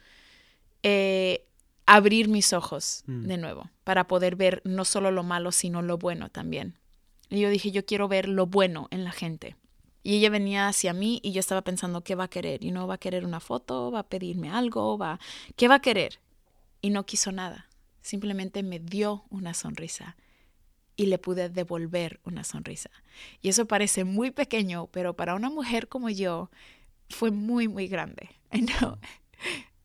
eh, 0.85 1.45
abrir 1.87 2.29
mis 2.29 2.53
ojos 2.53 3.03
mm. 3.07 3.25
de 3.25 3.37
nuevo 3.37 3.69
para 3.83 4.07
poder 4.07 4.37
ver 4.37 4.63
no 4.65 4.85
solo 4.85 5.11
lo 5.11 5.25
malo, 5.25 5.51
sino 5.51 5.83
lo 5.83 5.99
bueno 5.99 6.29
también. 6.29 6.79
Y 7.31 7.41
yo 7.41 7.51
dije, 7.51 7.73
yo 7.73 7.85
quiero 7.85 8.07
ver 8.07 8.29
lo 8.29 8.47
bueno 8.47 8.87
en 8.93 9.03
la 9.03 9.11
gente. 9.11 9.57
Y 10.05 10.19
ella 10.19 10.31
venía 10.31 10.69
hacia 10.69 10.93
mí 10.93 11.19
y 11.25 11.33
yo 11.33 11.41
estaba 11.41 11.63
pensando, 11.63 12.05
¿qué 12.05 12.15
va 12.15 12.25
a 12.25 12.31
querer? 12.31 12.63
Y 12.63 12.71
no 12.71 12.87
va 12.87 12.95
a 12.95 12.99
querer 12.99 13.25
una 13.25 13.41
foto, 13.41 13.91
va 13.91 13.99
a 13.99 14.09
pedirme 14.09 14.51
algo, 14.51 14.97
va, 14.99 15.19
¿qué 15.57 15.67
va 15.67 15.77
a 15.77 15.83
querer? 15.83 16.21
Y 16.81 16.91
no 16.91 17.07
quiso 17.07 17.33
nada. 17.33 17.67
Simplemente 18.05 18.63
me 18.63 18.81
dio 18.81 19.25
una 19.31 19.55
sonrisa 19.55 20.15
y 20.95 21.07
le 21.07 21.17
pude 21.17 21.49
devolver 21.49 22.21
una 22.23 22.45
sonrisa. 22.45 22.91
Y 23.41 23.49
eso 23.49 23.67
parece 23.67 24.05
muy 24.05 24.31
pequeño, 24.31 24.89
pero 24.89 25.17
para 25.17 25.35
una 25.35 25.49
mujer 25.49 25.89
como 25.89 26.11
yo 26.11 26.51
fue 27.09 27.31
muy, 27.31 27.67
muy 27.67 27.89
grande. 27.89 28.29
No, 28.81 28.99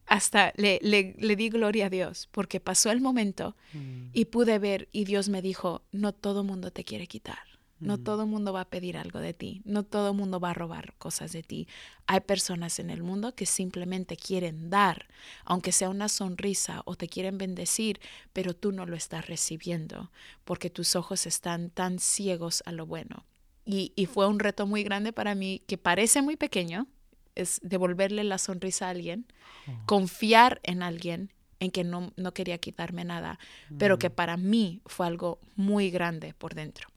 hasta 0.05 0.53
le, 0.57 0.79
le, 0.83 1.15
le, 1.17 1.35
di 1.35 1.49
gloria 1.49 1.85
a 1.85 1.89
Dios, 1.89 2.27
porque 2.31 2.59
pasó 2.59 2.91
el 2.91 2.99
momento 2.99 3.55
mm. 3.73 4.09
y 4.13 4.25
pude 4.25 4.59
ver 4.59 4.89
y 4.91 5.05
Dios 5.05 5.29
me 5.29 5.41
dijo, 5.41 5.81
no 5.91 6.13
todo 6.13 6.43
mundo 6.43 6.69
te 6.71 6.83
quiere 6.83 7.07
quitar, 7.07 7.39
no 7.79 7.97
mm. 7.97 8.03
todo 8.03 8.27
mundo 8.27 8.53
va 8.53 8.61
a 8.61 8.69
pedir 8.69 8.97
algo 8.97 9.19
de 9.19 9.33
ti, 9.33 9.61
no 9.65 9.83
todo 9.83 10.13
mundo 10.13 10.39
va 10.39 10.51
a 10.51 10.53
robar 10.53 10.93
cosas 10.97 11.31
de 11.31 11.43
ti. 11.43 11.67
Hay 12.07 12.21
personas 12.21 12.79
en 12.79 12.89
el 12.89 13.03
mundo 13.03 13.35
que 13.35 13.45
simplemente 13.45 14.17
quieren 14.17 14.69
dar, 14.69 15.07
aunque 15.45 15.71
sea 15.71 15.89
una 15.89 16.09
sonrisa 16.09 16.81
o 16.85 16.95
te 16.95 17.07
quieren 17.07 17.37
bendecir, 17.37 17.99
pero 18.33 18.55
tú 18.55 18.71
no 18.71 18.85
lo 18.85 18.95
estás 18.95 19.27
recibiendo, 19.27 20.11
porque 20.43 20.69
tus 20.69 20.95
ojos 20.95 21.25
están 21.25 21.69
tan 21.69 21.99
ciegos 21.99 22.63
a 22.65 22.71
lo 22.71 22.85
bueno. 22.85 23.25
Y, 23.65 23.93
y 23.95 24.07
fue 24.07 24.27
un 24.27 24.39
reto 24.39 24.65
muy 24.65 24.83
grande 24.83 25.13
para 25.13 25.35
mí, 25.35 25.61
que 25.67 25.77
parece 25.77 26.21
muy 26.21 26.35
pequeño, 26.35 26.87
es 27.35 27.59
devolverle 27.63 28.23
la 28.23 28.37
sonrisa 28.37 28.87
a 28.87 28.89
alguien, 28.89 29.25
oh. 29.67 29.85
confiar 29.85 30.59
en 30.63 30.83
alguien 30.83 31.31
en 31.59 31.71
que 31.71 31.83
no, 31.83 32.11
no 32.15 32.33
quería 32.33 32.57
quitarme 32.57 33.03
nada, 33.03 33.37
pero 33.77 33.99
que 33.99 34.09
mm. 34.09 34.13
para 34.13 34.37
mí 34.37 34.81
fue 34.85 35.07
algo 35.07 35.39
muy 35.55 35.91
grande 35.91 36.33
por 36.33 36.55
dentro. 36.55 36.87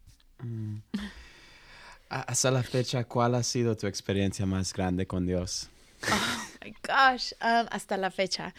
Mm. 0.43 0.79
Hasta 2.09 2.51
la 2.51 2.63
fecha, 2.63 3.05
¿cuál 3.05 3.35
ha 3.35 3.43
sido 3.43 3.77
tu 3.77 3.87
experiencia 3.87 4.45
más 4.45 4.73
grande 4.73 5.07
con 5.07 5.27
Dios? 5.27 5.69
Oh 6.63 6.65
my 6.65 6.75
gosh, 6.87 7.33
um, 7.43 7.67
hasta 7.73 7.97
la 7.97 8.13
fecha. 8.13 8.55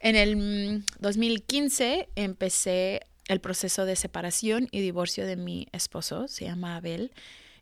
En 0.00 0.16
el 0.16 0.82
2015 0.98 2.08
mm, 2.08 2.20
empecé 2.20 3.02
el 3.28 3.40
proceso 3.40 3.84
de 3.84 3.96
separación 3.96 4.68
y 4.70 4.80
divorcio 4.80 5.26
de 5.26 5.36
mi 5.36 5.68
esposo, 5.72 6.26
se 6.26 6.46
llama 6.46 6.76
Abel. 6.76 7.12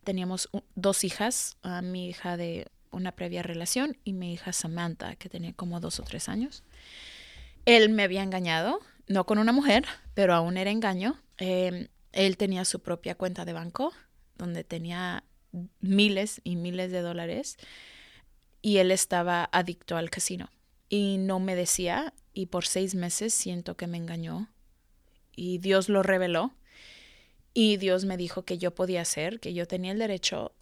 Teníamos 0.04 0.48
dos 0.76 1.02
hijas, 1.02 1.56
mi 1.82 2.08
hija 2.08 2.36
de 2.36 2.68
una 2.92 3.12
previa 3.12 3.42
relación 3.42 3.96
y 4.04 4.12
mi 4.12 4.32
hija 4.32 4.52
Samantha, 4.52 5.16
que 5.16 5.28
tenía 5.28 5.52
como 5.52 5.80
dos 5.80 5.98
o 5.98 6.02
tres 6.02 6.28
años. 6.28 6.62
Él 7.64 7.88
me 7.88 8.02
había 8.02 8.22
engañado, 8.22 8.80
no 9.08 9.24
con 9.24 9.38
una 9.38 9.52
mujer, 9.52 9.84
pero 10.14 10.34
aún 10.34 10.56
era 10.56 10.70
engaño. 10.70 11.18
Em, 11.38 11.88
él 12.12 12.36
tenía 12.36 12.64
su 12.64 12.80
propia 12.80 13.14
cuenta 13.14 13.44
de 13.44 13.52
banco, 13.52 13.92
donde 14.36 14.64
tenía 14.64 15.24
miles 15.80 16.40
y 16.44 16.56
miles 16.56 16.90
de 16.92 17.00
dólares, 17.00 17.56
y 18.60 18.78
él 18.78 18.90
estaba 18.90 19.48
adicto 19.52 19.96
al 19.96 20.10
casino. 20.10 20.50
y 20.88 21.16
no 21.16 21.40
me 21.40 21.56
decía 21.56 22.12
y 22.34 22.46
por 22.46 22.66
seis 22.66 22.94
meses 22.94 23.32
siento 23.32 23.78
que 23.78 23.86
me 23.86 23.96
engañó 23.96 24.50
y 25.34 25.56
Dios 25.56 25.88
lo 25.88 26.02
reveló 26.02 26.52
y 27.54 27.78
Dios 27.78 28.04
me 28.04 28.18
dijo 28.18 28.44
que 28.44 28.58
yo 28.58 28.74
podía 28.74 29.00
hacer, 29.00 29.40
que 29.40 29.54
yo 29.54 29.66
tenía 29.66 29.92
el 29.92 29.98
derecho 29.98 30.52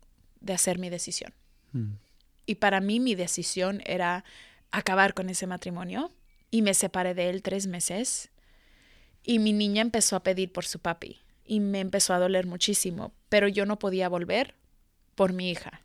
de 0.41 0.53
hacer 0.53 0.79
mi 0.79 0.89
decisión. 0.89 1.35
Mm. 1.73 1.95
Y 2.47 2.55
para 2.57 2.81
mí 2.81 3.01
mi 3.01 3.17
decisión 3.17 3.83
era 3.87 4.25
acabar 4.71 5.15
con 5.15 5.31
ese 5.31 5.49
matrimonio 5.49 6.13
y 6.51 6.63
me 6.63 6.75
separé 6.75 7.15
de 7.15 7.31
él 7.31 7.43
tres 7.43 7.67
meses 7.67 8.31
y 9.25 9.41
mi 9.41 9.53
niña 9.53 9.83
empezó 9.83 10.15
a 10.15 10.23
pedir 10.23 10.53
por 10.53 10.65
su 10.65 10.79
papi 10.79 11.19
y 11.51 11.59
me 11.59 11.81
empezó 11.81 12.15
a 12.15 12.21
doler 12.21 12.47
muchísimo, 12.47 13.13
pero 13.29 13.49
yo 13.49 13.67
no 13.67 13.81
podía 13.81 14.09
volver 14.09 14.55
por 15.17 15.33
mi 15.33 15.51
hija. 15.51 15.83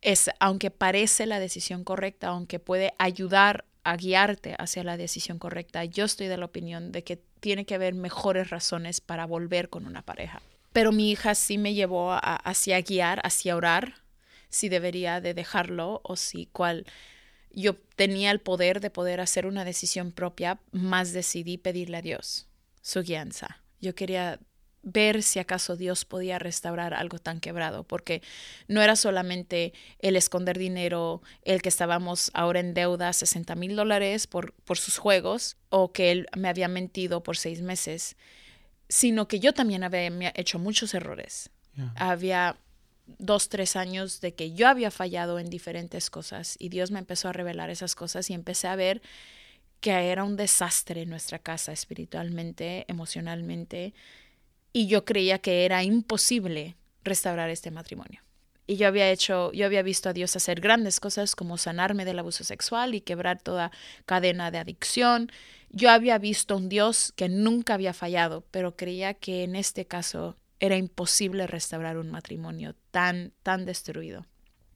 Es, 0.00 0.30
aunque 0.40 0.70
parece 0.70 1.26
la 1.26 1.38
decisión 1.38 1.84
correcta, 1.84 2.28
aunque 2.28 2.58
puede 2.58 2.94
ayudar 2.96 3.66
a 3.84 3.94
guiarte 3.98 4.56
hacia 4.58 4.84
la 4.84 4.96
decisión 4.96 5.38
correcta, 5.38 5.84
yo 5.84 6.06
estoy 6.06 6.28
de 6.28 6.38
la 6.38 6.46
opinión 6.46 6.92
de 6.92 7.04
que 7.04 7.18
tiene 7.40 7.66
que 7.66 7.74
haber 7.74 7.92
mejores 7.92 8.48
razones 8.48 9.02
para 9.02 9.26
volver 9.26 9.68
con 9.68 9.84
una 9.84 10.00
pareja. 10.00 10.40
Pero 10.72 10.92
mi 10.92 11.10
hija 11.10 11.34
sí 11.34 11.58
me 11.58 11.74
llevó 11.74 12.12
a, 12.12 12.18
hacia 12.18 12.80
guiar, 12.80 13.20
hacia 13.22 13.54
orar, 13.54 13.96
si 14.48 14.70
debería 14.70 15.20
de 15.20 15.34
dejarlo 15.34 16.00
o 16.04 16.16
si 16.16 16.46
cuál 16.46 16.86
yo 17.50 17.76
tenía 17.96 18.30
el 18.30 18.40
poder 18.40 18.80
de 18.80 18.88
poder 18.88 19.20
hacer 19.20 19.44
una 19.44 19.66
decisión 19.66 20.10
propia, 20.10 20.58
más 20.70 21.12
decidí 21.12 21.58
pedirle 21.58 21.98
a 21.98 22.02
Dios 22.02 22.48
su 22.80 23.02
guianza. 23.02 23.60
Yo 23.78 23.94
quería 23.94 24.40
ver 24.82 25.22
si 25.22 25.38
acaso 25.38 25.76
Dios 25.76 26.04
podía 26.04 26.38
restaurar 26.38 26.94
algo 26.94 27.18
tan 27.18 27.40
quebrado, 27.40 27.84
porque 27.84 28.22
no 28.68 28.82
era 28.82 28.96
solamente 28.96 29.72
el 30.00 30.16
esconder 30.16 30.58
dinero, 30.58 31.22
el 31.42 31.62
que 31.62 31.68
estábamos 31.68 32.30
ahora 32.34 32.60
en 32.60 32.74
deuda 32.74 33.12
60 33.12 33.54
mil 33.54 33.76
dólares 33.76 34.26
por, 34.26 34.52
por 34.64 34.78
sus 34.78 34.98
juegos, 34.98 35.56
o 35.68 35.92
que 35.92 36.10
él 36.10 36.26
me 36.36 36.48
había 36.48 36.68
mentido 36.68 37.22
por 37.22 37.36
seis 37.36 37.62
meses, 37.62 38.16
sino 38.88 39.28
que 39.28 39.40
yo 39.40 39.54
también 39.54 39.84
había 39.84 40.10
hecho 40.34 40.58
muchos 40.58 40.94
errores. 40.94 41.50
Había 41.96 42.58
dos, 43.18 43.48
tres 43.48 43.76
años 43.76 44.20
de 44.20 44.34
que 44.34 44.52
yo 44.52 44.68
había 44.68 44.90
fallado 44.90 45.38
en 45.38 45.48
diferentes 45.48 46.10
cosas 46.10 46.56
y 46.58 46.68
Dios 46.68 46.90
me 46.90 46.98
empezó 46.98 47.28
a 47.28 47.32
revelar 47.32 47.70
esas 47.70 47.94
cosas 47.94 48.28
y 48.28 48.34
empecé 48.34 48.68
a 48.68 48.76
ver 48.76 49.00
que 49.80 49.90
era 49.90 50.22
un 50.22 50.36
desastre 50.36 51.02
en 51.02 51.10
nuestra 51.10 51.38
casa 51.38 51.72
espiritualmente, 51.72 52.84
emocionalmente, 52.86 53.94
y 54.72 54.86
yo 54.86 55.04
creía 55.04 55.38
que 55.38 55.64
era 55.64 55.82
imposible 55.82 56.76
restaurar 57.04 57.50
este 57.50 57.70
matrimonio. 57.70 58.22
Y 58.66 58.76
yo 58.76 58.86
había 58.86 59.10
hecho, 59.10 59.52
yo 59.52 59.66
había 59.66 59.82
visto 59.82 60.08
a 60.08 60.12
Dios 60.12 60.36
hacer 60.36 60.60
grandes 60.60 61.00
cosas 61.00 61.34
como 61.34 61.58
sanarme 61.58 62.04
del 62.04 62.18
abuso 62.18 62.44
sexual 62.44 62.94
y 62.94 63.00
quebrar 63.00 63.40
toda 63.42 63.72
cadena 64.06 64.50
de 64.50 64.58
adicción. 64.58 65.30
Yo 65.70 65.90
había 65.90 66.18
visto 66.18 66.56
un 66.56 66.68
Dios 66.68 67.12
que 67.16 67.28
nunca 67.28 67.74
había 67.74 67.92
fallado, 67.92 68.44
pero 68.50 68.76
creía 68.76 69.14
que 69.14 69.42
en 69.42 69.56
este 69.56 69.86
caso 69.86 70.36
era 70.60 70.76
imposible 70.76 71.46
restaurar 71.48 71.98
un 71.98 72.10
matrimonio 72.10 72.76
tan, 72.92 73.32
tan 73.42 73.66
destruido. 73.66 74.26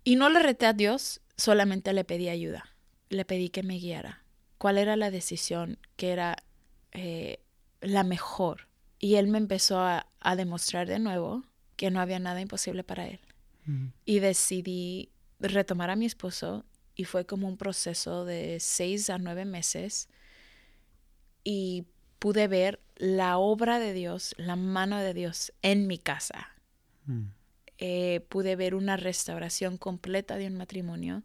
Y 0.02 0.16
no 0.16 0.28
le 0.30 0.40
reté 0.40 0.66
a 0.66 0.72
Dios, 0.72 1.20
solamente 1.36 1.92
le 1.92 2.04
pedí 2.04 2.28
ayuda. 2.28 2.74
Le 3.08 3.24
pedí 3.24 3.50
que 3.50 3.62
me 3.62 3.78
guiara. 3.78 4.24
¿Cuál 4.58 4.78
era 4.78 4.96
la 4.96 5.12
decisión 5.12 5.78
que 5.96 6.10
era 6.10 6.36
eh, 6.90 7.38
la 7.80 8.02
mejor? 8.02 8.65
Y 8.98 9.16
él 9.16 9.28
me 9.28 9.38
empezó 9.38 9.80
a, 9.80 10.06
demostrar 10.36 10.88
de 10.88 10.98
nuevo 10.98 11.44
que 11.76 11.90
no 11.90 12.00
había 12.00 12.18
nada 12.18 12.40
imposible 12.40 12.82
para 12.82 13.06
él. 13.06 13.20
Y 14.04 14.20
decidí 14.20 15.10
retomar 15.40 15.90
a 15.90 15.96
mi 15.96 16.06
esposo 16.06 16.64
y 16.94 17.04
fue 17.04 17.26
como 17.26 17.48
un 17.48 17.56
proceso 17.56 18.24
de 18.24 18.58
seis 18.60 19.10
a 19.10 19.18
nueve 19.18 19.44
meses 19.44 20.08
y 21.42 21.86
pude 22.20 22.48
ver 22.48 22.80
la 22.96 23.38
obra 23.38 23.78
de 23.78 23.92
Dios, 23.92 24.34
la 24.38 24.56
mano 24.56 24.98
de 24.98 25.14
Dios 25.14 25.52
en 25.62 25.86
mi 25.86 25.98
casa. 25.98 26.54
Mm. 27.06 27.24
Eh, 27.78 28.20
pude 28.28 28.56
ver 28.56 28.74
una 28.74 28.96
restauración 28.96 29.76
completa 29.76 30.36
de 30.36 30.46
un 30.46 30.54
matrimonio, 30.54 31.22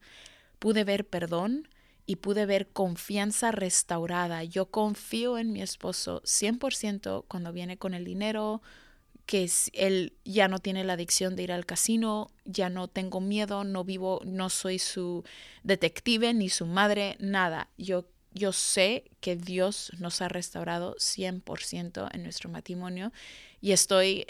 pude 0.59 0.83
ver 0.83 1.07
perdón 1.07 1.67
y 2.11 2.17
pude 2.17 2.45
ver 2.45 2.67
confianza 2.67 3.51
restaurada. 3.53 4.43
Yo 4.43 4.65
confío 4.65 5.37
en 5.37 5.53
mi 5.53 5.61
esposo 5.61 6.21
100% 6.23 7.23
cuando 7.29 7.53
viene 7.53 7.77
con 7.77 7.93
el 7.93 8.03
dinero, 8.03 8.61
que 9.25 9.49
él 9.71 10.11
ya 10.25 10.49
no 10.49 10.59
tiene 10.59 10.83
la 10.83 10.93
adicción 10.93 11.37
de 11.37 11.43
ir 11.43 11.53
al 11.53 11.65
casino, 11.65 12.29
ya 12.43 12.69
no 12.69 12.89
tengo 12.89 13.21
miedo, 13.21 13.63
no 13.63 13.85
vivo, 13.85 14.19
no 14.25 14.49
soy 14.49 14.77
su 14.77 15.23
detective 15.63 16.33
ni 16.33 16.49
su 16.49 16.65
madre, 16.65 17.15
nada. 17.21 17.69
Yo 17.77 18.09
yo 18.33 18.51
sé 18.51 19.09
que 19.21 19.37
Dios 19.37 19.93
nos 19.97 20.21
ha 20.21 20.27
restaurado 20.27 20.95
100% 20.95 22.09
en 22.13 22.23
nuestro 22.23 22.49
matrimonio 22.49 23.13
y 23.61 23.71
estoy 23.71 24.25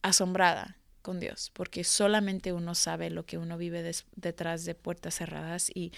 asombrada 0.00 0.78
con 1.04 1.20
Dios, 1.20 1.50
porque 1.52 1.84
solamente 1.84 2.54
uno 2.54 2.74
sabe 2.74 3.10
lo 3.10 3.26
que 3.26 3.36
uno 3.36 3.58
vive 3.58 3.92
detrás 4.16 4.64
de 4.64 4.74
puertas 4.74 5.16
cerradas 5.16 5.70
y 5.74 5.92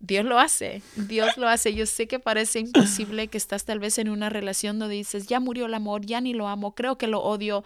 Dios 0.00 0.24
lo 0.24 0.38
hace, 0.38 0.82
Dios 0.96 1.36
lo 1.36 1.48
hace. 1.48 1.74
Yo 1.74 1.86
sé 1.86 2.08
que 2.08 2.18
parece 2.18 2.58
imposible 2.58 3.28
que 3.28 3.38
estás 3.38 3.64
tal 3.64 3.78
vez 3.78 3.98
en 3.98 4.08
una 4.08 4.30
relación 4.30 4.78
donde 4.78 4.96
dices, 4.96 5.26
ya 5.26 5.40
murió 5.40 5.66
el 5.66 5.74
amor, 5.74 6.04
ya 6.04 6.20
ni 6.20 6.34
lo 6.34 6.48
amo, 6.48 6.74
creo 6.74 6.98
que 6.98 7.06
lo 7.06 7.20
odio 7.20 7.64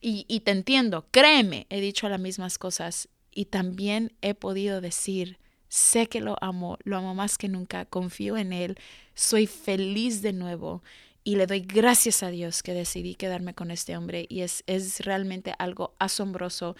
y, 0.00 0.24
y 0.28 0.40
te 0.40 0.50
entiendo, 0.50 1.06
créeme, 1.10 1.66
he 1.70 1.80
dicho 1.80 2.08
las 2.08 2.20
mismas 2.20 2.58
cosas 2.58 3.08
y 3.30 3.46
también 3.46 4.12
he 4.22 4.34
podido 4.34 4.80
decir, 4.80 5.38
Sé 5.68 6.06
que 6.06 6.20
lo 6.20 6.36
amo, 6.40 6.78
lo 6.84 6.96
amo 6.96 7.14
más 7.14 7.36
que 7.36 7.48
nunca, 7.48 7.84
confío 7.84 8.36
en 8.36 8.52
Él, 8.52 8.78
soy 9.14 9.46
feliz 9.46 10.22
de 10.22 10.32
nuevo 10.32 10.82
y 11.24 11.36
le 11.36 11.46
doy 11.46 11.60
gracias 11.60 12.22
a 12.22 12.30
Dios 12.30 12.62
que 12.62 12.72
decidí 12.72 13.14
quedarme 13.14 13.54
con 13.54 13.70
este 13.70 13.96
hombre 13.96 14.24
y 14.30 14.40
es, 14.40 14.64
es 14.66 15.00
realmente 15.00 15.52
algo 15.58 15.94
asombroso. 15.98 16.74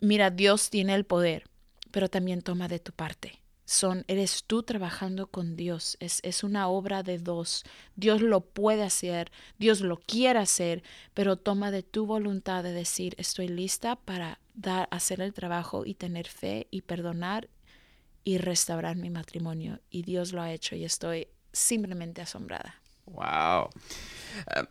Mira, 0.00 0.30
Dios 0.30 0.70
tiene 0.70 0.94
el 0.94 1.04
poder, 1.04 1.44
pero 1.90 2.08
también 2.08 2.40
toma 2.40 2.68
de 2.68 2.78
tu 2.78 2.92
parte. 2.92 3.38
Son, 3.66 4.04
eres 4.06 4.44
tú 4.44 4.62
trabajando 4.62 5.26
con 5.26 5.56
Dios, 5.56 5.96
es, 6.00 6.20
es 6.22 6.44
una 6.44 6.68
obra 6.68 7.02
de 7.02 7.18
dos. 7.18 7.64
Dios 7.96 8.22
lo 8.22 8.40
puede 8.40 8.84
hacer, 8.84 9.30
Dios 9.58 9.80
lo 9.80 9.98
quiere 9.98 10.38
hacer, 10.38 10.82
pero 11.14 11.36
toma 11.36 11.70
de 11.70 11.82
tu 11.82 12.06
voluntad 12.06 12.62
de 12.62 12.72
decir, 12.72 13.14
estoy 13.18 13.48
lista 13.48 13.96
para 13.96 14.38
dar, 14.54 14.88
hacer 14.90 15.20
el 15.20 15.34
trabajo 15.34 15.84
y 15.84 15.94
tener 15.94 16.28
fe 16.28 16.68
y 16.70 16.82
perdonar 16.82 17.48
y 18.22 18.38
restaurar 18.38 18.96
mi 18.96 19.10
matrimonio. 19.10 19.80
Y 19.90 20.02
Dios 20.02 20.32
lo 20.32 20.42
ha 20.42 20.52
hecho 20.52 20.74
y 20.76 20.84
estoy 20.84 21.28
simplemente 21.52 22.22
asombrada. 22.22 22.80
Wow. 23.06 23.68
Eh, 24.54 24.64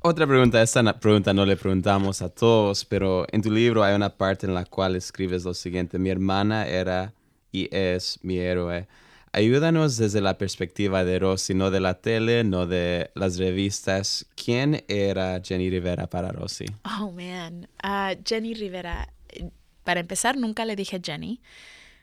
otra 0.00 0.26
pregunta, 0.28 0.62
esta 0.62 0.98
pregunta 0.98 1.34
no 1.34 1.44
le 1.44 1.56
preguntamos 1.56 2.22
a 2.22 2.28
todos, 2.28 2.84
pero 2.84 3.26
en 3.32 3.42
tu 3.42 3.50
libro 3.50 3.82
hay 3.82 3.96
una 3.96 4.16
parte 4.16 4.46
en 4.46 4.54
la 4.54 4.64
cual 4.64 4.94
escribes 4.94 5.44
lo 5.44 5.54
siguiente, 5.54 5.98
mi 5.98 6.08
hermana 6.08 6.66
era 6.68 7.12
y 7.52 7.68
es 7.74 8.18
mi 8.22 8.38
héroe. 8.38 8.88
Ayúdanos 9.32 9.98
desde 9.98 10.20
la 10.20 10.38
perspectiva 10.38 11.04
de 11.04 11.18
Rosy, 11.18 11.54
no 11.54 11.70
de 11.70 11.80
la 11.80 12.00
tele, 12.00 12.44
no 12.44 12.66
de 12.66 13.10
las 13.14 13.36
revistas. 13.36 14.26
¿Quién 14.42 14.84
era 14.88 15.40
Jenny 15.44 15.68
Rivera 15.68 16.08
para 16.08 16.32
Rosy? 16.32 16.64
Oh, 16.84 17.12
man. 17.12 17.68
Ah, 17.82 18.14
Jenny 18.24 18.54
Rivera, 18.54 19.12
eh, 19.28 19.50
para 19.84 20.00
empezar, 20.00 20.36
nunca 20.36 20.64
le 20.64 20.76
dije 20.76 21.00
Jenny. 21.04 21.40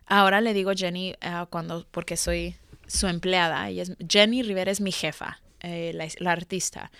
Ahora 0.05 0.39
le 0.39 0.53
digo 0.53 0.71
Jenny 0.75 1.15
ah, 1.21 1.47
cuando, 1.49 1.87
porque 1.89 2.15
soy 2.15 2.55
su 2.85 3.07
empleada. 3.07 3.71
Y 3.71 3.79
es, 3.79 3.93
Jenny 4.07 4.43
Rivera 4.43 4.71
es 4.71 4.79
mi 4.79 4.91
jefa, 4.91 5.41
eh, 5.61 5.93
la, 5.93 6.31
artista. 6.31 6.91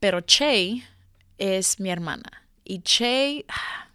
Pero 0.00 0.22
Che 0.22 0.82
es 1.38 1.78
mi 1.78 1.90
hermana. 1.90 2.48
Y 2.64 2.80
Che 2.80 3.44
ah, 3.48 3.88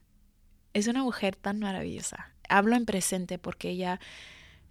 es 0.73 0.87
una 0.87 1.03
mujer 1.03 1.35
tan 1.35 1.59
maravillosa. 1.59 2.32
Hablo 2.57 2.75
en 2.75 2.85
presente 2.85 3.37
porque 3.37 3.69
ella 3.69 3.99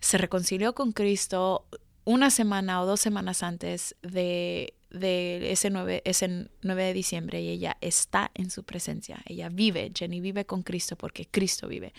se 0.00 0.18
reconcilió 0.18 0.74
con 0.74 0.92
Cristo 0.92 1.66
una 2.04 2.30
semana 2.30 2.82
o 2.82 2.86
dos 2.86 3.00
semanas 3.00 3.42
antes 3.42 3.94
de 4.02 4.74
de 4.92 5.52
ese 5.52 5.70
9, 5.70 6.02
ese 6.04 6.48
9 6.60 6.84
de 6.84 6.92
diciembre 6.92 7.40
y 7.40 7.48
ella 7.48 7.76
está 7.80 8.30
en 8.34 8.50
su 8.50 8.64
presencia. 8.64 9.22
Ella 9.26 9.48
vive, 9.48 9.90
Jenny 9.94 10.20
vive 10.20 10.44
con 10.44 10.62
Cristo 10.62 10.96
porque 10.96 11.26
Cristo 11.26 11.66
vive. 11.66 11.92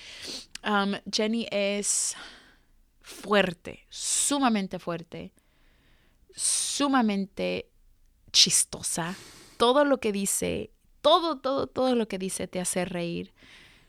Um, 0.63 0.93
Jenny 1.11 1.47
es 1.51 2.15
fuerte, 3.01 3.85
sumamente 3.89 4.79
fuerte, 4.79 5.33
sumamente 6.35 7.69
chistosa. 8.31 9.15
Todo 9.57 9.85
lo 9.85 9.99
que 9.99 10.11
dice, 10.11 10.71
todo, 11.01 11.39
todo, 11.39 11.67
todo 11.67 11.95
lo 11.95 12.07
que 12.07 12.19
dice 12.19 12.47
te 12.47 12.59
hace 12.59 12.85
reír. 12.85 13.33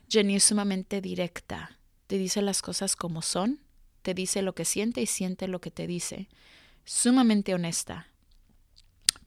Jenny 0.09 0.35
es 0.35 0.43
sumamente 0.43 1.01
directa, 1.01 1.77
te 2.07 2.17
dice 2.17 2.41
las 2.41 2.61
cosas 2.61 2.95
como 2.95 3.21
son, 3.21 3.59
te 4.01 4.13
dice 4.13 4.41
lo 4.41 4.53
que 4.53 4.65
siente 4.65 5.01
y 5.01 5.05
siente 5.07 5.47
lo 5.47 5.59
que 5.61 5.71
te 5.71 5.87
dice. 5.87 6.29
Sumamente 6.83 7.53
honesta, 7.53 8.07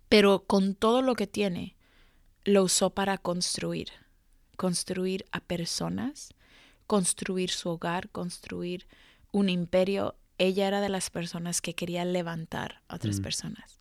pero 0.08 0.44
con 0.46 0.74
todo 0.74 1.02
lo 1.02 1.14
que 1.14 1.26
tiene, 1.26 1.76
lo 2.44 2.62
usó 2.62 2.90
para 2.90 3.18
construir, 3.18 3.88
construir 4.56 5.26
a 5.32 5.40
personas, 5.40 6.32
construir 6.86 7.50
su 7.50 7.68
hogar, 7.68 8.08
construir 8.10 8.86
un 9.32 9.48
imperio 9.48 10.16
ella 10.38 10.68
era 10.68 10.80
de 10.80 10.88
las 10.88 11.10
personas 11.10 11.60
que 11.60 11.74
quería 11.74 12.04
levantar 12.04 12.80
a 12.88 12.94
otras 12.94 13.18
Mm. 13.18 13.22
personas. 13.22 13.80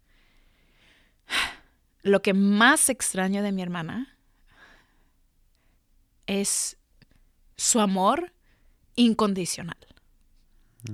Lo 2.02 2.22
que 2.22 2.34
más 2.34 2.90
extraño 2.90 3.44
de 3.44 3.52
mi 3.52 3.62
hermana 3.62 4.18
es 6.26 6.78
su 7.56 7.80
amor 7.80 8.34
incondicional. 8.98 9.78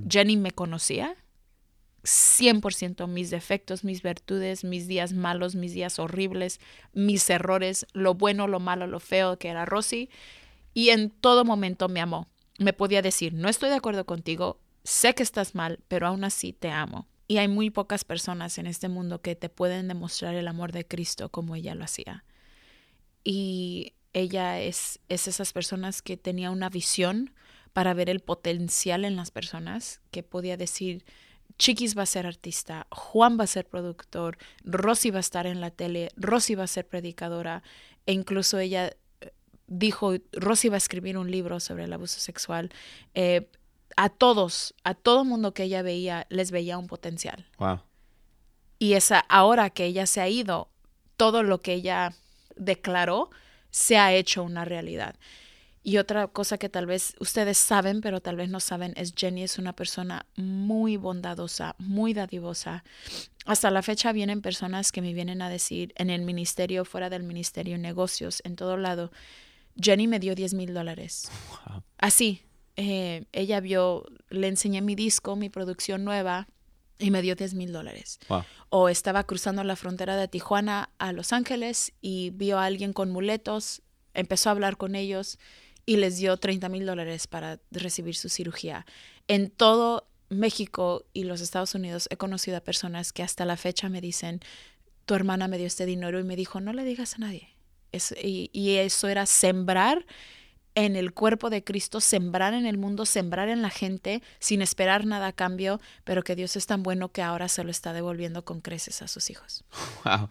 Jenny 0.08 0.36
me 0.36 0.52
conocía 0.52 1.16
100% 2.04 3.08
mis 3.08 3.30
defectos, 3.30 3.82
mis 3.82 4.02
virtudes, 4.02 4.62
mis 4.62 4.86
días 4.86 5.12
malos, 5.12 5.54
mis 5.54 5.72
días 5.72 5.98
horribles, 5.98 6.60
mis 6.92 7.28
errores, 7.30 7.86
lo 7.92 8.14
bueno, 8.14 8.46
lo 8.46 8.60
malo, 8.60 8.86
lo 8.86 9.00
feo 9.00 9.38
que 9.38 9.48
era 9.48 9.64
Rosy. 9.64 10.10
Y 10.74 10.90
en 10.90 11.10
todo 11.10 11.44
momento 11.44 11.88
me 11.88 12.00
amó. 12.00 12.28
Me 12.58 12.72
podía 12.72 13.02
decir, 13.02 13.32
no 13.32 13.48
estoy 13.48 13.70
de 13.70 13.76
acuerdo 13.76 14.04
contigo, 14.04 14.60
sé 14.84 15.14
que 15.14 15.22
estás 15.22 15.54
mal, 15.54 15.80
pero 15.88 16.06
aún 16.06 16.24
así 16.24 16.52
te 16.52 16.70
amo. 16.70 17.08
Y 17.26 17.38
hay 17.38 17.48
muy 17.48 17.70
pocas 17.70 18.04
personas 18.04 18.58
en 18.58 18.66
este 18.66 18.88
mundo 18.88 19.22
que 19.22 19.34
te 19.34 19.48
pueden 19.48 19.88
demostrar 19.88 20.34
el 20.34 20.46
amor 20.46 20.72
de 20.72 20.86
Cristo 20.86 21.30
como 21.30 21.56
ella 21.56 21.74
lo 21.74 21.84
hacía. 21.84 22.24
Y 23.24 23.94
ella 24.12 24.60
es, 24.60 25.00
es 25.08 25.26
esas 25.26 25.52
personas 25.52 26.02
que 26.02 26.18
tenía 26.18 26.50
una 26.50 26.68
visión 26.68 27.32
para 27.74 27.92
ver 27.92 28.08
el 28.08 28.20
potencial 28.20 29.04
en 29.04 29.16
las 29.16 29.30
personas, 29.30 30.00
que 30.10 30.22
podía 30.22 30.56
decir, 30.56 31.04
Chiquis 31.58 31.98
va 31.98 32.04
a 32.04 32.06
ser 32.06 32.26
artista, 32.26 32.86
Juan 32.90 33.38
va 33.38 33.44
a 33.44 33.48
ser 33.48 33.66
productor, 33.66 34.38
Rosy 34.62 35.10
va 35.10 35.18
a 35.18 35.20
estar 35.20 35.46
en 35.46 35.60
la 35.60 35.70
tele, 35.70 36.10
Rosy 36.16 36.54
va 36.54 36.64
a 36.64 36.68
ser 36.68 36.86
predicadora, 36.86 37.62
e 38.06 38.12
incluso 38.12 38.58
ella 38.58 38.92
eh, 39.20 39.32
dijo, 39.66 40.14
Rosy 40.32 40.68
va 40.68 40.76
a 40.76 40.78
escribir 40.78 41.18
un 41.18 41.30
libro 41.30 41.58
sobre 41.60 41.84
el 41.84 41.92
abuso 41.92 42.20
sexual. 42.20 42.70
Eh, 43.14 43.50
a 43.96 44.08
todos, 44.08 44.74
a 44.84 44.94
todo 44.94 45.24
mundo 45.24 45.52
que 45.52 45.64
ella 45.64 45.82
veía, 45.82 46.26
les 46.30 46.52
veía 46.52 46.78
un 46.78 46.86
potencial. 46.86 47.46
Wow. 47.58 47.80
Y 48.78 48.94
esa, 48.94 49.18
ahora 49.18 49.70
que 49.70 49.84
ella 49.84 50.06
se 50.06 50.20
ha 50.20 50.28
ido, 50.28 50.68
todo 51.16 51.42
lo 51.42 51.60
que 51.60 51.74
ella 51.74 52.14
declaró 52.56 53.30
se 53.70 53.98
ha 53.98 54.12
hecho 54.12 54.44
una 54.44 54.64
realidad. 54.64 55.16
Y 55.86 55.98
otra 55.98 56.28
cosa 56.28 56.56
que 56.56 56.70
tal 56.70 56.86
vez 56.86 57.14
ustedes 57.20 57.58
saben, 57.58 58.00
pero 58.00 58.22
tal 58.22 58.36
vez 58.36 58.48
no 58.48 58.58
saben, 58.58 58.94
es 58.96 59.12
Jenny 59.14 59.42
es 59.42 59.58
una 59.58 59.74
persona 59.74 60.24
muy 60.34 60.96
bondadosa, 60.96 61.76
muy 61.76 62.14
dadivosa. 62.14 62.84
Hasta 63.44 63.70
la 63.70 63.82
fecha 63.82 64.10
vienen 64.12 64.40
personas 64.40 64.92
que 64.92 65.02
me 65.02 65.12
vienen 65.12 65.42
a 65.42 65.50
decir 65.50 65.92
en 65.96 66.08
el 66.08 66.22
ministerio, 66.22 66.86
fuera 66.86 67.10
del 67.10 67.22
ministerio, 67.22 67.76
negocios, 67.76 68.40
en 68.46 68.56
todo 68.56 68.78
lado, 68.78 69.12
Jenny 69.78 70.06
me 70.06 70.20
dio 70.20 70.34
10 70.34 70.54
mil 70.54 70.72
dólares. 70.72 71.30
Wow. 71.50 71.82
Así, 71.98 72.40
eh, 72.76 73.26
ella 73.32 73.60
vio, 73.60 74.06
le 74.30 74.48
enseñé 74.48 74.80
mi 74.80 74.94
disco, 74.94 75.36
mi 75.36 75.50
producción 75.50 76.02
nueva, 76.02 76.48
y 76.98 77.10
me 77.10 77.20
dio 77.20 77.36
10 77.36 77.52
mil 77.52 77.72
dólares. 77.74 78.20
Wow. 78.30 78.44
O 78.70 78.88
estaba 78.88 79.24
cruzando 79.24 79.62
la 79.64 79.76
frontera 79.76 80.16
de 80.16 80.28
Tijuana 80.28 80.88
a 80.96 81.12
Los 81.12 81.34
Ángeles 81.34 81.92
y 82.00 82.30
vio 82.30 82.58
a 82.58 82.64
alguien 82.64 82.94
con 82.94 83.10
muletos, 83.10 83.82
empezó 84.14 84.48
a 84.48 84.52
hablar 84.52 84.78
con 84.78 84.94
ellos 84.94 85.38
y 85.86 85.96
les 85.96 86.16
dio 86.18 86.36
30 86.36 86.68
mil 86.68 86.86
dólares 86.86 87.26
para 87.26 87.58
recibir 87.70 88.14
su 88.16 88.28
cirugía. 88.28 88.86
En 89.28 89.50
todo 89.50 90.06
México 90.30 91.04
y 91.12 91.24
los 91.24 91.40
Estados 91.40 91.74
Unidos 91.74 92.08
he 92.10 92.16
conocido 92.16 92.56
a 92.56 92.60
personas 92.60 93.12
que 93.12 93.22
hasta 93.22 93.44
la 93.44 93.56
fecha 93.56 93.88
me 93.88 94.00
dicen, 94.00 94.40
tu 95.04 95.14
hermana 95.14 95.48
me 95.48 95.58
dio 95.58 95.66
este 95.66 95.86
dinero 95.86 96.18
y 96.18 96.24
me 96.24 96.36
dijo, 96.36 96.60
no 96.60 96.72
le 96.72 96.84
digas 96.84 97.14
a 97.14 97.18
nadie. 97.18 97.48
Es- 97.92 98.14
y, 98.22 98.50
y 98.52 98.76
eso 98.76 99.08
era 99.08 99.26
sembrar 99.26 100.06
en 100.76 100.96
el 100.96 101.12
cuerpo 101.12 101.50
de 101.50 101.62
Cristo, 101.62 102.00
sembrar 102.00 102.52
en 102.52 102.66
el 102.66 102.78
mundo, 102.78 103.06
sembrar 103.06 103.48
en 103.48 103.62
la 103.62 103.70
gente 103.70 104.22
sin 104.40 104.60
esperar 104.60 105.06
nada 105.06 105.28
a 105.28 105.32
cambio, 105.32 105.80
pero 106.02 106.24
que 106.24 106.34
Dios 106.34 106.56
es 106.56 106.66
tan 106.66 106.82
bueno 106.82 107.10
que 107.12 107.22
ahora 107.22 107.46
se 107.48 107.62
lo 107.62 107.70
está 107.70 107.92
devolviendo 107.92 108.44
con 108.44 108.60
creces 108.60 109.00
a 109.02 109.06
sus 109.06 109.30
hijos. 109.30 109.62
Wow. 110.04 110.28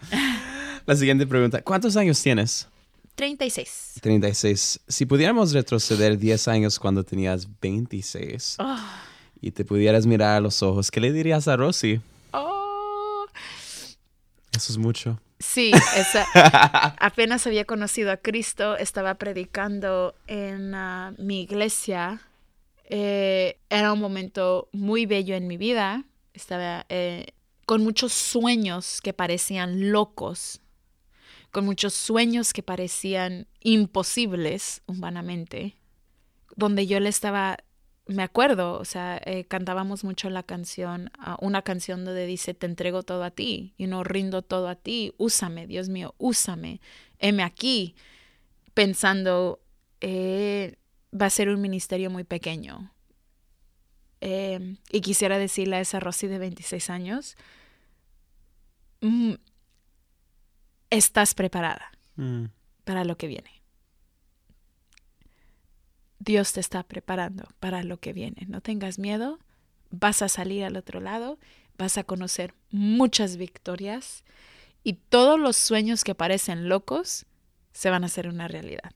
La 0.85 0.95
siguiente 0.97 1.25
pregunta. 1.25 1.61
¿Cuántos 1.61 1.95
años 1.95 2.21
tienes? 2.21 2.67
36. 3.15 3.99
36. 4.01 4.79
Si 4.87 5.05
pudiéramos 5.05 5.53
retroceder 5.53 6.17
10 6.17 6.47
años 6.47 6.79
cuando 6.79 7.03
tenías 7.03 7.47
26 7.61 8.55
Ah. 8.59 9.03
y 9.41 9.51
te 9.51 9.63
pudieras 9.65 10.05
mirar 10.05 10.35
a 10.37 10.39
los 10.39 10.63
ojos, 10.63 10.89
¿qué 10.89 10.99
le 10.99 11.11
dirías 11.11 11.47
a 11.47 11.55
Rosy? 11.55 12.01
Oh. 12.31 13.25
Eso 14.55 14.71
es 14.73 14.77
mucho. 14.77 15.19
Sí, 15.39 15.71
esa- 15.97 16.25
apenas 16.99 17.45
había 17.47 17.65
conocido 17.65 18.11
a 18.11 18.17
Cristo, 18.17 18.77
estaba 18.77 19.15
predicando 19.15 20.15
en 20.27 20.73
ah, 20.73 21.13
mi 21.17 21.41
iglesia. 21.41 22.21
Eh, 22.89 23.57
era 23.69 23.93
un 23.93 23.99
momento 23.99 24.69
muy 24.71 25.05
bello 25.05 25.35
en 25.35 25.47
mi 25.47 25.57
vida. 25.57 26.03
Estaba 26.33 26.85
eh, 26.89 27.27
con 27.65 27.83
muchos 27.83 28.13
sueños 28.13 28.99
que 29.01 29.13
parecían 29.13 29.91
locos, 29.91 30.61
con 31.53 31.65
muchos 31.65 31.93
sueños 31.93 32.51
que 32.51 32.63
parecían 32.63 33.47
imposibles 33.61 34.81
humanamente, 34.87 35.77
donde 36.55 36.87
yo 36.87 36.99
le 36.99 37.09
estaba 37.09 37.59
me 38.05 38.23
acuerdo, 38.23 38.79
o 38.79 38.85
sea, 38.85 39.21
eh, 39.23 39.45
cantábamos 39.45 40.03
mucho 40.03 40.29
la 40.29 40.43
canción, 40.43 41.09
ah, 41.17 41.37
una 41.39 41.61
canción 41.61 42.03
donde 42.03 42.25
dice, 42.25 42.53
te 42.53 42.65
entrego 42.65 43.03
todo 43.03 43.23
a 43.23 43.31
ti, 43.31 43.75
y 43.77 43.87
no 43.87 44.03
rindo 44.03 44.41
todo 44.41 44.67
a 44.67 44.75
ti, 44.75 45.13
úsame, 45.17 45.67
Dios 45.67 45.87
mío, 45.87 46.13
úsame, 46.17 46.81
heme 47.19 47.43
aquí, 47.43 47.95
pensando, 48.73 49.61
eh, 50.01 50.75
va 51.13 51.27
a 51.27 51.29
ser 51.29 51.47
un 51.47 51.61
ministerio 51.61 52.09
muy 52.09 52.25
pequeño. 52.25 52.91
Eh, 54.19 54.75
y 54.91 54.99
quisiera 54.99 55.37
decirle 55.37 55.77
a 55.77 55.81
esa 55.81 56.01
Rosy 56.01 56.27
de 56.27 56.39
26 56.39 56.89
años, 56.89 57.37
mm, 58.99 59.35
estás 60.97 61.33
preparada 61.33 61.91
Mm. 62.15 62.45
para 62.83 63.03
lo 63.05 63.17
que 63.17 63.27
viene. 63.27 63.61
Dios 66.19 66.53
te 66.53 66.59
está 66.59 66.83
preparando 66.83 67.47
para 67.59 67.83
lo 67.83 67.97
que 67.99 68.13
viene. 68.13 68.45
No 68.47 68.61
tengas 68.61 68.97
miedo, 68.99 69.39
vas 69.89 70.21
a 70.21 70.29
salir 70.29 70.63
al 70.63 70.77
otro 70.77 71.01
lado, 71.01 71.37
vas 71.77 71.97
a 71.97 72.03
conocer 72.03 72.53
muchas 72.71 73.37
victorias 73.37 74.23
y 74.83 74.93
todos 74.93 75.39
los 75.39 75.57
sueños 75.57 76.03
que 76.03 76.15
parecen 76.15 76.69
locos 76.69 77.25
se 77.73 77.89
van 77.89 78.03
a 78.03 78.07
hacer 78.07 78.27
una 78.27 78.47
realidad. 78.47 78.91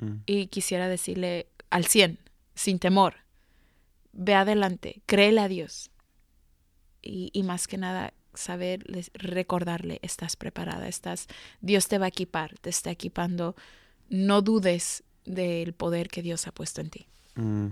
Mm. 0.00 0.16
Y 0.26 0.48
quisiera 0.48 0.88
decirle 0.88 1.48
al 1.70 1.86
100, 1.86 2.18
sin 2.54 2.78
temor, 2.78 3.14
ve 4.12 4.34
adelante, 4.34 5.02
créele 5.06 5.40
a 5.40 5.48
Dios. 5.48 5.90
Y, 7.00 7.30
y 7.32 7.42
más 7.42 7.68
que 7.68 7.78
nada, 7.78 8.12
saber 8.34 8.84
recordarle, 9.14 9.98
estás 10.02 10.36
preparada, 10.36 10.88
estás, 10.88 11.26
Dios 11.60 11.88
te 11.88 11.98
va 11.98 12.06
a 12.06 12.08
equipar, 12.08 12.58
te 12.60 12.70
está 12.70 12.90
equipando. 12.90 13.54
No 14.08 14.42
dudes 14.42 15.02
del 15.24 15.72
poder 15.72 16.08
que 16.08 16.22
Dios 16.22 16.46
ha 16.46 16.52
puesto 16.52 16.80
en 16.80 16.90
ti. 16.90 17.06
Mm. 17.36 17.68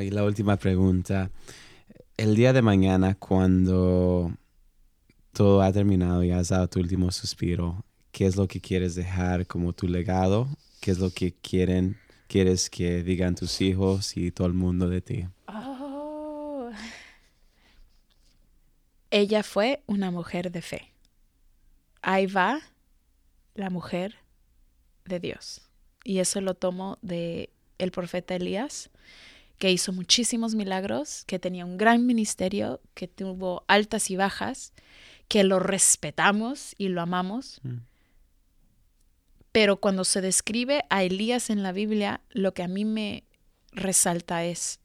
Y 0.00 0.10
la 0.10 0.24
última 0.24 0.56
pregunta. 0.56 1.30
El 2.16 2.34
día 2.34 2.52
de 2.52 2.62
mañana, 2.62 3.14
cuando 3.14 4.32
todo 5.32 5.62
ha 5.62 5.72
terminado 5.72 6.24
y 6.24 6.30
has 6.30 6.48
dado 6.48 6.68
tu 6.68 6.80
último 6.80 7.12
suspiro, 7.12 7.84
¿qué 8.10 8.26
es 8.26 8.36
lo 8.36 8.48
que 8.48 8.60
quieres 8.60 8.94
dejar 8.94 9.46
como 9.46 9.72
tu 9.72 9.86
legado? 9.86 10.48
¿Qué 10.80 10.90
es 10.90 10.98
lo 10.98 11.10
que 11.10 11.34
quieren, 11.34 11.98
quieres 12.26 12.70
que 12.70 13.02
digan 13.02 13.34
tus 13.34 13.60
hijos 13.60 14.16
y 14.16 14.30
todo 14.30 14.46
el 14.46 14.54
mundo 14.54 14.88
de 14.88 15.00
ti? 15.00 15.26
Oh. 15.46 16.70
Ella 19.10 19.42
fue 19.42 19.82
una 19.86 20.10
mujer 20.10 20.50
de 20.50 20.62
fe. 20.62 20.92
Ahí 22.02 22.26
va 22.26 22.60
la 23.54 23.70
mujer 23.70 24.16
de 25.04 25.20
Dios. 25.20 25.62
Y 26.04 26.18
eso 26.18 26.40
lo 26.40 26.54
tomo 26.54 26.98
de 27.02 27.50
el 27.78 27.90
profeta 27.90 28.34
Elías, 28.34 28.90
que 29.58 29.70
hizo 29.70 29.92
muchísimos 29.92 30.54
milagros, 30.54 31.24
que 31.26 31.38
tenía 31.38 31.64
un 31.64 31.78
gran 31.78 32.06
ministerio, 32.06 32.80
que 32.94 33.08
tuvo 33.08 33.64
altas 33.68 34.10
y 34.10 34.16
bajas, 34.16 34.72
que 35.28 35.44
lo 35.44 35.58
respetamos 35.58 36.74
y 36.78 36.88
lo 36.88 37.00
amamos. 37.00 37.60
Mm. 37.62 37.78
Pero 39.52 39.78
cuando 39.78 40.04
se 40.04 40.20
describe 40.20 40.84
a 40.90 41.02
Elías 41.02 41.48
en 41.50 41.62
la 41.62 41.72
Biblia, 41.72 42.20
lo 42.30 42.52
que 42.52 42.62
a 42.62 42.68
mí 42.68 42.84
me 42.84 43.24
resalta 43.72 44.44
es, 44.44 44.80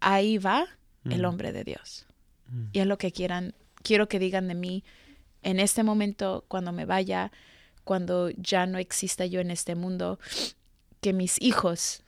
ahí 0.00 0.38
va 0.38 0.66
el 1.04 1.22
Mm. 1.22 1.24
hombre 1.24 1.52
de 1.52 1.62
Dios. 1.64 2.06
Mm. 2.48 2.64
Y 2.72 2.78
es 2.80 2.86
lo 2.86 2.98
que 2.98 3.12
quieran, 3.12 3.54
quiero 3.82 4.08
que 4.08 4.18
digan 4.18 4.48
de 4.48 4.54
mí 4.54 4.84
en 5.42 5.60
este 5.60 5.82
momento, 5.82 6.44
cuando 6.48 6.72
me 6.72 6.86
vaya, 6.86 7.30
cuando 7.84 8.30
ya 8.30 8.66
no 8.66 8.78
exista 8.78 9.26
yo 9.26 9.40
en 9.40 9.52
este 9.52 9.76
mundo, 9.76 10.18
que 11.00 11.12
mis 11.12 11.40
hijos, 11.40 12.02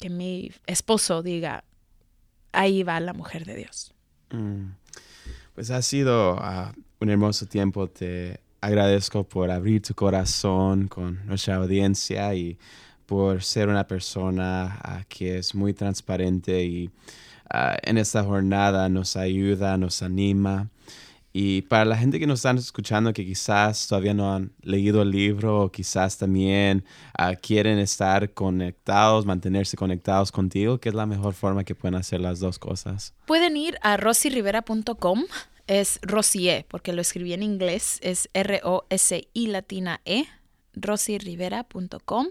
que 0.00 0.10
mi 0.10 0.50
esposo 0.66 1.22
diga, 1.22 1.62
ahí 2.50 2.82
va 2.82 2.98
la 2.98 3.12
mujer 3.12 3.44
de 3.44 3.54
Dios. 3.54 3.94
Mm. 4.30 4.72
Pues 5.54 5.70
ha 5.70 5.80
sido 5.80 6.36
ah, 6.40 6.74
un 7.00 7.08
hermoso 7.08 7.46
tiempo. 7.46 7.88
Te 7.88 8.40
agradezco 8.60 9.24
por 9.24 9.50
abrir 9.50 9.80
tu 9.82 9.94
corazón 9.94 10.88
con 10.88 11.24
nuestra 11.26 11.56
audiencia 11.56 12.34
y 12.34 12.58
por 13.06 13.42
ser 13.44 13.68
una 13.68 13.86
persona 13.86 14.78
ah, 14.82 15.04
que 15.08 15.38
es 15.38 15.54
muy 15.54 15.72
transparente 15.72 16.64
y 16.64 16.90
ah, 17.48 17.76
en 17.82 17.96
esta 17.96 18.24
jornada 18.24 18.88
nos 18.88 19.16
ayuda, 19.16 19.76
nos 19.76 20.02
anima. 20.02 20.68
Y 21.38 21.60
para 21.60 21.84
la 21.84 21.98
gente 21.98 22.18
que 22.18 22.26
nos 22.26 22.38
están 22.38 22.56
escuchando 22.56 23.12
que 23.12 23.22
quizás 23.22 23.88
todavía 23.88 24.14
no 24.14 24.34
han 24.34 24.54
leído 24.62 25.02
el 25.02 25.10
libro 25.10 25.64
o 25.64 25.70
quizás 25.70 26.16
también 26.16 26.82
ah, 27.12 27.34
quieren 27.36 27.78
estar 27.78 28.32
conectados, 28.32 29.26
mantenerse 29.26 29.76
conectados 29.76 30.32
contigo, 30.32 30.80
¿qué 30.80 30.88
es 30.88 30.94
la 30.94 31.04
mejor 31.04 31.34
forma 31.34 31.62
que 31.62 31.74
pueden 31.74 31.94
hacer 31.94 32.20
las 32.20 32.40
dos 32.40 32.58
cosas? 32.58 33.12
Pueden 33.26 33.58
ir 33.58 33.76
a 33.82 33.98
rosyrivera.com, 33.98 35.24
es 35.66 35.98
Rosie, 36.00 36.64
porque 36.70 36.94
lo 36.94 37.02
escribí 37.02 37.34
en 37.34 37.42
inglés, 37.42 37.98
es 38.00 38.30
R-O-S-I 38.32 39.46
latina 39.48 40.00
E, 40.06 40.24
rosyrivera.com 40.72 42.28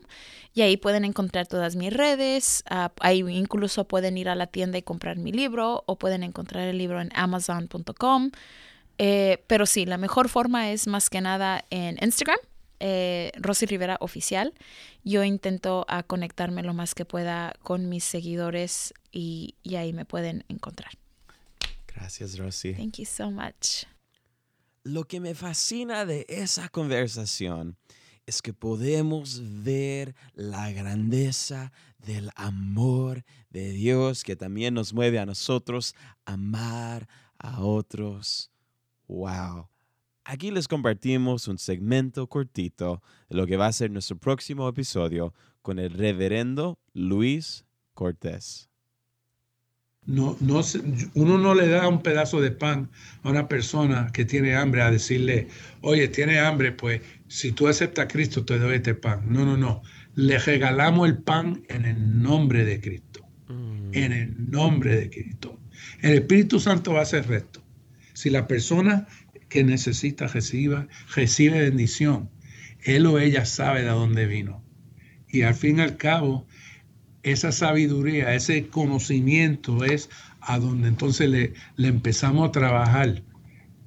y 0.55 0.61
ahí 0.61 0.77
pueden 0.77 1.05
encontrar 1.05 1.45
todas 1.45 1.75
mis 1.75 1.93
redes, 1.93 2.63
ah, 2.71 2.91
ahí 3.01 3.19
incluso 3.19 3.87
pueden 3.87 4.17
ir 4.17 4.29
a 4.29 4.35
la 4.35 4.47
tienda 4.47 4.79
y 4.79 4.81
comprar 4.81 5.17
mi 5.17 5.31
libro 5.31 5.83
o 5.85 5.99
pueden 5.99 6.23
encontrar 6.23 6.67
el 6.67 6.79
libro 6.79 6.99
en 7.01 7.11
amazon.com. 7.13 8.31
Eh, 8.97 9.43
pero 9.47 9.65
sí, 9.65 9.85
la 9.85 9.97
mejor 9.97 10.29
forma 10.29 10.71
es 10.71 10.87
más 10.87 11.09
que 11.09 11.21
nada 11.21 11.65
en 11.69 11.97
Instagram, 12.01 12.39
eh, 12.79 13.31
Rosy 13.35 13.65
Rivera 13.65 13.97
Oficial. 13.99 14.53
Yo 15.03 15.23
intento 15.23 15.85
a 15.87 16.03
conectarme 16.03 16.63
lo 16.63 16.73
más 16.73 16.95
que 16.95 17.05
pueda 17.05 17.53
con 17.63 17.89
mis 17.89 18.03
seguidores 18.03 18.93
y, 19.11 19.55
y 19.63 19.75
ahí 19.75 19.93
me 19.93 20.05
pueden 20.05 20.45
encontrar. 20.47 20.91
Gracias, 21.87 22.37
Rosy. 22.37 22.73
Thank 22.73 22.97
you 22.97 23.05
so 23.05 23.31
much. 23.31 23.85
Lo 24.83 25.05
que 25.05 25.19
me 25.19 25.33
fascina 25.33 26.05
de 26.05 26.25
esa 26.29 26.69
conversación 26.69 27.77
es 28.25 28.41
que 28.41 28.53
podemos 28.53 29.41
ver 29.63 30.15
la 30.33 30.71
grandeza 30.71 31.71
del 31.99 32.31
amor 32.35 33.23
de 33.49 33.71
Dios 33.71 34.23
que 34.23 34.35
también 34.35 34.73
nos 34.73 34.93
mueve 34.93 35.19
a 35.19 35.25
nosotros 35.25 35.95
amar 36.25 37.07
a 37.37 37.61
otros 37.61 38.51
Wow. 39.07 39.67
Aquí 40.23 40.49
les 40.49 40.67
compartimos 40.67 41.47
un 41.47 41.59
segmento 41.59 42.27
cortito 42.27 43.03
de 43.29 43.37
lo 43.37 43.45
que 43.45 43.57
va 43.57 43.67
a 43.67 43.71
ser 43.71 43.91
nuestro 43.91 44.17
próximo 44.17 44.67
episodio 44.67 45.33
con 45.61 45.77
el 45.77 45.91
reverendo 45.91 46.79
Luis 46.93 47.65
Cortés. 47.93 48.69
No, 50.07 50.37
no, 50.39 50.61
uno 51.15 51.37
no 51.39 51.55
le 51.55 51.67
da 51.67 51.87
un 51.87 52.03
pedazo 52.03 52.39
de 52.39 52.51
pan 52.51 52.89
a 53.23 53.29
una 53.29 53.47
persona 53.47 54.11
que 54.13 54.23
tiene 54.23 54.55
hambre 54.55 54.83
a 54.83 54.91
decirle, 54.91 55.47
oye, 55.81 56.07
tiene 56.07 56.39
hambre, 56.39 56.71
pues 56.71 57.01
si 57.27 57.51
tú 57.51 57.67
aceptas 57.67 58.05
a 58.05 58.07
Cristo 58.07 58.45
te 58.45 58.59
doy 58.59 58.75
este 58.75 58.93
pan. 58.93 59.23
No, 59.27 59.45
no, 59.45 59.57
no. 59.57 59.81
Le 60.13 60.37
regalamos 60.37 61.07
el 61.07 61.17
pan 61.17 61.63
en 61.69 61.85
el 61.85 62.21
nombre 62.21 62.65
de 62.65 62.79
Cristo. 62.79 63.25
Mm. 63.47 63.89
En 63.93 64.11
el 64.11 64.51
nombre 64.51 64.95
de 64.95 65.09
Cristo. 65.09 65.59
El 66.01 66.13
Espíritu 66.13 66.59
Santo 66.59 66.93
va 66.93 66.99
a 66.99 67.03
hacer 67.03 67.27
resto. 67.27 67.64
Si 68.15 68.29
la 68.29 68.47
persona 68.47 69.07
que 69.49 69.63
necesita 69.63 70.27
reciba, 70.27 70.87
recibe 71.13 71.61
bendición, 71.61 72.29
él 72.81 73.05
o 73.05 73.19
ella 73.19 73.45
sabe 73.45 73.81
de 73.81 73.89
dónde 73.89 74.25
vino. 74.25 74.63
Y 75.27 75.41
al 75.41 75.53
fin 75.53 75.79
y 75.79 75.81
al 75.81 75.97
cabo, 75.97 76.47
esa 77.23 77.51
sabiduría, 77.51 78.33
ese 78.33 78.67
conocimiento 78.67 79.83
es 79.83 80.09
a 80.39 80.59
donde 80.59 80.87
entonces 80.87 81.29
le, 81.29 81.53
empezamos 81.77 82.47
a 82.47 82.51
trabajar 82.53 83.21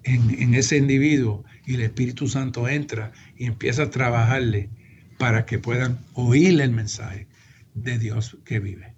en, 0.02 0.30
en, 0.42 0.54
ese 0.54 0.76
individuo 0.76 1.44
y 1.64 1.74
el 1.74 1.80
Espíritu 1.80 2.28
Santo 2.28 2.68
entra 2.68 3.12
y 3.36 3.46
empieza 3.46 3.84
a 3.84 3.90
trabajarle 3.90 4.68
para 5.16 5.46
que 5.46 5.58
puedan 5.58 5.98
oír 6.12 6.60
el 6.60 6.70
mensaje 6.72 7.26
de 7.74 7.98
Dios 7.98 8.36
que 8.44 8.60
vive. 8.60 8.97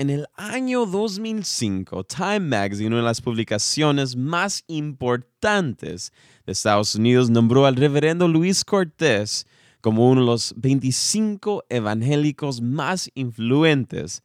En 0.00 0.10
el 0.10 0.28
año 0.36 0.86
2005, 0.86 2.04
Time 2.04 2.38
Magazine, 2.38 2.86
una 2.86 2.98
de 2.98 3.02
las 3.02 3.20
publicaciones 3.20 4.14
más 4.14 4.62
importantes 4.68 6.12
de 6.46 6.52
Estados 6.52 6.94
Unidos, 6.94 7.30
nombró 7.30 7.66
al 7.66 7.74
reverendo 7.74 8.28
Luis 8.28 8.64
Cortés 8.64 9.44
como 9.80 10.08
uno 10.08 10.20
de 10.20 10.26
los 10.28 10.54
25 10.56 11.64
evangélicos 11.68 12.60
más 12.60 13.10
influentes 13.16 14.22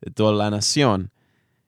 de 0.00 0.10
toda 0.10 0.32
la 0.32 0.50
nación. 0.50 1.12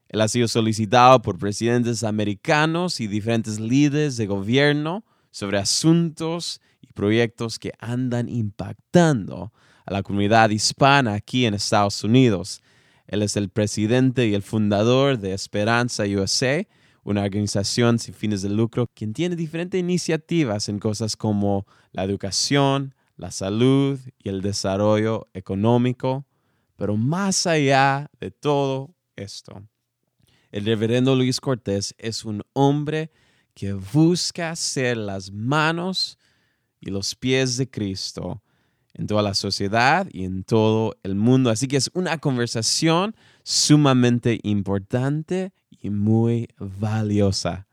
Él 0.09 0.23
ha 0.23 0.27
sido 0.27 0.49
solicitado 0.49 1.23
por 1.23 1.39
presidentes 1.39 2.03
americanos 2.03 2.99
y 2.99 3.07
diferentes 3.07 3.61
líderes 3.61 4.17
de 4.17 4.27
gobierno 4.27 5.05
sobre 5.31 5.59
asuntos 5.59 6.61
y 6.81 6.89
proyectos 6.89 7.61
que 7.61 7.71
andan 7.79 8.29
impactando 8.29 9.53
a 9.85 9.93
la 9.93 10.03
comunidad 10.03 10.51
hispana 10.51 11.15
aquí 11.15 11.47
en 11.47 11.55
Estados 11.55 12.03
Unidos. 12.03 12.61
Él 13.09 13.23
es 13.23 13.37
el 13.37 13.49
presidente 13.49 14.27
y 14.27 14.35
el 14.35 14.43
fundador 14.43 15.19
de 15.19 15.33
Esperanza 15.33 16.05
USA, 16.05 16.67
una 17.05 17.23
organización 17.23 17.99
sin 17.99 18.15
fines 18.15 18.43
de 18.43 18.49
lucro 18.49 18.89
quien 18.93 19.13
tiene 19.13 19.37
diferentes 19.37 19.79
iniciativas 19.79 20.69
en 20.69 20.79
cosas 20.79 21.17
como 21.17 21.67
la 21.93 22.03
educación, 22.03 22.95
la 23.17 23.31
salud 23.31 23.99
y 24.19 24.29
el 24.29 24.43
desarrollo 24.43 25.29
económico. 25.33 26.27
Pero 26.77 26.97
más 26.97 27.47
allá 27.47 28.11
de 28.21 28.31
todo 28.31 28.95
esto, 29.15 29.63
el 30.51 30.65
reverendo 30.65 31.15
Luis 31.15 31.41
Cortés 31.41 31.95
es 31.99 32.25
un 32.25 32.43
hombre 32.53 33.11
que 33.55 33.73
busca 33.73 34.55
ser 34.57 34.97
las 34.97 35.31
manos 35.31 36.19
y 36.81 36.91
los 36.91 37.15
pies 37.15 37.57
de 37.57 37.71
Cristo 37.71 38.43
en 38.97 39.07
toda 39.07 39.23
la 39.23 39.35
sociedad 39.35 40.09
y 40.13 40.25
en 40.25 40.45
todo 40.45 40.97
el 41.03 41.15
mundo. 41.15 41.51
Así 41.51 41.69
que 41.69 41.77
es 41.77 41.91
una 41.95 42.19
conversación 42.19 43.15
sumamente 43.43 44.41
importante 44.43 45.53
y 45.81 45.91
muy 45.91 46.49
valiosa. 46.59 47.67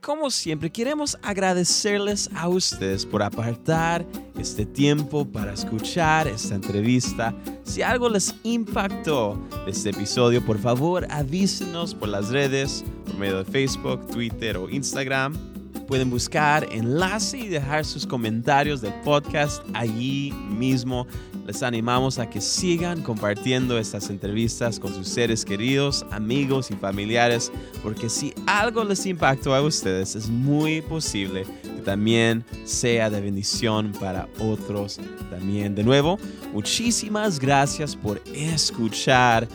Como 0.00 0.30
siempre, 0.30 0.70
queremos 0.70 1.18
agradecerles 1.22 2.30
a 2.34 2.48
ustedes 2.48 3.04
por 3.04 3.22
apartar 3.22 4.06
este 4.38 4.64
tiempo 4.64 5.26
para 5.26 5.52
escuchar 5.52 6.26
esta 6.26 6.54
entrevista. 6.54 7.34
Si 7.64 7.82
algo 7.82 8.08
les 8.08 8.34
impactó 8.42 9.38
de 9.66 9.72
este 9.72 9.90
episodio, 9.90 10.44
por 10.44 10.58
favor 10.58 11.06
avísenos 11.10 11.94
por 11.94 12.08
las 12.08 12.30
redes, 12.30 12.82
por 13.04 13.18
medio 13.18 13.44
de 13.44 13.44
Facebook, 13.44 14.06
Twitter 14.06 14.56
o 14.56 14.70
Instagram 14.70 15.49
pueden 15.90 16.08
buscar 16.08 16.68
enlace 16.70 17.36
y 17.36 17.48
dejar 17.48 17.84
sus 17.84 18.06
comentarios 18.06 18.80
del 18.80 18.94
podcast 19.02 19.60
allí 19.74 20.32
mismo. 20.48 21.04
Les 21.50 21.64
animamos 21.64 22.20
a 22.20 22.30
que 22.30 22.40
sigan 22.40 23.02
compartiendo 23.02 23.76
estas 23.76 24.08
entrevistas 24.08 24.78
con 24.78 24.94
sus 24.94 25.08
seres 25.08 25.44
queridos, 25.44 26.06
amigos 26.12 26.70
y 26.70 26.74
familiares, 26.74 27.50
porque 27.82 28.08
si 28.08 28.32
algo 28.46 28.84
les 28.84 29.04
impactó 29.04 29.52
a 29.52 29.60
ustedes, 29.60 30.14
es 30.14 30.28
muy 30.28 30.80
posible 30.80 31.44
que 31.64 31.82
también 31.82 32.44
sea 32.62 33.10
de 33.10 33.20
bendición 33.20 33.90
para 33.98 34.28
otros 34.38 35.00
también. 35.28 35.74
De 35.74 35.82
nuevo, 35.82 36.20
muchísimas 36.52 37.40
gracias 37.40 37.96
por 37.96 38.22
escuchar 38.32 39.48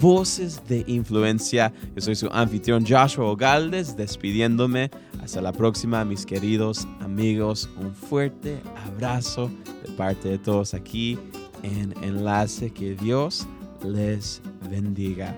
Voces 0.00 0.62
de 0.68 0.84
Influencia. 0.86 1.72
Yo 1.96 2.00
soy 2.00 2.14
su 2.14 2.28
anfitrión 2.30 2.86
Joshua 2.86 3.24
Ogaldes, 3.24 3.96
despidiéndome. 3.96 4.88
Hasta 5.20 5.42
la 5.42 5.52
próxima, 5.52 6.04
mis 6.04 6.24
queridos 6.24 6.86
amigos. 7.00 7.68
Un 7.76 7.92
fuerte 7.92 8.62
abrazo 8.86 9.50
de 9.84 9.92
parte 9.92 10.28
de 10.28 10.38
todos 10.38 10.74
aquí 10.74 11.18
en 11.62 11.94
Enlace. 12.02 12.70
Que 12.70 12.94
Dios 12.94 13.46
les 13.82 14.40
bendiga. 14.70 15.34